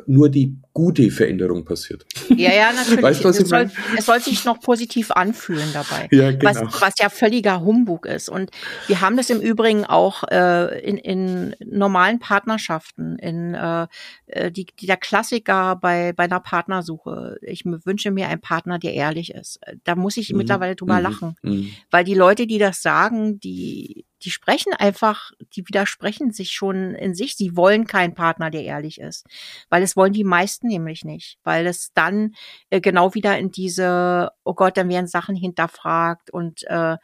nur 0.05 0.29
die 0.29 0.55
gute 0.73 1.09
Veränderung 1.11 1.65
passiert. 1.65 2.05
Ja, 2.29 2.51
ja, 2.53 2.71
natürlich. 2.75 3.03
Weißt, 3.03 3.23
was 3.23 3.39
es, 3.39 3.49
soll, 3.49 3.69
es 3.97 4.05
soll 4.05 4.19
sich 4.19 4.45
noch 4.45 4.59
positiv 4.59 5.11
anfühlen 5.11 5.69
dabei. 5.73 6.07
Ja, 6.11 6.31
genau. 6.31 6.43
was, 6.43 6.81
was 6.81 6.93
ja 6.99 7.09
völliger 7.09 7.61
Humbug 7.61 8.05
ist. 8.05 8.29
Und 8.29 8.51
wir 8.87 9.01
haben 9.01 9.17
das 9.17 9.29
im 9.29 9.39
Übrigen 9.39 9.85
auch 9.85 10.23
äh, 10.23 10.79
in, 10.81 10.97
in 10.97 11.55
normalen 11.65 12.19
Partnerschaften, 12.19 13.17
in 13.19 13.53
äh, 13.53 13.87
äh 14.27 14.51
die, 14.51 14.65
die 14.79 14.87
der 14.87 14.97
Klassiker 14.97 15.75
bei, 15.75 16.13
bei 16.13 16.23
einer 16.23 16.39
Partnersuche. 16.39 17.37
Ich 17.41 17.63
wünsche 17.65 18.11
mir 18.11 18.27
einen 18.27 18.41
Partner, 18.41 18.79
der 18.79 18.93
ehrlich 18.93 19.33
ist. 19.33 19.59
Da 19.83 19.95
muss 19.95 20.17
ich 20.17 20.31
mhm. 20.31 20.39
mittlerweile 20.39 20.75
drüber 20.75 20.97
mhm. 20.97 21.03
lachen. 21.03 21.35
Mhm. 21.41 21.69
Weil 21.91 22.03
die 22.03 22.15
Leute, 22.15 22.47
die 22.47 22.57
das 22.57 22.81
sagen, 22.81 23.39
die 23.39 24.05
die 24.23 24.31
sprechen 24.31 24.73
einfach, 24.73 25.31
die 25.53 25.67
widersprechen 25.67 26.31
sich 26.31 26.51
schon 26.51 26.95
in 26.95 27.13
sich. 27.15 27.35
Sie 27.35 27.55
wollen 27.55 27.85
keinen 27.85 28.13
Partner, 28.13 28.49
der 28.49 28.63
ehrlich 28.63 28.99
ist, 28.99 29.25
weil 29.69 29.83
es 29.83 29.95
wollen 29.95 30.13
die 30.13 30.23
meisten 30.23 30.67
nämlich 30.67 31.03
nicht, 31.05 31.39
weil 31.43 31.67
es 31.67 31.93
dann 31.93 32.33
äh, 32.69 32.81
genau 32.81 33.13
wieder 33.13 33.37
in 33.37 33.51
diese, 33.51 34.31
oh 34.43 34.53
Gott, 34.53 34.77
dann 34.77 34.89
werden 34.89 35.07
Sachen 35.07 35.35
hinterfragt 35.35 36.31
und 36.31 36.63
äh, 36.67 36.97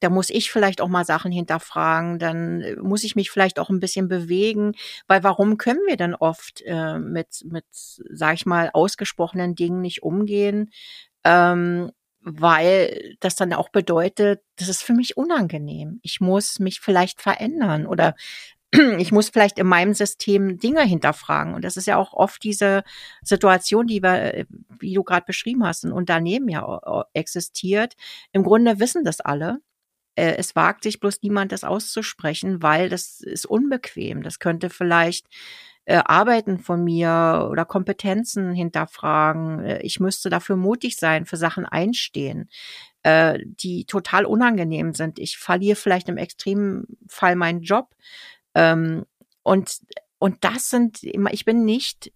da 0.00 0.10
muss 0.10 0.30
ich 0.30 0.50
vielleicht 0.50 0.80
auch 0.80 0.88
mal 0.88 1.04
Sachen 1.04 1.32
hinterfragen, 1.32 2.18
dann 2.18 2.60
äh, 2.60 2.76
muss 2.76 3.04
ich 3.04 3.16
mich 3.16 3.30
vielleicht 3.30 3.58
auch 3.58 3.70
ein 3.70 3.80
bisschen 3.80 4.08
bewegen, 4.08 4.74
weil 5.06 5.22
warum 5.22 5.58
können 5.58 5.80
wir 5.86 5.96
denn 5.96 6.14
oft 6.14 6.62
äh, 6.66 6.98
mit, 6.98 7.44
mit, 7.44 7.64
sag 7.70 8.34
ich 8.34 8.46
mal, 8.46 8.70
ausgesprochenen 8.72 9.54
Dingen 9.54 9.80
nicht 9.80 10.02
umgehen? 10.02 10.70
Ähm, 11.24 11.90
weil 12.26 13.16
das 13.20 13.36
dann 13.36 13.52
auch 13.52 13.68
bedeutet, 13.68 14.42
das 14.56 14.68
ist 14.68 14.82
für 14.82 14.94
mich 14.94 15.16
unangenehm. 15.16 16.00
Ich 16.02 16.20
muss 16.20 16.58
mich 16.58 16.80
vielleicht 16.80 17.22
verändern 17.22 17.86
oder 17.86 18.16
ich 18.98 19.12
muss 19.12 19.28
vielleicht 19.28 19.60
in 19.60 19.66
meinem 19.68 19.94
System 19.94 20.58
Dinge 20.58 20.82
hinterfragen. 20.82 21.54
Und 21.54 21.64
das 21.64 21.76
ist 21.76 21.86
ja 21.86 21.96
auch 21.96 22.12
oft 22.12 22.42
diese 22.42 22.82
Situation, 23.22 23.86
die 23.86 24.02
wir, 24.02 24.46
wie 24.80 24.94
du 24.94 25.04
gerade 25.04 25.24
beschrieben 25.24 25.64
hast, 25.64 25.84
ein 25.84 25.92
Unternehmen 25.92 26.48
ja 26.48 27.04
existiert. 27.14 27.94
Im 28.32 28.42
Grunde 28.42 28.80
wissen 28.80 29.04
das 29.04 29.20
alle. 29.20 29.60
Äh, 30.16 30.34
es 30.36 30.56
wagt 30.56 30.82
sich 30.82 30.98
bloß 30.98 31.22
niemand, 31.22 31.52
das 31.52 31.62
auszusprechen, 31.62 32.60
weil 32.62 32.88
das 32.88 33.20
ist 33.20 33.46
unbequem. 33.46 34.22
Das 34.22 34.40
könnte 34.40 34.68
vielleicht 34.68 35.28
äh, 35.86 36.02
Arbeiten 36.04 36.58
von 36.58 36.84
mir 36.84 37.48
oder 37.50 37.64
Kompetenzen 37.64 38.52
hinterfragen. 38.52 39.64
Äh, 39.64 39.82
ich 39.82 39.98
müsste 40.00 40.28
dafür 40.30 40.56
mutig 40.56 40.96
sein, 40.96 41.26
für 41.26 41.36
Sachen 41.36 41.64
einstehen, 41.64 42.50
äh, 43.02 43.38
die 43.42 43.86
total 43.86 44.26
unangenehm 44.26 44.94
sind. 44.94 45.18
Ich 45.18 45.38
verliere 45.38 45.76
vielleicht 45.76 46.08
im 46.08 46.18
extremen 46.18 46.98
Fall 47.08 47.36
meinen 47.36 47.62
Job. 47.62 47.94
Ähm, 48.54 49.06
und, 49.42 49.78
und 50.18 50.44
das 50.44 50.70
sind, 50.70 51.02
ich 51.02 51.44
bin 51.44 51.64
nicht 51.64 52.12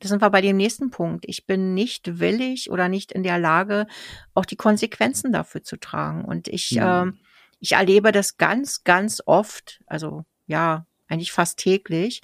das 0.00 0.08
sind 0.08 0.22
wir 0.22 0.30
bei 0.30 0.40
dem 0.40 0.56
nächsten 0.56 0.90
Punkt. 0.90 1.26
Ich 1.28 1.46
bin 1.46 1.74
nicht 1.74 2.20
willig 2.20 2.70
oder 2.70 2.88
nicht 2.88 3.12
in 3.12 3.22
der 3.22 3.38
Lage, 3.38 3.86
auch 4.32 4.46
die 4.46 4.56
Konsequenzen 4.56 5.30
dafür 5.30 5.62
zu 5.62 5.76
tragen. 5.76 6.24
Und 6.24 6.48
ich, 6.48 6.70
ja. 6.70 7.04
äh, 7.04 7.12
ich 7.60 7.72
erlebe 7.72 8.10
das 8.10 8.38
ganz, 8.38 8.82
ganz 8.82 9.22
oft, 9.26 9.82
also 9.86 10.24
ja, 10.46 10.86
eigentlich 11.06 11.32
fast 11.32 11.58
täglich, 11.58 12.22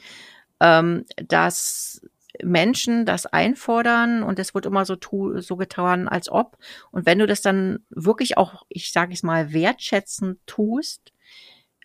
ähm, 0.60 1.04
dass 1.16 2.00
Menschen 2.42 3.06
das 3.06 3.26
einfordern 3.26 4.22
und 4.22 4.38
es 4.38 4.54
wird 4.54 4.66
immer 4.66 4.84
so, 4.84 4.96
tu, 4.96 5.40
so 5.40 5.56
getan, 5.56 6.08
als 6.08 6.28
ob. 6.28 6.58
Und 6.90 7.06
wenn 7.06 7.18
du 7.18 7.26
das 7.26 7.40
dann 7.40 7.84
wirklich 7.90 8.36
auch, 8.36 8.64
ich 8.68 8.92
sage 8.92 9.12
es 9.12 9.22
mal, 9.22 9.52
wertschätzend 9.52 10.38
tust, 10.46 11.12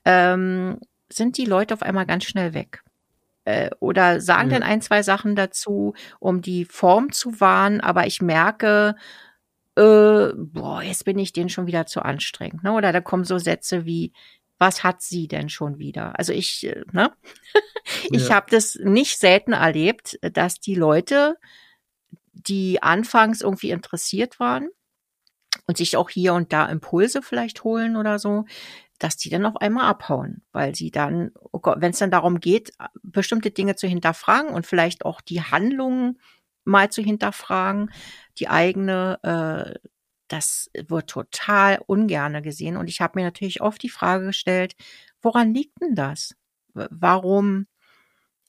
ähm, 0.05 0.79
sind 1.09 1.37
die 1.37 1.45
Leute 1.45 1.73
auf 1.73 1.83
einmal 1.83 2.05
ganz 2.05 2.25
schnell 2.25 2.53
weg. 2.53 2.83
Äh, 3.45 3.71
oder 3.79 4.21
sagen 4.21 4.51
ja. 4.51 4.59
dann 4.59 4.69
ein, 4.69 4.81
zwei 4.81 5.03
Sachen 5.03 5.35
dazu, 5.35 5.93
um 6.19 6.41
die 6.41 6.65
Form 6.65 7.11
zu 7.11 7.39
wahren, 7.39 7.81
aber 7.81 8.05
ich 8.05 8.21
merke, 8.21 8.95
äh, 9.75 10.27
boah, 10.35 10.81
jetzt 10.83 11.05
bin 11.05 11.17
ich 11.17 11.33
denen 11.33 11.49
schon 11.49 11.67
wieder 11.67 11.85
zu 11.85 12.01
anstrengend. 12.01 12.63
Ne? 12.63 12.73
Oder 12.73 12.91
da 12.91 13.01
kommen 13.01 13.23
so 13.23 13.37
Sätze 13.37 13.85
wie, 13.85 14.13
was 14.61 14.83
hat 14.83 15.01
sie 15.01 15.27
denn 15.27 15.49
schon 15.49 15.79
wieder? 15.79 16.17
Also 16.19 16.33
ich, 16.33 16.67
äh, 16.67 16.83
ne? 16.91 17.11
ich 18.11 18.29
ja. 18.29 18.35
habe 18.35 18.51
das 18.51 18.75
nicht 18.75 19.17
selten 19.17 19.53
erlebt, 19.53 20.19
dass 20.21 20.59
die 20.59 20.75
Leute, 20.75 21.37
die 22.31 22.83
anfangs 22.83 23.41
irgendwie 23.41 23.71
interessiert 23.71 24.39
waren 24.39 24.69
und 25.65 25.77
sich 25.77 25.97
auch 25.97 26.11
hier 26.11 26.35
und 26.35 26.53
da 26.53 26.67
Impulse 26.67 27.23
vielleicht 27.23 27.63
holen 27.63 27.97
oder 27.97 28.19
so, 28.19 28.45
dass 28.99 29.17
die 29.17 29.31
dann 29.31 29.47
auf 29.47 29.57
einmal 29.57 29.87
abhauen, 29.87 30.43
weil 30.51 30.75
sie 30.75 30.91
dann, 30.91 31.31
oh 31.51 31.59
wenn 31.77 31.89
es 31.89 31.97
dann 31.97 32.11
darum 32.11 32.39
geht, 32.39 32.71
bestimmte 33.01 33.49
Dinge 33.49 33.75
zu 33.75 33.87
hinterfragen 33.87 34.51
und 34.51 34.67
vielleicht 34.67 35.05
auch 35.05 35.21
die 35.21 35.41
Handlungen 35.41 36.19
mal 36.65 36.91
zu 36.91 37.01
hinterfragen, 37.01 37.89
die 38.37 38.47
eigene, 38.47 39.19
äh, 39.23 39.79
das 40.31 40.69
wird 40.75 41.09
total 41.09 41.79
ungerne 41.87 42.41
gesehen. 42.41 42.77
Und 42.77 42.87
ich 42.87 43.01
habe 43.01 43.19
mir 43.19 43.25
natürlich 43.25 43.61
oft 43.61 43.81
die 43.83 43.89
Frage 43.89 44.27
gestellt, 44.27 44.75
woran 45.21 45.53
liegt 45.53 45.81
denn 45.81 45.95
das? 45.95 46.35
Warum 46.73 47.67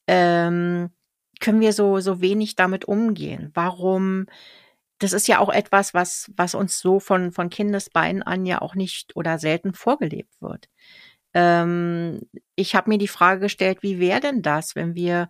ähm, 0.07 0.91
können 1.41 1.61
wir 1.61 1.73
so, 1.73 2.01
so 2.01 2.21
wenig 2.21 2.57
damit 2.57 2.85
umgehen? 2.87 3.51
Warum 3.55 4.27
das 5.03 5.13
ist 5.13 5.27
ja 5.27 5.41
auch 5.41 5.51
etwas, 5.51 5.95
was, 5.95 6.31
was 6.37 6.55
uns 6.55 6.79
so 6.79 7.01
von, 7.01 7.33
von 7.33 7.51
Kindesbeinen 7.51 8.23
an 8.23 8.47
ja 8.47 8.63
auch 8.63 8.75
nicht 8.77 9.17
oder 9.17 9.39
selten 9.39 9.75
vorgelebt 9.75 10.41
wird. 10.41 10.69
Ähm, 11.35 12.21
ich 12.57 12.75
habe 12.75 12.91
mir 12.91 12.99
die 12.99 13.09
Frage 13.09 13.41
gestellt, 13.41 13.83
wie 13.83 13.99
wäre 13.99 14.21
denn 14.21 14.43
das, 14.43 14.77
wenn 14.77 14.95
wir 14.95 15.29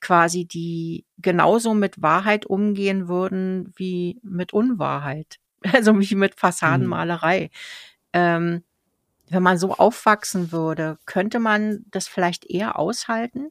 quasi 0.00 0.46
die 0.46 1.04
genauso 1.18 1.74
mit 1.74 2.02
Wahrheit 2.02 2.46
umgehen 2.46 3.08
würden 3.08 3.72
wie 3.76 4.20
mit 4.22 4.52
Unwahrheit? 4.54 5.39
Also 5.72 6.00
wie 6.00 6.14
mit 6.14 6.36
Fassadenmalerei. 6.36 7.42
Mhm. 7.42 7.50
Ähm, 8.14 8.64
wenn 9.28 9.42
man 9.42 9.58
so 9.58 9.74
aufwachsen 9.74 10.52
würde, 10.52 10.98
könnte 11.06 11.38
man 11.38 11.84
das 11.90 12.08
vielleicht 12.08 12.46
eher 12.50 12.78
aushalten? 12.78 13.50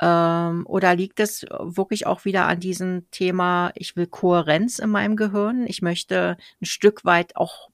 Ähm, 0.00 0.66
oder 0.66 0.94
liegt 0.94 1.20
es 1.20 1.44
wirklich 1.50 2.06
auch 2.06 2.24
wieder 2.24 2.46
an 2.46 2.60
diesem 2.60 3.10
Thema, 3.10 3.70
ich 3.74 3.96
will 3.96 4.06
Kohärenz 4.06 4.78
in 4.78 4.88
meinem 4.90 5.16
Gehirn, 5.16 5.66
ich 5.66 5.82
möchte 5.82 6.38
ein 6.60 6.64
Stück 6.64 7.04
weit 7.04 7.36
auch 7.36 7.68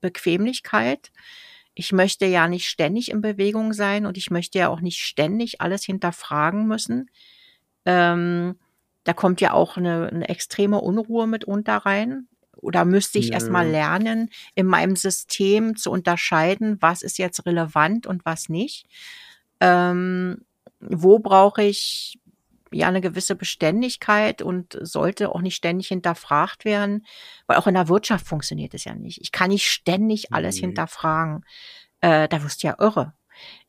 Bequemlichkeit. 0.00 1.12
Ich 1.74 1.92
möchte 1.92 2.26
ja 2.26 2.48
nicht 2.48 2.68
ständig 2.68 3.10
in 3.10 3.20
Bewegung 3.20 3.72
sein 3.72 4.06
und 4.06 4.16
ich 4.16 4.30
möchte 4.30 4.58
ja 4.58 4.68
auch 4.68 4.80
nicht 4.80 5.00
ständig 5.00 5.60
alles 5.60 5.84
hinterfragen 5.84 6.66
müssen. 6.66 7.10
Ähm, 7.84 8.56
da 9.04 9.12
kommt 9.12 9.40
ja 9.40 9.52
auch 9.52 9.76
eine, 9.76 10.08
eine 10.08 10.28
extreme 10.28 10.80
Unruhe 10.80 11.26
mitunter 11.26 11.78
rein. 11.78 12.28
Oder 12.64 12.84
müsste 12.84 13.18
ich 13.18 13.32
erstmal 13.32 13.68
lernen, 13.68 14.30
in 14.54 14.66
meinem 14.66 14.96
System 14.96 15.76
zu 15.76 15.90
unterscheiden, 15.90 16.78
was 16.80 17.02
ist 17.02 17.18
jetzt 17.18 17.44
relevant 17.46 18.06
und 18.06 18.24
was 18.24 18.48
nicht. 18.48 18.86
Ähm, 19.60 20.44
wo 20.80 21.18
brauche 21.18 21.62
ich 21.62 22.18
ja 22.72 22.88
eine 22.88 23.00
gewisse 23.00 23.36
Beständigkeit 23.36 24.42
und 24.42 24.78
sollte 24.80 25.30
auch 25.30 25.40
nicht 25.40 25.54
ständig 25.54 25.88
hinterfragt 25.88 26.64
werden, 26.64 27.06
weil 27.46 27.56
auch 27.56 27.66
in 27.66 27.74
der 27.74 27.88
Wirtschaft 27.88 28.26
funktioniert 28.26 28.74
es 28.74 28.84
ja 28.84 28.94
nicht. 28.94 29.20
Ich 29.20 29.32
kann 29.32 29.50
nicht 29.50 29.68
ständig 29.68 30.32
alles 30.32 30.56
nee. 30.56 30.62
hinterfragen. 30.62 31.44
Äh, 32.00 32.28
da 32.28 32.42
wirst 32.42 32.62
du 32.62 32.68
ja 32.68 32.76
irre. 32.78 33.14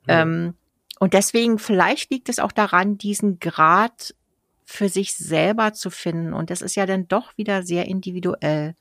Ja. 0.07 0.21
Ähm, 0.21 0.55
und 0.99 1.13
deswegen, 1.13 1.59
vielleicht 1.59 2.11
liegt 2.11 2.29
es 2.29 2.39
auch 2.39 2.51
daran, 2.51 2.97
diesen 2.97 3.39
Grad 3.39 4.15
für 4.65 4.89
sich 4.89 5.13
selber 5.13 5.73
zu 5.73 5.89
finden. 5.89 6.33
Und 6.33 6.49
das 6.49 6.61
ist 6.61 6.75
ja 6.75 6.85
dann 6.85 7.07
doch 7.07 7.37
wieder 7.37 7.63
sehr 7.63 7.85
individuell. 7.85 8.75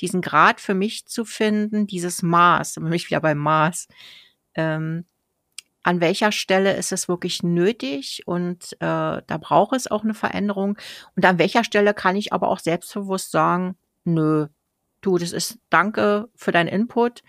Diesen 0.00 0.22
Grad 0.22 0.60
für 0.60 0.74
mich 0.74 1.06
zu 1.06 1.24
finden, 1.24 1.86
dieses 1.86 2.22
Maß, 2.22 2.78
mich 2.78 3.10
wieder 3.10 3.20
beim 3.20 3.38
Maß. 3.38 3.88
Ähm, 4.54 5.04
an 5.82 6.00
welcher 6.00 6.32
Stelle 6.32 6.76
ist 6.76 6.92
es 6.92 7.08
wirklich 7.08 7.42
nötig 7.42 8.22
und 8.26 8.74
äh, 8.74 8.76
da 9.26 9.38
braucht 9.40 9.76
es 9.76 9.90
auch 9.90 10.04
eine 10.04 10.14
Veränderung. 10.14 10.76
Und 11.16 11.24
an 11.24 11.38
welcher 11.38 11.64
Stelle 11.64 11.94
kann 11.94 12.16
ich 12.16 12.32
aber 12.32 12.48
auch 12.48 12.58
selbstbewusst 12.58 13.30
sagen, 13.30 13.76
nö, 14.04 14.48
du, 15.00 15.18
das 15.18 15.32
ist 15.32 15.58
danke 15.70 16.28
für 16.34 16.52
deinen 16.52 16.68
Input, 16.68 17.22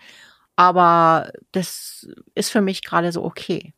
aber 0.56 1.32
das 1.52 2.08
ist 2.34 2.50
für 2.50 2.60
mich 2.60 2.82
gerade 2.82 3.12
so 3.12 3.24
okay. 3.24 3.72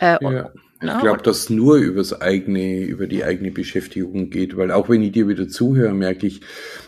Äh, 0.00 0.18
ja. 0.20 0.50
Ich 0.82 0.98
glaube, 1.00 1.22
dass 1.22 1.50
nur 1.50 1.76
übers 1.76 2.22
eigene, 2.22 2.80
über 2.84 3.06
die 3.06 3.22
eigene 3.22 3.50
Beschäftigung 3.50 4.30
geht, 4.30 4.56
weil 4.56 4.70
auch 4.70 4.88
wenn 4.88 5.02
ich 5.02 5.12
dir 5.12 5.28
wieder 5.28 5.46
zuhöre, 5.46 5.92
merke 5.92 6.26
ich, 6.26 6.40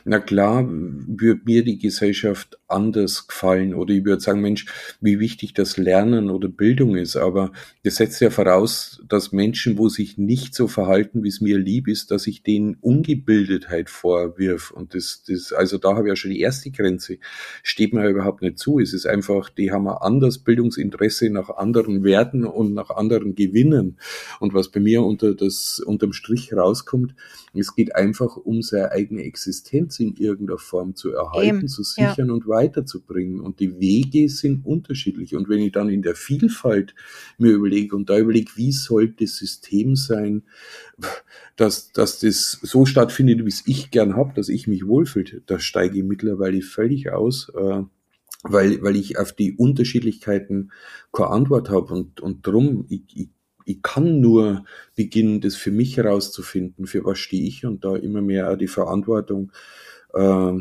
na 0.06 0.18
klar, 0.18 0.66
würde 0.66 1.42
mir 1.44 1.62
die 1.62 1.78
Gesellschaft 1.78 2.58
anders 2.68 3.28
gefallen 3.28 3.74
oder 3.74 3.92
ich 3.92 4.04
würde 4.06 4.22
sagen, 4.22 4.40
Mensch, 4.40 4.64
wie 5.02 5.20
wichtig 5.20 5.52
das 5.52 5.76
Lernen 5.76 6.30
oder 6.30 6.48
Bildung 6.48 6.96
ist, 6.96 7.16
aber 7.16 7.52
das 7.84 7.96
setzt 7.96 8.22
ja 8.22 8.30
voraus, 8.30 9.02
dass 9.06 9.30
Menschen, 9.30 9.76
wo 9.76 9.90
sich 9.90 10.16
nicht 10.16 10.54
so 10.54 10.68
verhalten, 10.68 11.22
wie 11.22 11.28
es 11.28 11.42
mir 11.42 11.58
lieb 11.58 11.86
ist, 11.86 12.10
dass 12.10 12.26
ich 12.26 12.42
denen 12.42 12.76
Ungebildetheit 12.80 13.90
vorwirf. 13.90 14.70
Und 14.70 14.94
das, 14.94 15.22
das, 15.28 15.52
also 15.52 15.76
da 15.76 15.96
habe 15.96 16.04
ich 16.04 16.12
ja 16.12 16.16
schon 16.16 16.30
die 16.30 16.40
erste 16.40 16.70
Grenze, 16.70 17.18
steht 17.62 17.92
mir 17.92 18.04
ja 18.04 18.10
überhaupt 18.10 18.40
nicht 18.40 18.58
zu. 18.58 18.78
Es 18.78 18.94
ist 18.94 19.06
einfach, 19.06 19.50
die 19.50 19.70
haben 19.70 19.86
ein 19.86 19.98
anderes 19.98 20.38
Bildungsinteresse 20.38 21.28
nach 21.28 21.50
anderen 21.50 22.04
Werten 22.04 22.44
und 22.44 22.72
nach 22.72 22.88
anderen 22.88 23.34
Gewinnen 23.34 23.81
Lernen. 23.82 23.98
Und 24.40 24.54
was 24.54 24.70
bei 24.70 24.80
mir 24.80 25.02
unter 25.02 25.34
das, 25.34 25.80
unterm 25.80 26.12
Strich 26.12 26.52
rauskommt, 26.52 27.14
es 27.54 27.74
geht 27.74 27.94
einfach 27.94 28.36
um 28.36 28.62
seine 28.62 28.92
eigene 28.92 29.22
Existenz 29.22 30.00
in 30.00 30.14
irgendeiner 30.16 30.58
Form 30.58 30.94
zu 30.94 31.12
erhalten, 31.12 31.58
Eben, 31.58 31.68
zu 31.68 31.82
sichern 31.82 32.28
ja. 32.28 32.32
und 32.32 32.48
weiterzubringen. 32.48 33.40
Und 33.40 33.60
die 33.60 33.78
Wege 33.80 34.28
sind 34.28 34.64
unterschiedlich. 34.64 35.34
Und 35.34 35.48
wenn 35.48 35.60
ich 35.60 35.72
dann 35.72 35.88
in 35.88 36.02
der 36.02 36.14
Vielfalt 36.14 36.94
mir 37.38 37.52
überlege 37.52 37.96
und 37.96 38.08
da 38.08 38.18
überlege, 38.18 38.52
wie 38.56 38.72
soll 38.72 39.08
das 39.08 39.36
System 39.36 39.96
sein, 39.96 40.42
dass, 41.56 41.92
dass 41.92 42.20
das 42.20 42.58
so 42.62 42.86
stattfindet, 42.86 43.44
wie 43.44 43.50
es 43.50 43.64
ich 43.66 43.90
gern 43.90 44.16
habe, 44.16 44.32
dass 44.34 44.48
ich 44.48 44.66
mich 44.66 44.86
wohlfühle, 44.86 45.42
da 45.46 45.58
steige 45.58 45.98
ich 45.98 46.04
mittlerweile 46.04 46.62
völlig 46.62 47.10
aus. 47.10 47.50
Äh, 47.54 47.82
weil, 48.44 48.82
weil 48.82 48.96
ich 48.96 49.18
auf 49.18 49.32
die 49.32 49.52
Unterschiedlichkeiten 49.52 50.72
keine 51.12 51.30
Antwort 51.30 51.70
habe 51.70 51.94
und, 51.94 52.20
und 52.20 52.44
drum, 52.44 52.86
ich, 52.88 53.02
ich 53.14 53.28
ich 53.72 53.82
kann 53.82 54.20
nur 54.20 54.64
beginnen, 54.94 55.40
das 55.40 55.56
für 55.56 55.70
mich 55.70 55.96
herauszufinden, 55.96 56.86
für 56.86 57.04
was 57.04 57.18
stehe 57.18 57.46
ich 57.46 57.64
und 57.64 57.84
da 57.84 57.96
immer 57.96 58.22
mehr 58.22 58.56
die 58.56 58.68
Verantwortung 58.68 59.52
äh, 60.14 60.52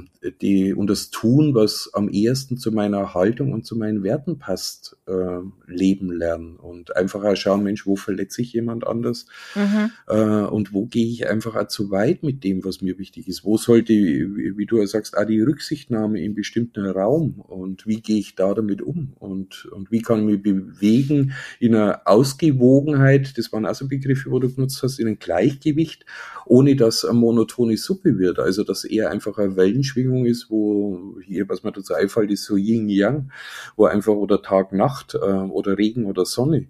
die, 0.41 0.73
und 0.73 0.87
das 0.87 1.09
Tun, 1.09 1.55
was 1.55 1.89
am 1.93 2.07
ehesten 2.07 2.57
zu 2.57 2.71
meiner 2.71 3.15
Haltung 3.15 3.53
und 3.53 3.65
zu 3.65 3.75
meinen 3.75 4.03
Werten 4.03 4.37
passt, 4.37 4.97
äh, 5.07 5.39
leben 5.65 6.11
lernen 6.11 6.57
und 6.57 6.95
einfach 6.95 7.23
auch 7.23 7.35
schauen, 7.35 7.63
Mensch, 7.63 7.87
wo 7.87 7.95
verletze 7.95 8.43
ich 8.43 8.53
jemand 8.53 8.85
anders 8.85 9.25
mhm. 9.55 9.89
äh, 10.07 10.45
und 10.45 10.73
wo 10.73 10.85
gehe 10.85 11.07
ich 11.07 11.27
einfach 11.27 11.55
auch 11.55 11.67
zu 11.67 11.89
weit 11.89 12.21
mit 12.21 12.43
dem, 12.43 12.63
was 12.63 12.81
mir 12.81 12.99
wichtig 12.99 13.27
ist. 13.27 13.43
Wo 13.43 13.57
sollte, 13.57 13.93
wie, 13.93 14.57
wie 14.57 14.65
du 14.67 14.85
sagst, 14.85 15.17
auch 15.17 15.25
die 15.25 15.41
Rücksichtnahme 15.41 16.21
in 16.21 16.35
bestimmten 16.35 16.85
Raum 16.85 17.39
und 17.39 17.87
wie 17.87 18.01
gehe 18.01 18.19
ich 18.19 18.35
da 18.35 18.53
damit 18.53 18.83
um 18.83 19.13
und, 19.17 19.65
und 19.71 19.91
wie 19.91 20.01
kann 20.01 20.19
ich 20.19 20.25
mich 20.25 20.43
bewegen 20.43 21.33
in 21.59 21.73
einer 21.73 22.01
Ausgewogenheit, 22.05 23.37
das 23.39 23.51
waren 23.51 23.65
also 23.65 23.87
Begriffe, 23.87 24.29
wo 24.29 24.37
du 24.37 24.53
genutzt 24.53 24.83
hast, 24.83 24.99
in 24.99 25.07
ein 25.07 25.19
Gleichgewicht, 25.19 26.05
ohne 26.45 26.75
dass 26.75 27.05
eine 27.05 27.17
monotone 27.17 27.77
Suppe 27.77 28.19
wird, 28.19 28.37
also 28.37 28.63
dass 28.63 28.83
eher 28.83 29.09
einfach 29.09 29.39
eine 29.39 29.55
Wellenschwingung 29.55 30.10
ist, 30.25 30.49
wo 30.49 31.17
hier, 31.23 31.47
was 31.49 31.63
mir 31.63 31.71
dazu 31.71 31.93
einfällt, 31.93 32.31
ist 32.31 32.45
so 32.45 32.55
Yin-Yang, 32.55 33.31
wo 33.75 33.85
einfach 33.85 34.13
oder 34.13 34.41
Tag-Nacht 34.41 35.15
äh, 35.15 35.17
oder 35.17 35.77
Regen 35.77 36.05
oder 36.05 36.25
Sonne, 36.25 36.67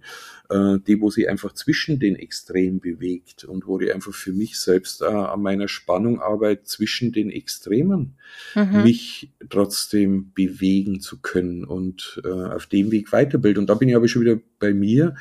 äh, 0.50 0.78
die, 0.86 1.02
wo 1.02 1.10
sie 1.10 1.28
einfach 1.28 1.54
zwischen 1.54 2.00
den 2.00 2.16
Extremen 2.16 2.80
bewegt 2.80 3.44
und 3.44 3.68
wo 3.68 3.80
ich 3.80 3.94
einfach 3.94 4.14
für 4.14 4.34
mich 4.34 4.60
selbst 4.60 5.02
äh, 5.02 5.06
an 5.06 5.42
meiner 5.42 5.68
Spannung 5.68 6.22
arbeite, 6.22 6.64
zwischen 6.64 7.12
den 7.12 7.30
Extremen, 7.30 8.16
mhm. 8.56 8.84
mich 8.84 9.32
trotzdem 9.50 10.32
bewegen 10.34 11.00
zu 11.00 11.20
können 11.22 11.64
und 11.64 12.22
äh, 12.24 12.30
auf 12.30 12.68
dem 12.68 12.92
Weg 12.92 13.12
weiterbilden. 13.12 13.62
Und 13.64 13.70
da 13.70 13.76
bin 13.76 13.90
ich 13.90 13.96
aber 13.96 14.08
schon 14.08 14.24
wieder 14.24 14.40
bei 14.60 14.74
mir. 14.74 15.16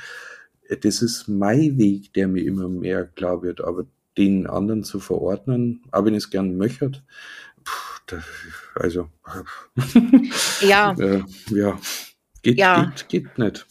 Das 0.82 1.02
ist 1.02 1.28
mein 1.28 1.78
Weg, 1.78 2.12
der 2.14 2.28
mir 2.28 2.44
immer 2.44 2.68
mehr 2.68 3.04
klar 3.04 3.42
wird, 3.42 3.60
aber 3.60 3.86
den 4.18 4.46
anderen 4.46 4.84
zu 4.84 5.00
verordnen, 5.00 5.82
auch 5.92 6.04
wenn 6.04 6.14
es 6.14 6.30
gern 6.30 6.56
also 8.74 9.08
ja, 10.60 10.94
äh, 10.98 11.22
ja. 11.50 11.78
Geht, 12.42 12.56
ja. 12.56 12.84
geht, 12.84 13.08
geht 13.08 13.38
nicht. 13.38 13.66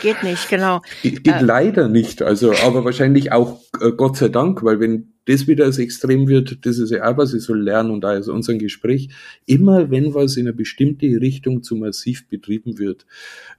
Geht 0.00 0.22
nicht, 0.24 0.48
genau. 0.48 0.82
Geht, 1.02 1.22
geht 1.22 1.34
äh, 1.34 1.40
leider 1.40 1.88
nicht. 1.88 2.20
Also, 2.20 2.52
aber 2.52 2.84
wahrscheinlich 2.84 3.30
auch 3.30 3.60
äh, 3.80 3.92
Gott 3.92 4.16
sei 4.16 4.28
Dank, 4.28 4.64
weil 4.64 4.80
wenn 4.80 5.11
das 5.26 5.46
wieder 5.46 5.66
als 5.66 5.78
extrem 5.78 6.26
wird, 6.26 6.66
das 6.66 6.78
ist 6.78 6.90
ja 6.90 7.10
auch, 7.10 7.16
was 7.16 7.32
ich 7.32 7.42
so 7.42 7.54
lernen 7.54 7.90
und 7.90 8.00
da 8.02 8.14
ist 8.14 8.28
unser 8.28 8.54
Gespräch. 8.54 9.08
Immer 9.46 9.90
wenn 9.90 10.14
was 10.14 10.36
in 10.36 10.46
eine 10.46 10.52
bestimmte 10.52 11.06
Richtung 11.06 11.62
zu 11.62 11.76
massiv 11.76 12.28
betrieben 12.28 12.78
wird, 12.78 13.06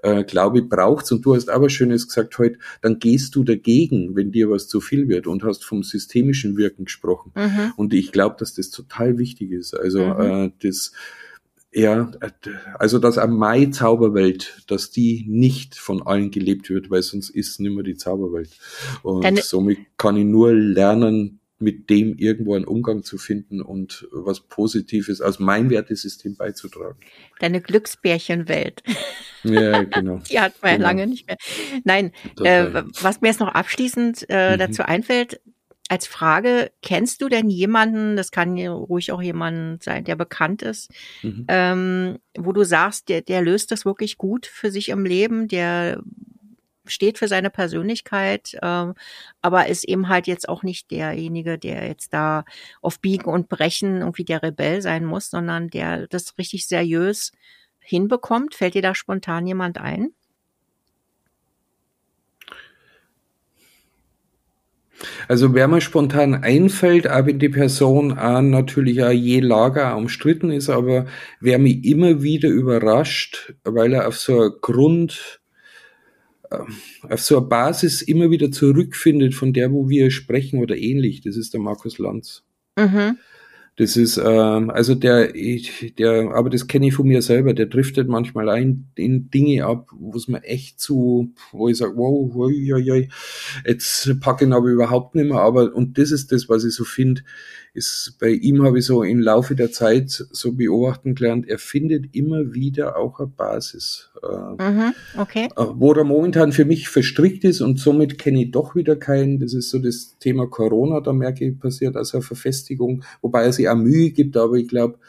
äh, 0.01 0.23
glaube 0.23 0.59
ich, 0.59 0.69
braucht's. 0.69 1.11
Und 1.11 1.25
du 1.25 1.35
hast 1.35 1.49
aber 1.49 1.69
Schönes 1.69 2.07
gesagt 2.07 2.37
heute, 2.37 2.59
dann 2.81 2.99
gehst 2.99 3.35
du 3.35 3.43
dagegen, 3.43 4.15
wenn 4.15 4.31
dir 4.31 4.49
was 4.49 4.67
zu 4.67 4.81
viel 4.81 5.07
wird 5.07 5.27
und 5.27 5.43
hast 5.43 5.63
vom 5.63 5.83
systemischen 5.83 6.57
Wirken 6.57 6.85
gesprochen. 6.85 7.31
Mhm. 7.35 7.73
Und 7.77 7.93
ich 7.93 8.11
glaube, 8.11 8.35
dass 8.39 8.53
das 8.53 8.69
total 8.69 9.17
wichtig 9.17 9.51
ist. 9.51 9.73
Also, 9.73 10.05
mhm. 10.05 10.21
äh, 10.21 10.51
das, 10.61 10.91
ja, 11.71 12.11
also 12.77 12.99
dass 12.99 13.17
eine 13.17 13.31
Mai-Zauberwelt, 13.31 14.63
dass 14.67 14.91
die 14.91 15.25
nicht 15.27 15.75
von 15.75 16.03
allen 16.03 16.29
gelebt 16.29 16.69
wird, 16.69 16.91
weil 16.91 17.01
sonst 17.01 17.29
ist 17.29 17.59
nicht 17.59 17.73
mehr 17.73 17.83
die 17.83 17.95
Zauberwelt. 17.95 18.49
Und 19.01 19.23
Deine 19.23 19.41
somit 19.41 19.79
kann 19.97 20.17
ich 20.17 20.25
nur 20.25 20.53
lernen, 20.53 21.39
mit 21.63 21.89
dem 21.89 22.15
irgendwo 22.17 22.55
einen 22.55 22.65
Umgang 22.65 23.03
zu 23.03 23.17
finden 23.17 23.61
und 23.61 24.07
was 24.11 24.41
Positives 24.41 25.21
aus 25.21 25.39
meinem 25.39 25.69
Wertesystem 25.69 26.35
beizutragen. 26.35 26.99
Deine 27.39 27.61
Glücksbärchenwelt. 27.61 28.83
Ja, 29.43 29.83
genau. 29.83 30.17
Die 30.29 30.39
hat 30.39 30.61
man 30.61 30.73
genau. 30.73 30.83
ja 30.83 30.89
lange 30.89 31.07
nicht 31.07 31.27
mehr. 31.27 31.37
Nein, 31.83 32.11
äh, 32.43 32.83
was 33.01 33.21
mir 33.21 33.29
jetzt 33.29 33.39
noch 33.39 33.53
abschließend 33.53 34.25
äh, 34.29 34.53
mhm. 34.53 34.59
dazu 34.59 34.83
einfällt, 34.83 35.39
als 35.89 36.07
Frage, 36.07 36.71
kennst 36.81 37.21
du 37.21 37.29
denn 37.29 37.49
jemanden, 37.49 38.15
das 38.15 38.31
kann 38.31 38.57
ruhig 38.57 39.11
auch 39.11 39.21
jemand 39.21 39.83
sein, 39.83 40.05
der 40.05 40.15
bekannt 40.15 40.61
ist, 40.61 40.91
mhm. 41.21 41.45
ähm, 41.49 42.19
wo 42.37 42.51
du 42.51 42.63
sagst, 42.63 43.09
der, 43.09 43.21
der 43.21 43.41
löst 43.41 43.71
das 43.71 43.85
wirklich 43.85 44.17
gut 44.17 44.45
für 44.45 44.71
sich 44.71 44.89
im 44.89 45.05
Leben, 45.05 45.47
der 45.47 46.01
steht 46.85 47.17
für 47.17 47.27
seine 47.27 47.49
Persönlichkeit, 47.49 48.57
ähm, 48.61 48.93
aber 49.41 49.67
ist 49.67 49.83
eben 49.85 50.09
halt 50.09 50.27
jetzt 50.27 50.49
auch 50.49 50.63
nicht 50.63 50.91
derjenige, 50.91 51.57
der 51.57 51.87
jetzt 51.87 52.13
da 52.13 52.45
auf 52.81 52.99
Biegen 52.99 53.25
und 53.25 53.49
Brechen 53.49 54.01
irgendwie 54.01 54.25
der 54.25 54.43
Rebell 54.43 54.81
sein 54.81 55.05
muss, 55.05 55.29
sondern 55.29 55.69
der 55.69 56.07
das 56.07 56.37
richtig 56.37 56.67
seriös 56.67 57.31
hinbekommt. 57.79 58.55
Fällt 58.55 58.75
dir 58.75 58.81
da 58.81 58.95
spontan 58.95 59.47
jemand 59.47 59.77
ein? 59.77 60.09
Also 65.27 65.53
wer 65.53 65.67
mir 65.67 65.81
spontan 65.81 66.43
einfällt, 66.43 67.05
wenn 67.05 67.39
die 67.39 67.49
Person 67.49 68.17
auch 68.17 68.41
natürlich 68.41 69.03
auch 69.03 69.11
je 69.11 69.39
Lager 69.39 69.95
umstritten 69.97 70.51
ist, 70.51 70.69
aber 70.69 71.05
wer 71.39 71.59
mich 71.59 71.83
immer 71.85 72.21
wieder 72.21 72.49
überrascht, 72.49 73.53
weil 73.63 73.93
er 73.93 74.07
auf 74.07 74.17
so 74.17 74.51
Grund, 74.61 75.41
auf 77.09 77.21
so 77.21 77.37
eine 77.37 77.47
Basis 77.47 78.01
immer 78.01 78.31
wieder 78.31 78.51
zurückfindet, 78.51 79.33
von 79.33 79.53
der, 79.53 79.71
wo 79.71 79.89
wir 79.89 80.11
sprechen 80.11 80.59
oder 80.59 80.77
ähnlich, 80.77 81.21
das 81.21 81.35
ist 81.35 81.53
der 81.53 81.61
Markus 81.61 81.97
Lanz. 81.97 82.43
Mhm. 82.77 83.17
Das 83.75 83.97
ist, 83.97 84.21
ähm, 84.23 84.69
also 84.69 84.93
der, 84.93 85.33
ich, 85.33 85.95
der, 85.97 86.31
aber 86.35 86.51
das 86.51 86.67
kenne 86.67 86.87
ich 86.87 86.93
von 86.93 87.07
mir 87.07 87.23
selber, 87.23 87.55
der 87.55 87.65
driftet 87.65 88.07
manchmal 88.07 88.47
ein 88.49 88.89
in 88.93 89.31
Dinge 89.31 89.65
ab, 89.65 89.89
wo 89.97 90.15
es 90.15 90.27
mir 90.27 90.43
echt 90.43 90.79
zu, 90.79 91.33
wo 91.51 91.69
ich 91.69 91.77
sage, 91.77 91.93
wow, 91.95 92.35
oi, 92.35 92.71
oi, 92.71 92.91
oi, 92.91 93.09
jetzt 93.65 94.19
packe 94.19 94.45
ich 94.45 94.49
ihn 94.49 94.53
aber 94.53 94.67
überhaupt 94.67 95.15
nicht 95.15 95.27
mehr, 95.27 95.39
aber, 95.39 95.73
und 95.73 95.97
das 95.97 96.11
ist 96.11 96.31
das, 96.31 96.49
was 96.49 96.63
ich 96.65 96.75
so 96.75 96.83
finde, 96.83 97.23
ist, 97.73 98.17
bei 98.19 98.29
ihm 98.29 98.63
habe 98.63 98.79
ich 98.79 98.85
so 98.85 99.03
im 99.03 99.19
Laufe 99.19 99.55
der 99.55 99.71
Zeit 99.71 100.09
so 100.09 100.53
beobachten 100.53 101.15
gelernt, 101.15 101.47
er 101.47 101.57
findet 101.57 102.15
immer 102.15 102.53
wieder 102.53 102.97
auch 102.97 103.19
eine 103.19 103.27
Basis. 103.27 104.11
Äh, 104.21 104.71
mhm, 104.71 104.93
okay. 105.17 105.49
Äh, 105.55 105.65
wo 105.73 105.91
er 105.93 106.03
momentan 106.03 106.51
für 106.51 106.65
mich 106.65 106.87
verstrickt 106.87 107.43
ist 107.43 107.61
und 107.61 107.79
somit 107.79 108.19
kenne 108.19 108.43
ich 108.43 108.51
doch 108.51 108.75
wieder 108.75 108.95
keinen. 108.95 109.39
Das 109.39 109.53
ist 109.53 109.71
so 109.71 109.79
das 109.79 110.17
Thema 110.19 110.47
Corona, 110.47 111.01
da 111.01 111.13
merke 111.13 111.45
ich, 111.45 111.59
passiert 111.59 111.95
also 111.95 112.17
eine 112.17 112.23
Verfestigung, 112.23 113.03
wobei 113.21 113.43
er 113.43 113.53
sich 113.53 113.67
auch 113.67 113.75
Mühe 113.75 114.11
gibt, 114.11 114.37
aber 114.37 114.55
ich 114.55 114.67
glaube, 114.67 114.99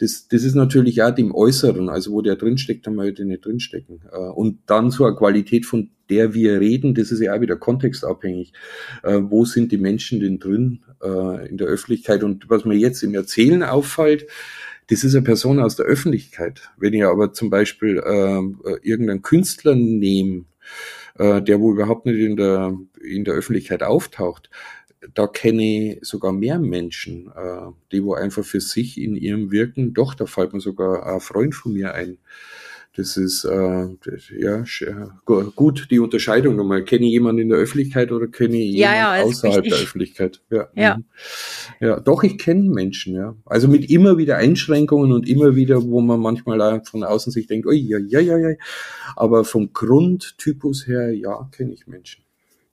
das, 0.00 0.28
das 0.28 0.44
ist 0.44 0.54
natürlich 0.54 1.02
auch 1.02 1.14
dem 1.14 1.34
Äußeren, 1.34 1.88
also 1.88 2.12
wo 2.12 2.22
der 2.22 2.36
drinsteckt, 2.36 2.86
da 2.86 2.90
möchte 2.90 3.24
nicht 3.24 3.44
drinstecken. 3.44 4.02
Äh, 4.12 4.16
und 4.16 4.60
dann 4.66 4.90
so 4.90 5.04
eine 5.04 5.16
Qualität, 5.16 5.66
von 5.66 5.90
der 6.08 6.34
wir 6.34 6.60
reden, 6.60 6.94
das 6.94 7.12
ist 7.12 7.20
ja 7.20 7.34
auch 7.34 7.40
wieder 7.40 7.54
kontextabhängig. 7.54 8.52
Wo 9.04 9.44
sind 9.44 9.70
die 9.70 9.78
Menschen 9.78 10.18
denn 10.18 10.40
drin 10.40 10.80
in 11.48 11.56
der 11.56 11.68
Öffentlichkeit? 11.68 12.24
Und 12.24 12.50
was 12.50 12.64
mir 12.64 12.74
jetzt 12.74 13.04
im 13.04 13.14
Erzählen 13.14 13.62
auffällt, 13.62 14.26
das 14.90 15.04
ist 15.04 15.14
eine 15.14 15.22
Person 15.22 15.60
aus 15.60 15.76
der 15.76 15.86
Öffentlichkeit. 15.86 16.68
Wenn 16.76 16.94
ich 16.94 17.04
aber 17.04 17.32
zum 17.32 17.48
Beispiel 17.48 17.98
äh, 17.98 18.40
irgendeinen 18.82 19.22
Künstler 19.22 19.76
nehme, 19.76 20.46
äh, 21.16 21.40
der 21.40 21.60
wo 21.60 21.72
überhaupt 21.72 22.06
nicht 22.06 22.18
in 22.18 22.36
der, 22.36 22.76
in 23.00 23.24
der 23.24 23.34
Öffentlichkeit 23.34 23.84
auftaucht, 23.84 24.50
da 25.14 25.26
kenne 25.26 25.62
ich 25.94 25.98
sogar 26.02 26.32
mehr 26.32 26.58
Menschen, 26.58 27.28
äh, 27.34 27.70
die 27.92 28.04
wo 28.04 28.14
einfach 28.14 28.44
für 28.44 28.60
sich 28.60 29.00
in 29.00 29.16
ihrem 29.16 29.50
Wirken, 29.50 29.94
doch, 29.94 30.14
da 30.14 30.26
fällt 30.26 30.52
mir 30.52 30.60
sogar 30.60 31.06
ein 31.06 31.20
Freund 31.20 31.54
von 31.54 31.72
mir 31.72 31.94
ein, 31.94 32.18
das 32.96 33.16
ist 33.16 33.44
äh, 33.44 33.88
ja 34.36 34.64
gut 35.54 35.86
die 35.92 36.00
Unterscheidung 36.00 36.56
nochmal. 36.56 36.84
Kenne 36.84 37.06
ich 37.06 37.12
jemanden 37.12 37.42
in 37.42 37.48
der 37.48 37.58
Öffentlichkeit 37.58 38.10
oder 38.10 38.26
kenne 38.26 38.56
ich 38.56 38.74
ja, 38.74 38.92
jemanden 38.92 39.20
ja, 39.20 39.22
außerhalb 39.22 39.64
der 39.64 39.78
Öffentlichkeit? 39.78 40.42
Ja, 40.50 40.68
ja. 40.74 40.96
Mhm. 40.96 41.04
ja 41.78 42.00
doch, 42.00 42.24
ich 42.24 42.36
kenne 42.36 42.68
Menschen, 42.68 43.14
ja. 43.14 43.36
Also 43.44 43.68
mit 43.68 43.88
immer 43.88 44.18
wieder 44.18 44.38
Einschränkungen 44.38 45.12
und 45.12 45.28
immer 45.28 45.54
wieder, 45.54 45.82
wo 45.84 46.00
man 46.00 46.18
manchmal 46.18 46.82
von 46.84 47.04
außen 47.04 47.32
sich 47.32 47.46
denkt, 47.46 47.68
oh 47.68 47.72
ja, 47.72 47.98
ja, 47.98 48.18
ja, 48.18 48.36
ja. 48.36 48.56
Aber 49.14 49.44
vom 49.44 49.72
Grundtypus 49.72 50.88
her, 50.88 51.12
ja, 51.12 51.48
kenne 51.52 51.72
ich 51.72 51.86
Menschen. 51.86 52.24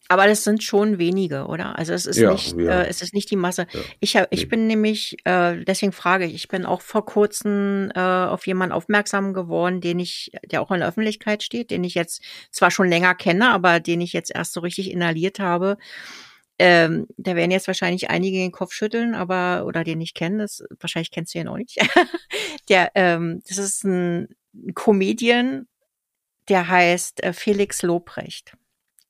Aber 0.10 0.28
das 0.28 0.44
sind 0.44 0.64
schon 0.64 1.00
wenige, 1.00 1.48
oder? 1.48 1.78
Also 1.78 1.94
es 1.94 2.06
ist 2.06 2.18
ja, 2.18 2.32
nicht, 2.32 2.58
ja. 2.58 2.82
Äh, 2.82 2.88
es 2.88 3.02
ist 3.02 3.14
nicht 3.14 3.30
die 3.30 3.36
Masse. 3.36 3.68
Ja. 3.72 3.80
Ich 4.00 4.16
hab, 4.16 4.28
ich 4.32 4.48
bin 4.48 4.68
nämlich, 4.68 5.18
äh, 5.26 5.64
deswegen 5.64 5.92
frage 5.92 6.26
ich, 6.26 6.34
ich 6.34 6.48
bin 6.48 6.66
auch 6.66 6.82
vor 6.82 7.06
kurzem 7.06 7.92
äh, 7.94 8.00
auf 8.00 8.48
jemanden 8.48 8.74
aufmerksam 8.74 9.34
geworden, 9.34 9.82
den 9.82 10.00
ich, 10.00 10.32
der 10.46 10.62
auch 10.62 10.72
in 10.72 10.80
der 10.80 10.88
Öffentlichkeit 10.88 11.44
steht, 11.44 11.72
den 11.72 11.84
ich 11.84 11.96
jetzt 11.96 12.22
zwar 12.52 12.72
schon 12.72 12.88
länger 12.88 13.16
kenne, 13.16 13.50
aber 13.50 13.80
den 13.80 14.02
ich 14.02 14.14
jetzt 14.14 14.34
erst 14.34 14.54
so 14.54 14.62
richtig 14.62 14.92
inhaliert 14.92 15.40
habe. 15.40 15.78
Ähm, 16.60 17.08
da 17.18 17.36
werden 17.36 17.52
jetzt 17.52 17.68
wahrscheinlich 17.68 18.10
einige 18.10 18.38
den 18.38 18.52
Kopf 18.52 18.74
schütteln, 18.74 19.14
aber 19.14 19.66
oder 19.68 19.84
den 19.84 20.02
ich 20.02 20.14
kenne, 20.16 20.40
das 20.40 20.64
wahrscheinlich 20.80 21.12
kennst 21.12 21.36
du 21.36 21.40
ihn 21.40 21.48
auch 21.48 21.58
nicht. 21.58 21.78
der, 22.70 22.92
ähm, 22.96 23.42
das 23.48 23.60
ist 23.60 23.84
ein 23.84 24.30
Comedian, 24.74 25.68
der 26.50 26.68
heißt 26.68 27.24
äh, 27.24 27.34
Felix 27.34 27.84
Lobrecht. 27.84 28.54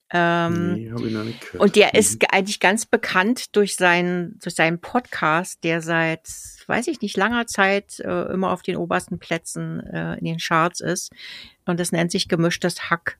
Ähm, 0.09 0.73
nee, 0.73 0.91
hab 0.91 1.01
ich 1.01 1.11
noch 1.11 1.23
nicht 1.23 1.41
gehört. 1.41 1.61
Und 1.61 1.75
der 1.75 1.87
mhm. 1.87 1.99
ist 1.99 2.33
eigentlich 2.33 2.59
ganz 2.59 2.85
bekannt 2.85 3.55
durch 3.55 3.75
seinen, 3.75 4.39
durch 4.39 4.55
seinen 4.55 4.79
Podcast, 4.79 5.63
der 5.63 5.81
seit, 5.81 6.27
weiß 6.67 6.87
ich 6.87 7.01
nicht, 7.01 7.17
langer 7.17 7.47
Zeit 7.47 7.99
äh, 7.99 8.31
immer 8.31 8.51
auf 8.51 8.61
den 8.61 8.77
obersten 8.77 9.19
Plätzen 9.19 9.81
äh, 9.81 10.17
in 10.19 10.25
den 10.25 10.37
Charts 10.37 10.79
ist. 10.79 11.11
Und 11.65 11.79
das 11.79 11.91
nennt 11.91 12.11
sich 12.11 12.29
gemischtes 12.29 12.89
Hack. 12.89 13.17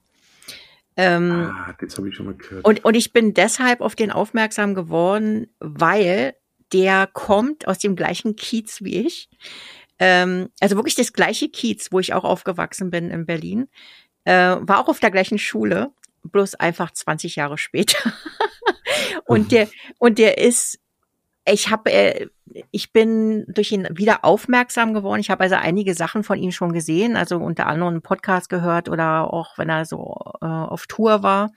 Ähm, 0.96 1.52
ah, 1.54 1.76
das 1.80 1.98
habe 1.98 2.10
ich 2.10 2.16
schon 2.16 2.28
mal 2.28 2.36
gehört. 2.36 2.66
Und, 2.66 2.86
und 2.86 2.96
ich 2.96 3.12
bin 3.12 3.34
deshalb 3.34 3.82
auf 3.82 3.96
den 3.96 4.12
aufmerksam 4.12 4.74
geworden, 4.74 5.48
weil 5.60 6.36
der 6.74 7.08
kommt 7.08 7.68
aus 7.68 7.80
dem 7.80 7.96
gleichen 7.96 8.36
Kiez 8.36 8.82
wie 8.82 9.06
ich. 9.06 9.30
Ähm, 10.00 10.50
also 10.60 10.76
wirklich 10.76 10.96
das 10.96 11.14
gleiche 11.14 11.50
Kiez, 11.50 11.92
wo 11.92 12.00
ich 12.00 12.14
auch 12.14 12.24
aufgewachsen 12.24 12.90
bin 12.90 13.12
in 13.12 13.26
Berlin. 13.26 13.68
Äh, 14.24 14.58
war 14.62 14.80
auch 14.80 14.88
auf 14.88 15.00
der 15.00 15.12
gleichen 15.12 15.38
Schule 15.38 15.92
bloß 16.24 16.56
einfach 16.56 16.92
20 16.92 17.36
Jahre 17.36 17.58
später. 17.58 18.14
und 19.26 19.46
mhm. 19.46 19.50
der 19.50 19.70
und 20.00 20.20
der 20.20 20.38
ist 20.38 20.80
ich 21.50 21.70
habe 21.70 21.92
äh, 21.92 22.28
ich 22.72 22.92
bin 22.92 23.46
durch 23.48 23.72
ihn 23.72 23.88
wieder 23.92 24.26
aufmerksam 24.26 24.94
geworden. 24.94 25.20
Ich 25.20 25.30
habe 25.30 25.44
also 25.44 25.56
einige 25.56 25.94
Sachen 25.94 26.24
von 26.24 26.38
ihm 26.40 26.52
schon 26.52 26.74
gesehen, 26.74 27.16
also 27.16 27.38
unter 27.38 27.68
anderem 27.68 27.96
einen 27.96 28.02
Podcast 28.02 28.50
gehört 28.50 28.90
oder 28.90 29.34
auch 29.34 29.58
wenn 29.58 29.70
er 29.70 29.86
so 29.86 30.16
äh, 30.42 30.46
auf 30.46 30.88
Tour 30.88 31.24
war. 31.24 31.52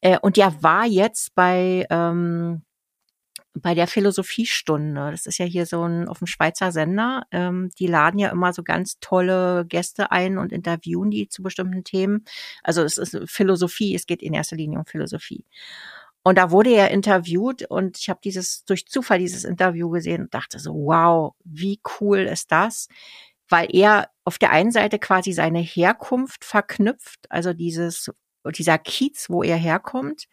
Äh, 0.00 0.18
und 0.18 0.36
der 0.36 0.62
war 0.62 0.86
jetzt 0.86 1.34
bei 1.34 1.86
ähm, 1.90 2.62
bei 3.54 3.74
der 3.74 3.86
Philosophiestunde. 3.86 5.10
Das 5.10 5.26
ist 5.26 5.38
ja 5.38 5.44
hier 5.44 5.66
so 5.66 5.82
ein 5.82 6.08
auf 6.08 6.18
dem 6.18 6.26
Schweizer 6.26 6.72
Sender. 6.72 7.24
Ähm, 7.32 7.70
die 7.78 7.86
laden 7.86 8.18
ja 8.18 8.30
immer 8.30 8.52
so 8.52 8.62
ganz 8.62 8.98
tolle 9.00 9.64
Gäste 9.66 10.12
ein 10.12 10.38
und 10.38 10.52
interviewen 10.52 11.10
die 11.10 11.28
zu 11.28 11.42
bestimmten 11.42 11.84
Themen. 11.84 12.24
Also 12.62 12.82
es 12.82 12.96
ist 12.96 13.18
Philosophie, 13.26 13.94
es 13.94 14.06
geht 14.06 14.22
in 14.22 14.34
erster 14.34 14.56
Linie 14.56 14.78
um 14.78 14.86
Philosophie. 14.86 15.44
Und 16.22 16.36
da 16.38 16.50
wurde 16.50 16.70
er 16.70 16.90
interviewt 16.90 17.62
und 17.70 17.98
ich 17.98 18.10
habe 18.10 18.20
dieses 18.22 18.64
durch 18.64 18.86
Zufall 18.86 19.18
dieses 19.18 19.44
Interview 19.44 19.88
gesehen 19.90 20.22
und 20.22 20.34
dachte 20.34 20.58
so, 20.58 20.74
wow, 20.74 21.34
wie 21.44 21.80
cool 22.00 22.20
ist 22.20 22.52
das? 22.52 22.88
Weil 23.48 23.68
er 23.74 24.10
auf 24.24 24.38
der 24.38 24.50
einen 24.50 24.70
Seite 24.70 24.98
quasi 24.98 25.32
seine 25.32 25.60
Herkunft 25.60 26.44
verknüpft, 26.44 27.26
also 27.30 27.52
dieses 27.54 28.10
dieser 28.56 28.78
Kiez, 28.78 29.28
wo 29.28 29.42
er 29.42 29.56
herkommt 29.56 30.26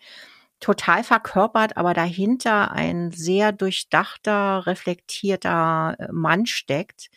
total 0.59 1.03
verkörpert, 1.03 1.77
aber 1.77 1.93
dahinter 1.93 2.71
ein 2.71 3.11
sehr 3.11 3.51
durchdachter, 3.51 4.65
reflektierter 4.65 5.95
äh, 5.99 6.07
Mann 6.11 6.45
steckt, 6.45 7.09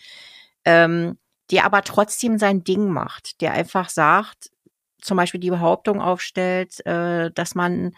ähm, 0.64 1.18
der 1.50 1.64
aber 1.64 1.82
trotzdem 1.82 2.38
sein 2.38 2.64
Ding 2.64 2.90
macht, 2.90 3.40
der 3.40 3.52
einfach 3.52 3.88
sagt, 3.88 4.50
zum 5.00 5.16
Beispiel 5.16 5.40
die 5.40 5.50
Behauptung 5.50 6.00
aufstellt, 6.00 6.84
äh, 6.86 7.30
dass 7.30 7.54
man, 7.54 7.92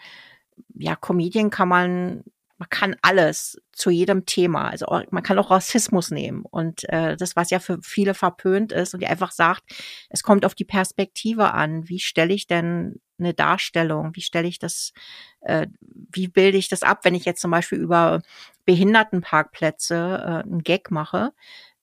ja, 0.75 0.95
Comedian 0.95 1.49
kann 1.49 1.67
man 1.67 2.23
man 2.63 2.69
kann 2.69 2.95
alles 3.01 3.61
zu 3.73 3.89
jedem 3.89 4.25
Thema. 4.25 4.69
Also 4.69 4.85
man 5.09 5.23
kann 5.23 5.37
auch 5.37 5.51
Rassismus 5.51 6.11
nehmen 6.11 6.45
und 6.49 6.87
äh, 6.89 7.17
das, 7.17 7.35
was 7.35 7.49
ja 7.49 7.59
für 7.59 7.79
viele 7.81 8.13
verpönt 8.13 8.71
ist 8.71 8.93
und 8.93 9.01
die 9.01 9.07
einfach 9.07 9.31
sagt, 9.31 9.63
es 10.09 10.23
kommt 10.23 10.45
auf 10.45 10.55
die 10.55 10.63
Perspektive 10.63 11.51
an. 11.51 11.89
Wie 11.89 11.99
stelle 11.99 12.33
ich 12.33 12.47
denn 12.47 13.01
eine 13.19 13.33
Darstellung? 13.33 14.15
Wie 14.15 14.21
stelle 14.21 14.47
ich 14.47 14.59
das, 14.59 14.93
äh, 15.41 15.67
wie 15.81 16.29
bilde 16.29 16.57
ich 16.57 16.69
das 16.69 16.83
ab, 16.83 16.99
wenn 17.03 17.15
ich 17.15 17.25
jetzt 17.25 17.41
zum 17.41 17.51
Beispiel 17.51 17.79
über 17.79 18.21
Behindertenparkplätze 18.63 19.95
äh, 19.95 20.47
einen 20.47 20.63
Gag 20.63 20.89
mache? 20.89 21.33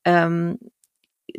Ähm, 0.07 0.59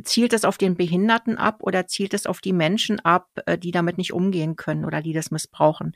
zielt 0.03 0.33
es 0.33 0.45
auf 0.45 0.59
den 0.59 0.75
Behinderten 0.77 1.37
ab 1.37 1.63
oder 1.63 1.87
zielt 1.87 2.13
es 2.13 2.27
auf 2.27 2.41
die 2.41 2.53
Menschen 2.53 2.99
ab, 2.99 3.29
äh, 3.47 3.57
die 3.57 3.71
damit 3.71 3.97
nicht 3.97 4.13
umgehen 4.13 4.55
können 4.55 4.85
oder 4.85 5.01
die 5.01 5.13
das 5.13 5.31
missbrauchen? 5.31 5.95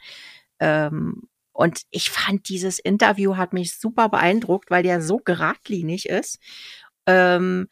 Ähm, 0.59 1.27
Und 1.55 1.83
ich 1.89 2.09
fand 2.09 2.49
dieses 2.49 2.79
Interview 2.79 3.37
hat 3.37 3.53
mich 3.53 3.79
super 3.79 4.09
beeindruckt, 4.09 4.69
weil 4.69 4.83
der 4.83 5.01
so 5.01 5.19
geradlinig 5.19 6.09
ist. 6.09 6.37
Ähm, 7.07 7.69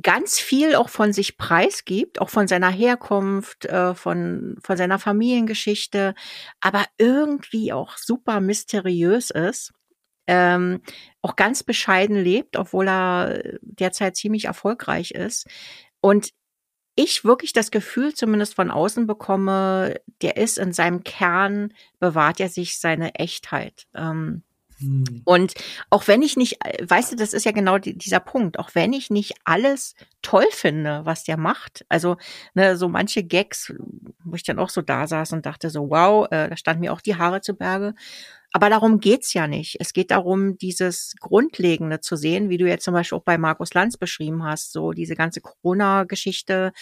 ganz 0.00 0.38
viel 0.38 0.76
auch 0.76 0.88
von 0.88 1.12
sich 1.12 1.36
preisgibt, 1.36 2.20
auch 2.20 2.30
von 2.30 2.46
seiner 2.46 2.70
Herkunft, 2.70 3.64
äh, 3.64 3.96
von, 3.96 4.56
von 4.62 4.76
seiner 4.76 5.00
Familiengeschichte, 5.00 6.14
aber 6.60 6.84
irgendwie 6.96 7.72
auch 7.72 7.96
super 7.96 8.40
mysteriös 8.40 9.30
ist. 9.30 9.72
Ähm, 10.28 10.80
auch 11.20 11.34
ganz 11.34 11.64
bescheiden 11.64 12.16
lebt, 12.16 12.56
obwohl 12.56 12.88
er 12.88 13.42
derzeit 13.62 14.14
ziemlich 14.14 14.44
erfolgreich 14.44 15.10
ist. 15.10 15.48
Und 16.00 16.30
ich 16.98 17.24
wirklich 17.24 17.52
das 17.52 17.70
Gefühl 17.70 18.12
zumindest 18.12 18.54
von 18.56 18.72
außen 18.72 19.06
bekomme, 19.06 20.00
der 20.20 20.36
ist 20.36 20.58
in 20.58 20.72
seinem 20.72 21.04
Kern, 21.04 21.72
bewahrt 22.00 22.40
er 22.40 22.48
sich 22.48 22.80
seine 22.80 23.14
Echtheit. 23.14 23.86
Ähm, 23.94 24.42
hm. 24.80 25.22
Und 25.24 25.54
auch 25.90 26.08
wenn 26.08 26.22
ich 26.22 26.36
nicht, 26.36 26.58
weißt 26.82 27.12
du, 27.12 27.16
das 27.16 27.34
ist 27.34 27.44
ja 27.44 27.52
genau 27.52 27.78
dieser 27.78 28.18
Punkt, 28.18 28.58
auch 28.58 28.70
wenn 28.74 28.92
ich 28.92 29.10
nicht 29.10 29.34
alles 29.44 29.94
toll 30.22 30.46
finde, 30.50 31.02
was 31.04 31.22
der 31.22 31.36
macht, 31.36 31.86
also 31.88 32.16
ne, 32.54 32.76
so 32.76 32.88
manche 32.88 33.22
Gags, 33.22 33.72
wo 34.24 34.34
ich 34.34 34.42
dann 34.42 34.58
auch 34.58 34.70
so 34.70 34.82
da 34.82 35.06
saß 35.06 35.32
und 35.34 35.46
dachte 35.46 35.70
so, 35.70 35.90
wow, 35.90 36.26
äh, 36.32 36.48
da 36.48 36.56
stand 36.56 36.80
mir 36.80 36.92
auch 36.92 37.00
die 37.00 37.16
Haare 37.16 37.40
zu 37.40 37.54
Berge. 37.54 37.94
Aber 38.52 38.70
darum 38.70 39.00
geht's 39.00 39.34
ja 39.34 39.46
nicht. 39.46 39.76
Es 39.78 39.92
geht 39.92 40.10
darum, 40.10 40.56
dieses 40.56 41.14
Grundlegende 41.20 42.00
zu 42.00 42.16
sehen, 42.16 42.48
wie 42.48 42.56
du 42.56 42.66
jetzt 42.66 42.84
zum 42.84 42.94
Beispiel 42.94 43.18
auch 43.18 43.24
bei 43.24 43.36
Markus 43.36 43.74
Lanz 43.74 43.96
beschrieben 43.96 44.44
hast, 44.44 44.72
so 44.72 44.92
diese 44.92 45.14
ganze 45.14 45.40
Corona-Geschichte, 45.40 46.72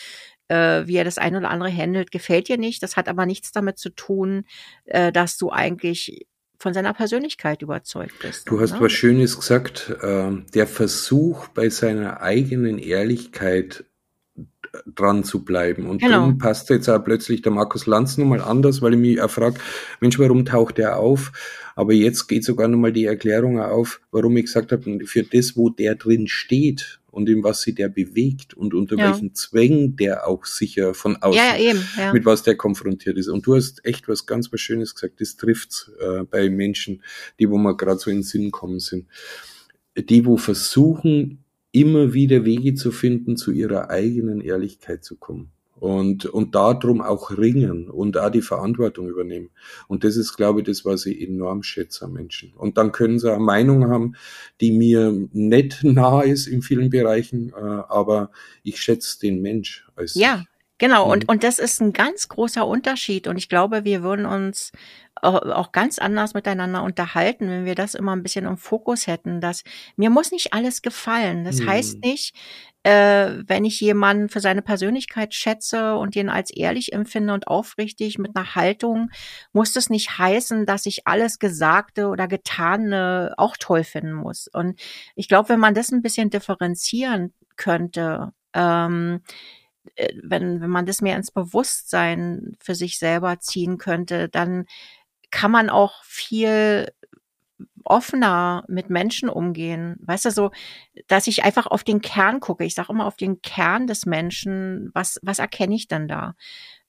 äh, 0.48 0.86
wie 0.86 0.96
er 0.96 1.04
das 1.04 1.18
eine 1.18 1.38
oder 1.38 1.50
andere 1.50 1.72
handelt, 1.74 2.12
gefällt 2.12 2.48
dir 2.48 2.58
nicht. 2.58 2.82
Das 2.82 2.96
hat 2.96 3.08
aber 3.08 3.26
nichts 3.26 3.50
damit 3.50 3.78
zu 3.78 3.90
tun, 3.90 4.44
äh, 4.84 5.10
dass 5.10 5.36
du 5.38 5.50
eigentlich 5.50 6.26
von 6.58 6.72
seiner 6.72 6.94
Persönlichkeit 6.94 7.62
überzeugt 7.62 8.18
bist. 8.20 8.48
Du 8.48 8.60
hast 8.60 8.74
ne? 8.74 8.80
was 8.80 8.92
Schönes 8.92 9.36
gesagt. 9.36 9.92
Äh, 10.02 10.30
der 10.54 10.66
Versuch 10.66 11.48
bei 11.48 11.68
seiner 11.68 12.22
eigenen 12.22 12.78
Ehrlichkeit 12.78 13.84
dran 14.86 15.24
zu 15.24 15.44
bleiben. 15.44 15.86
Und 15.86 16.02
genau. 16.02 16.26
dann 16.26 16.38
passt 16.38 16.70
jetzt 16.70 16.88
auch 16.88 17.02
plötzlich 17.02 17.42
der 17.42 17.52
Markus 17.52 17.86
Lanz 17.86 18.18
nochmal 18.18 18.40
anders, 18.40 18.82
weil 18.82 18.94
ich 18.94 19.00
mich 19.00 19.20
auch 19.20 19.30
frage, 19.30 19.58
Mensch, 20.00 20.18
warum 20.18 20.44
taucht 20.44 20.78
er 20.78 20.98
auf? 20.98 21.32
Aber 21.74 21.92
jetzt 21.92 22.26
geht 22.26 22.44
sogar 22.44 22.68
nochmal 22.68 22.92
die 22.92 23.04
Erklärung 23.04 23.60
auf, 23.60 24.00
warum 24.10 24.36
ich 24.36 24.46
gesagt 24.46 24.72
habe, 24.72 25.00
für 25.04 25.22
das, 25.22 25.56
wo 25.56 25.68
der 25.68 25.94
drin 25.94 26.26
steht 26.26 27.00
und 27.16 27.30
in 27.30 27.42
was 27.42 27.62
sie 27.62 27.74
der 27.74 27.88
bewegt 27.88 28.54
und 28.54 28.74
unter 28.74 28.96
ja. 28.96 29.08
welchen 29.08 29.34
Zwängen 29.34 29.96
der 29.96 30.26
auch 30.28 30.44
sicher 30.44 30.92
von 30.92 31.16
außen, 31.16 31.40
ja, 31.40 31.56
eben, 31.56 31.80
ja. 31.96 32.12
mit 32.12 32.26
was 32.26 32.42
der 32.42 32.56
konfrontiert 32.56 33.16
ist. 33.16 33.28
Und 33.28 33.46
du 33.46 33.56
hast 33.56 33.84
echt 33.86 34.06
was 34.06 34.26
ganz 34.26 34.52
was 34.52 34.60
Schönes 34.60 34.94
gesagt, 34.94 35.20
das 35.20 35.36
trifft 35.36 35.90
äh, 35.98 36.24
bei 36.24 36.50
Menschen, 36.50 37.02
die 37.38 37.48
wo 37.48 37.56
mal 37.56 37.74
gerade 37.74 37.98
so 37.98 38.10
in 38.10 38.18
den 38.18 38.22
Sinn 38.22 38.50
kommen 38.50 38.80
sind. 38.80 39.06
Die, 39.96 40.26
wo 40.26 40.36
versuchen, 40.36 41.45
immer 41.76 42.14
wieder 42.14 42.46
Wege 42.46 42.74
zu 42.74 42.90
finden, 42.90 43.36
zu 43.36 43.52
ihrer 43.52 43.90
eigenen 43.90 44.40
Ehrlichkeit 44.40 45.04
zu 45.04 45.16
kommen. 45.16 45.50
Und, 45.78 46.24
und 46.24 46.54
darum 46.54 47.02
auch 47.02 47.36
ringen 47.36 47.90
und 47.90 48.16
auch 48.16 48.30
die 48.30 48.40
Verantwortung 48.40 49.10
übernehmen. 49.10 49.50
Und 49.88 50.04
das 50.04 50.16
ist, 50.16 50.34
glaube 50.34 50.60
ich, 50.60 50.66
das, 50.66 50.86
was 50.86 51.04
ich 51.04 51.20
enorm 51.20 51.62
schätze 51.62 52.06
an 52.06 52.14
Menschen. 52.14 52.54
Und 52.54 52.78
dann 52.78 52.92
können 52.92 53.18
sie 53.18 53.30
eine 53.30 53.44
Meinung 53.44 53.90
haben, 53.90 54.14
die 54.62 54.72
mir 54.72 55.12
nicht 55.32 55.80
nah 55.84 56.22
ist 56.22 56.46
in 56.46 56.62
vielen 56.62 56.88
Bereichen, 56.88 57.50
äh, 57.50 57.60
aber 57.60 58.30
ich 58.62 58.80
schätze 58.80 59.20
den 59.20 59.42
Mensch 59.42 59.86
als. 59.96 60.14
Ja, 60.14 60.46
genau. 60.78 61.10
Und, 61.10 61.28
und 61.28 61.44
das 61.44 61.58
ist 61.58 61.80
ein 61.80 61.92
ganz 61.92 62.28
großer 62.28 62.66
Unterschied. 62.66 63.26
Und 63.26 63.36
ich 63.36 63.48
glaube, 63.48 63.84
wir 63.84 64.02
würden 64.02 64.26
uns 64.26 64.72
auch 65.22 65.72
ganz 65.72 65.98
anders 65.98 66.34
miteinander 66.34 66.82
unterhalten, 66.82 67.48
wenn 67.48 67.64
wir 67.64 67.74
das 67.74 67.94
immer 67.94 68.14
ein 68.14 68.22
bisschen 68.22 68.44
im 68.44 68.58
Fokus 68.58 69.06
hätten, 69.06 69.40
dass 69.40 69.64
mir 69.96 70.10
muss 70.10 70.30
nicht 70.30 70.52
alles 70.52 70.82
gefallen. 70.82 71.44
Das 71.44 71.60
hm. 71.60 71.68
heißt 71.68 72.04
nicht, 72.04 72.34
äh, 72.82 73.42
wenn 73.46 73.64
ich 73.64 73.80
jemanden 73.80 74.28
für 74.28 74.40
seine 74.40 74.62
Persönlichkeit 74.62 75.34
schätze 75.34 75.96
und 75.96 76.14
ihn 76.16 76.28
als 76.28 76.50
ehrlich 76.50 76.92
empfinde 76.92 77.32
und 77.32 77.48
aufrichtig 77.48 78.18
mit 78.18 78.36
einer 78.36 78.54
Haltung, 78.54 79.10
muss 79.52 79.72
das 79.72 79.88
nicht 79.88 80.18
heißen, 80.18 80.66
dass 80.66 80.86
ich 80.86 81.06
alles 81.06 81.38
Gesagte 81.38 82.08
oder 82.08 82.28
Getane 82.28 83.34
auch 83.38 83.56
toll 83.58 83.84
finden 83.84 84.12
muss. 84.12 84.48
Und 84.48 84.78
ich 85.14 85.28
glaube, 85.28 85.48
wenn 85.48 85.60
man 85.60 85.74
das 85.74 85.90
ein 85.90 86.02
bisschen 86.02 86.28
differenzieren 86.28 87.32
könnte, 87.56 88.32
ähm, 88.52 89.22
äh, 89.24 89.65
wenn, 90.22 90.60
wenn 90.60 90.70
man 90.70 90.86
das 90.86 91.02
mehr 91.02 91.16
ins 91.16 91.30
Bewusstsein 91.30 92.56
für 92.60 92.74
sich 92.74 92.98
selber 92.98 93.38
ziehen 93.40 93.78
könnte, 93.78 94.28
dann 94.28 94.66
kann 95.30 95.50
man 95.50 95.70
auch 95.70 96.04
viel 96.04 96.88
offener 97.84 98.64
mit 98.68 98.90
Menschen 98.90 99.28
umgehen. 99.28 99.96
Weißt 100.00 100.24
du, 100.26 100.30
so, 100.30 100.50
dass 101.06 101.26
ich 101.26 101.44
einfach 101.44 101.66
auf 101.66 101.84
den 101.84 102.00
Kern 102.00 102.40
gucke. 102.40 102.64
Ich 102.64 102.74
sage 102.74 102.92
immer 102.92 103.06
auf 103.06 103.16
den 103.16 103.40
Kern 103.42 103.86
des 103.86 104.06
Menschen. 104.06 104.90
Was, 104.92 105.18
was 105.22 105.38
erkenne 105.38 105.74
ich 105.74 105.88
denn 105.88 106.08
da? 106.08 106.34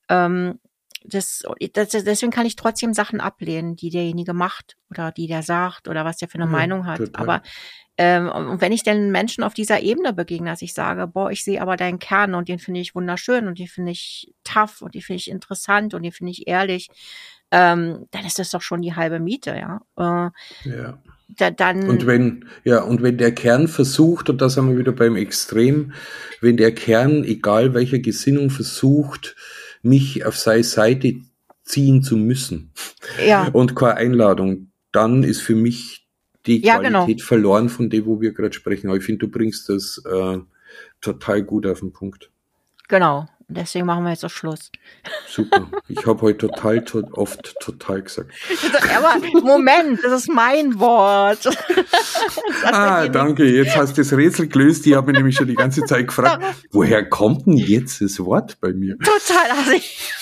Ähm, 0.10 0.60
das, 1.04 1.44
das, 1.74 1.90
deswegen 1.90 2.32
kann 2.32 2.46
ich 2.46 2.56
trotzdem 2.56 2.94
Sachen 2.94 3.22
ablehnen, 3.22 3.76
die 3.76 3.90
derjenige 3.90 4.34
macht 4.34 4.78
oder 4.90 5.12
die 5.12 5.28
der 5.28 5.44
sagt 5.44 5.88
oder 5.88 6.06
was 6.06 6.18
der 6.18 6.28
für 6.28 6.36
eine 6.36 6.46
ja, 6.46 6.52
Meinung 6.52 6.86
hat. 6.86 6.98
Total. 6.98 7.22
Aber 7.22 7.42
ähm, 7.98 8.30
und 8.30 8.62
wenn 8.62 8.72
ich 8.72 8.84
den 8.84 9.12
Menschen 9.12 9.44
auf 9.44 9.56
dieser 9.56 9.82
Ebene 9.82 10.14
begegne, 10.14 10.52
dass 10.52 10.62
ich 10.62 10.74
sage, 10.74 11.08
boah, 11.08 11.32
ich 11.32 11.44
sehe 11.44 11.62
aber 11.62 11.78
deinen 11.78 11.98
Kern 11.98 12.36
und 12.36 12.48
den 12.48 12.60
finde 12.60 12.80
ich 12.80 12.94
wunderschön 12.94 13.48
und 13.48 13.58
den 13.58 13.68
finde 13.68 13.92
ich 13.92 14.34
tough 14.44 14.82
und 14.82 14.94
den 14.94 15.02
finde 15.02 15.18
ich 15.18 15.32
interessant 15.32 15.96
und 15.96 16.04
den 16.04 16.12
finde 16.12 16.32
ich 16.32 16.48
ehrlich, 16.48 16.90
ähm, 17.50 18.06
dann 18.12 18.26
ist 18.26 18.38
das 18.38 18.52
doch 18.52 18.62
schon 18.62 18.82
die 18.82 18.96
halbe 18.96 19.20
Miete, 19.20 19.56
ja. 19.56 19.82
Äh, 19.98 20.70
ja. 20.70 21.02
Da, 21.30 21.52
dann 21.52 21.90
und 21.90 22.08
wenn, 22.08 22.46
ja, 22.64 22.82
und 22.82 23.02
wenn 23.02 23.18
der 23.18 23.34
Kern 23.34 23.68
versucht, 23.68 24.30
und 24.30 24.42
da 24.42 24.48
sind 24.48 24.70
wir 24.70 24.78
wieder 24.78 24.94
beim 24.94 25.16
Extrem, 25.16 25.92
wenn 26.40 26.56
der 26.56 26.74
Kern, 26.74 27.24
egal 27.24 27.74
welcher 27.74 28.00
Gesinnung, 28.00 28.50
versucht, 28.50 29.36
mich 29.82 30.26
auf 30.26 30.38
seine 30.38 30.64
Seite 30.64 31.16
ziehen 31.64 32.02
zu 32.02 32.18
müssen 32.18 32.72
ja. 33.26 33.50
und 33.50 33.76
keine 33.76 33.96
Einladung, 33.96 34.72
dann 34.92 35.24
ist 35.24 35.42
für 35.42 35.56
mich 35.56 36.08
die 36.46 36.64
ja, 36.64 36.78
genau. 36.78 37.00
Qualität 37.00 37.18
genau. 37.18 37.28
verloren 37.28 37.70
von 37.70 37.90
dem, 37.90 38.06
wo 38.06 38.22
wir 38.22 38.32
gerade 38.32 38.54
sprechen. 38.54 38.88
Aber 38.88 38.98
ich 38.98 39.04
finde, 39.04 39.26
du 39.26 39.32
bringst 39.32 39.68
das 39.70 40.02
äh, 40.06 40.38
total 41.02 41.44
gut 41.44 41.68
auf 41.68 41.82
den 41.82 41.92
Punkt. 41.92 42.32
Genau. 42.88 43.28
Deswegen 43.50 43.86
machen 43.86 44.04
wir 44.04 44.10
jetzt 44.10 44.26
auch 44.26 44.30
Schluss. 44.30 44.72
Super. 45.26 45.70
Ich 45.88 46.06
habe 46.06 46.22
heute 46.22 46.48
total 46.48 46.84
to 46.84 47.02
oft 47.14 47.56
total 47.62 48.02
gesagt. 48.02 48.30
Aber 48.98 49.16
Moment, 49.42 50.04
das 50.04 50.24
ist 50.24 50.30
mein 50.30 50.78
Wort. 50.80 51.48
ah, 52.64 53.08
danke. 53.08 53.46
Jetzt 53.46 53.78
hast 53.78 53.98
du 53.98 54.02
das 54.02 54.12
Rätsel 54.12 54.50
gelöst. 54.50 54.86
Ich 54.86 54.96
habe 54.96 55.08
mich 55.08 55.18
nämlich 55.18 55.36
schon 55.36 55.48
die 55.48 55.56
ganze 55.56 55.84
Zeit 55.84 56.08
gefragt, 56.08 56.44
woher 56.72 57.08
kommt 57.08 57.46
denn 57.46 57.54
jetzt 57.54 58.02
das 58.02 58.20
Wort 58.20 58.58
bei 58.60 58.74
mir? 58.74 58.98
Total. 58.98 59.52
Also 59.58 59.72
ich 59.72 60.14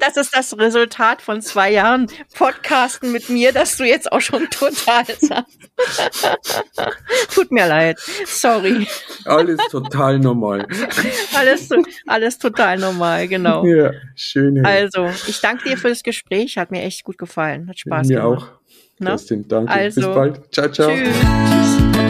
das 0.00 0.16
ist 0.16 0.34
das 0.34 0.56
Resultat 0.58 1.22
von 1.22 1.42
zwei 1.42 1.72
Jahren 1.72 2.06
Podcasten 2.34 3.12
mit 3.12 3.28
mir, 3.28 3.52
dass 3.52 3.76
du 3.76 3.84
jetzt 3.84 4.10
auch 4.12 4.20
schon 4.20 4.48
total 4.50 5.04
sagst. 5.06 5.32
Tut 7.34 7.50
mir 7.50 7.66
leid. 7.66 7.98
Sorry. 8.26 8.86
Alles 9.24 9.60
total 9.70 10.18
normal. 10.18 10.66
Alles, 11.34 11.68
alles 12.06 12.38
total 12.38 12.78
normal, 12.78 13.28
genau. 13.28 13.64
Ja, 13.64 13.92
schön. 14.14 14.64
Also, 14.64 15.08
ich 15.26 15.40
danke 15.40 15.68
dir 15.68 15.76
für 15.76 15.88
das 15.88 16.02
Gespräch. 16.02 16.58
Hat 16.58 16.70
mir 16.70 16.82
echt 16.82 17.04
gut 17.04 17.18
gefallen. 17.18 17.68
Hat 17.68 17.78
Spaß 17.78 18.08
mir 18.08 18.16
gemacht. 18.16 18.40
Mir 18.40 18.44
auch. 18.44 18.60
Ne? 18.98 19.10
Justin, 19.12 19.48
danke. 19.48 19.72
Also, 19.72 20.00
Bis 20.00 20.14
bald. 20.14 20.54
Ciao, 20.54 20.70
ciao. 20.70 20.90
Tschüss. 20.90 22.09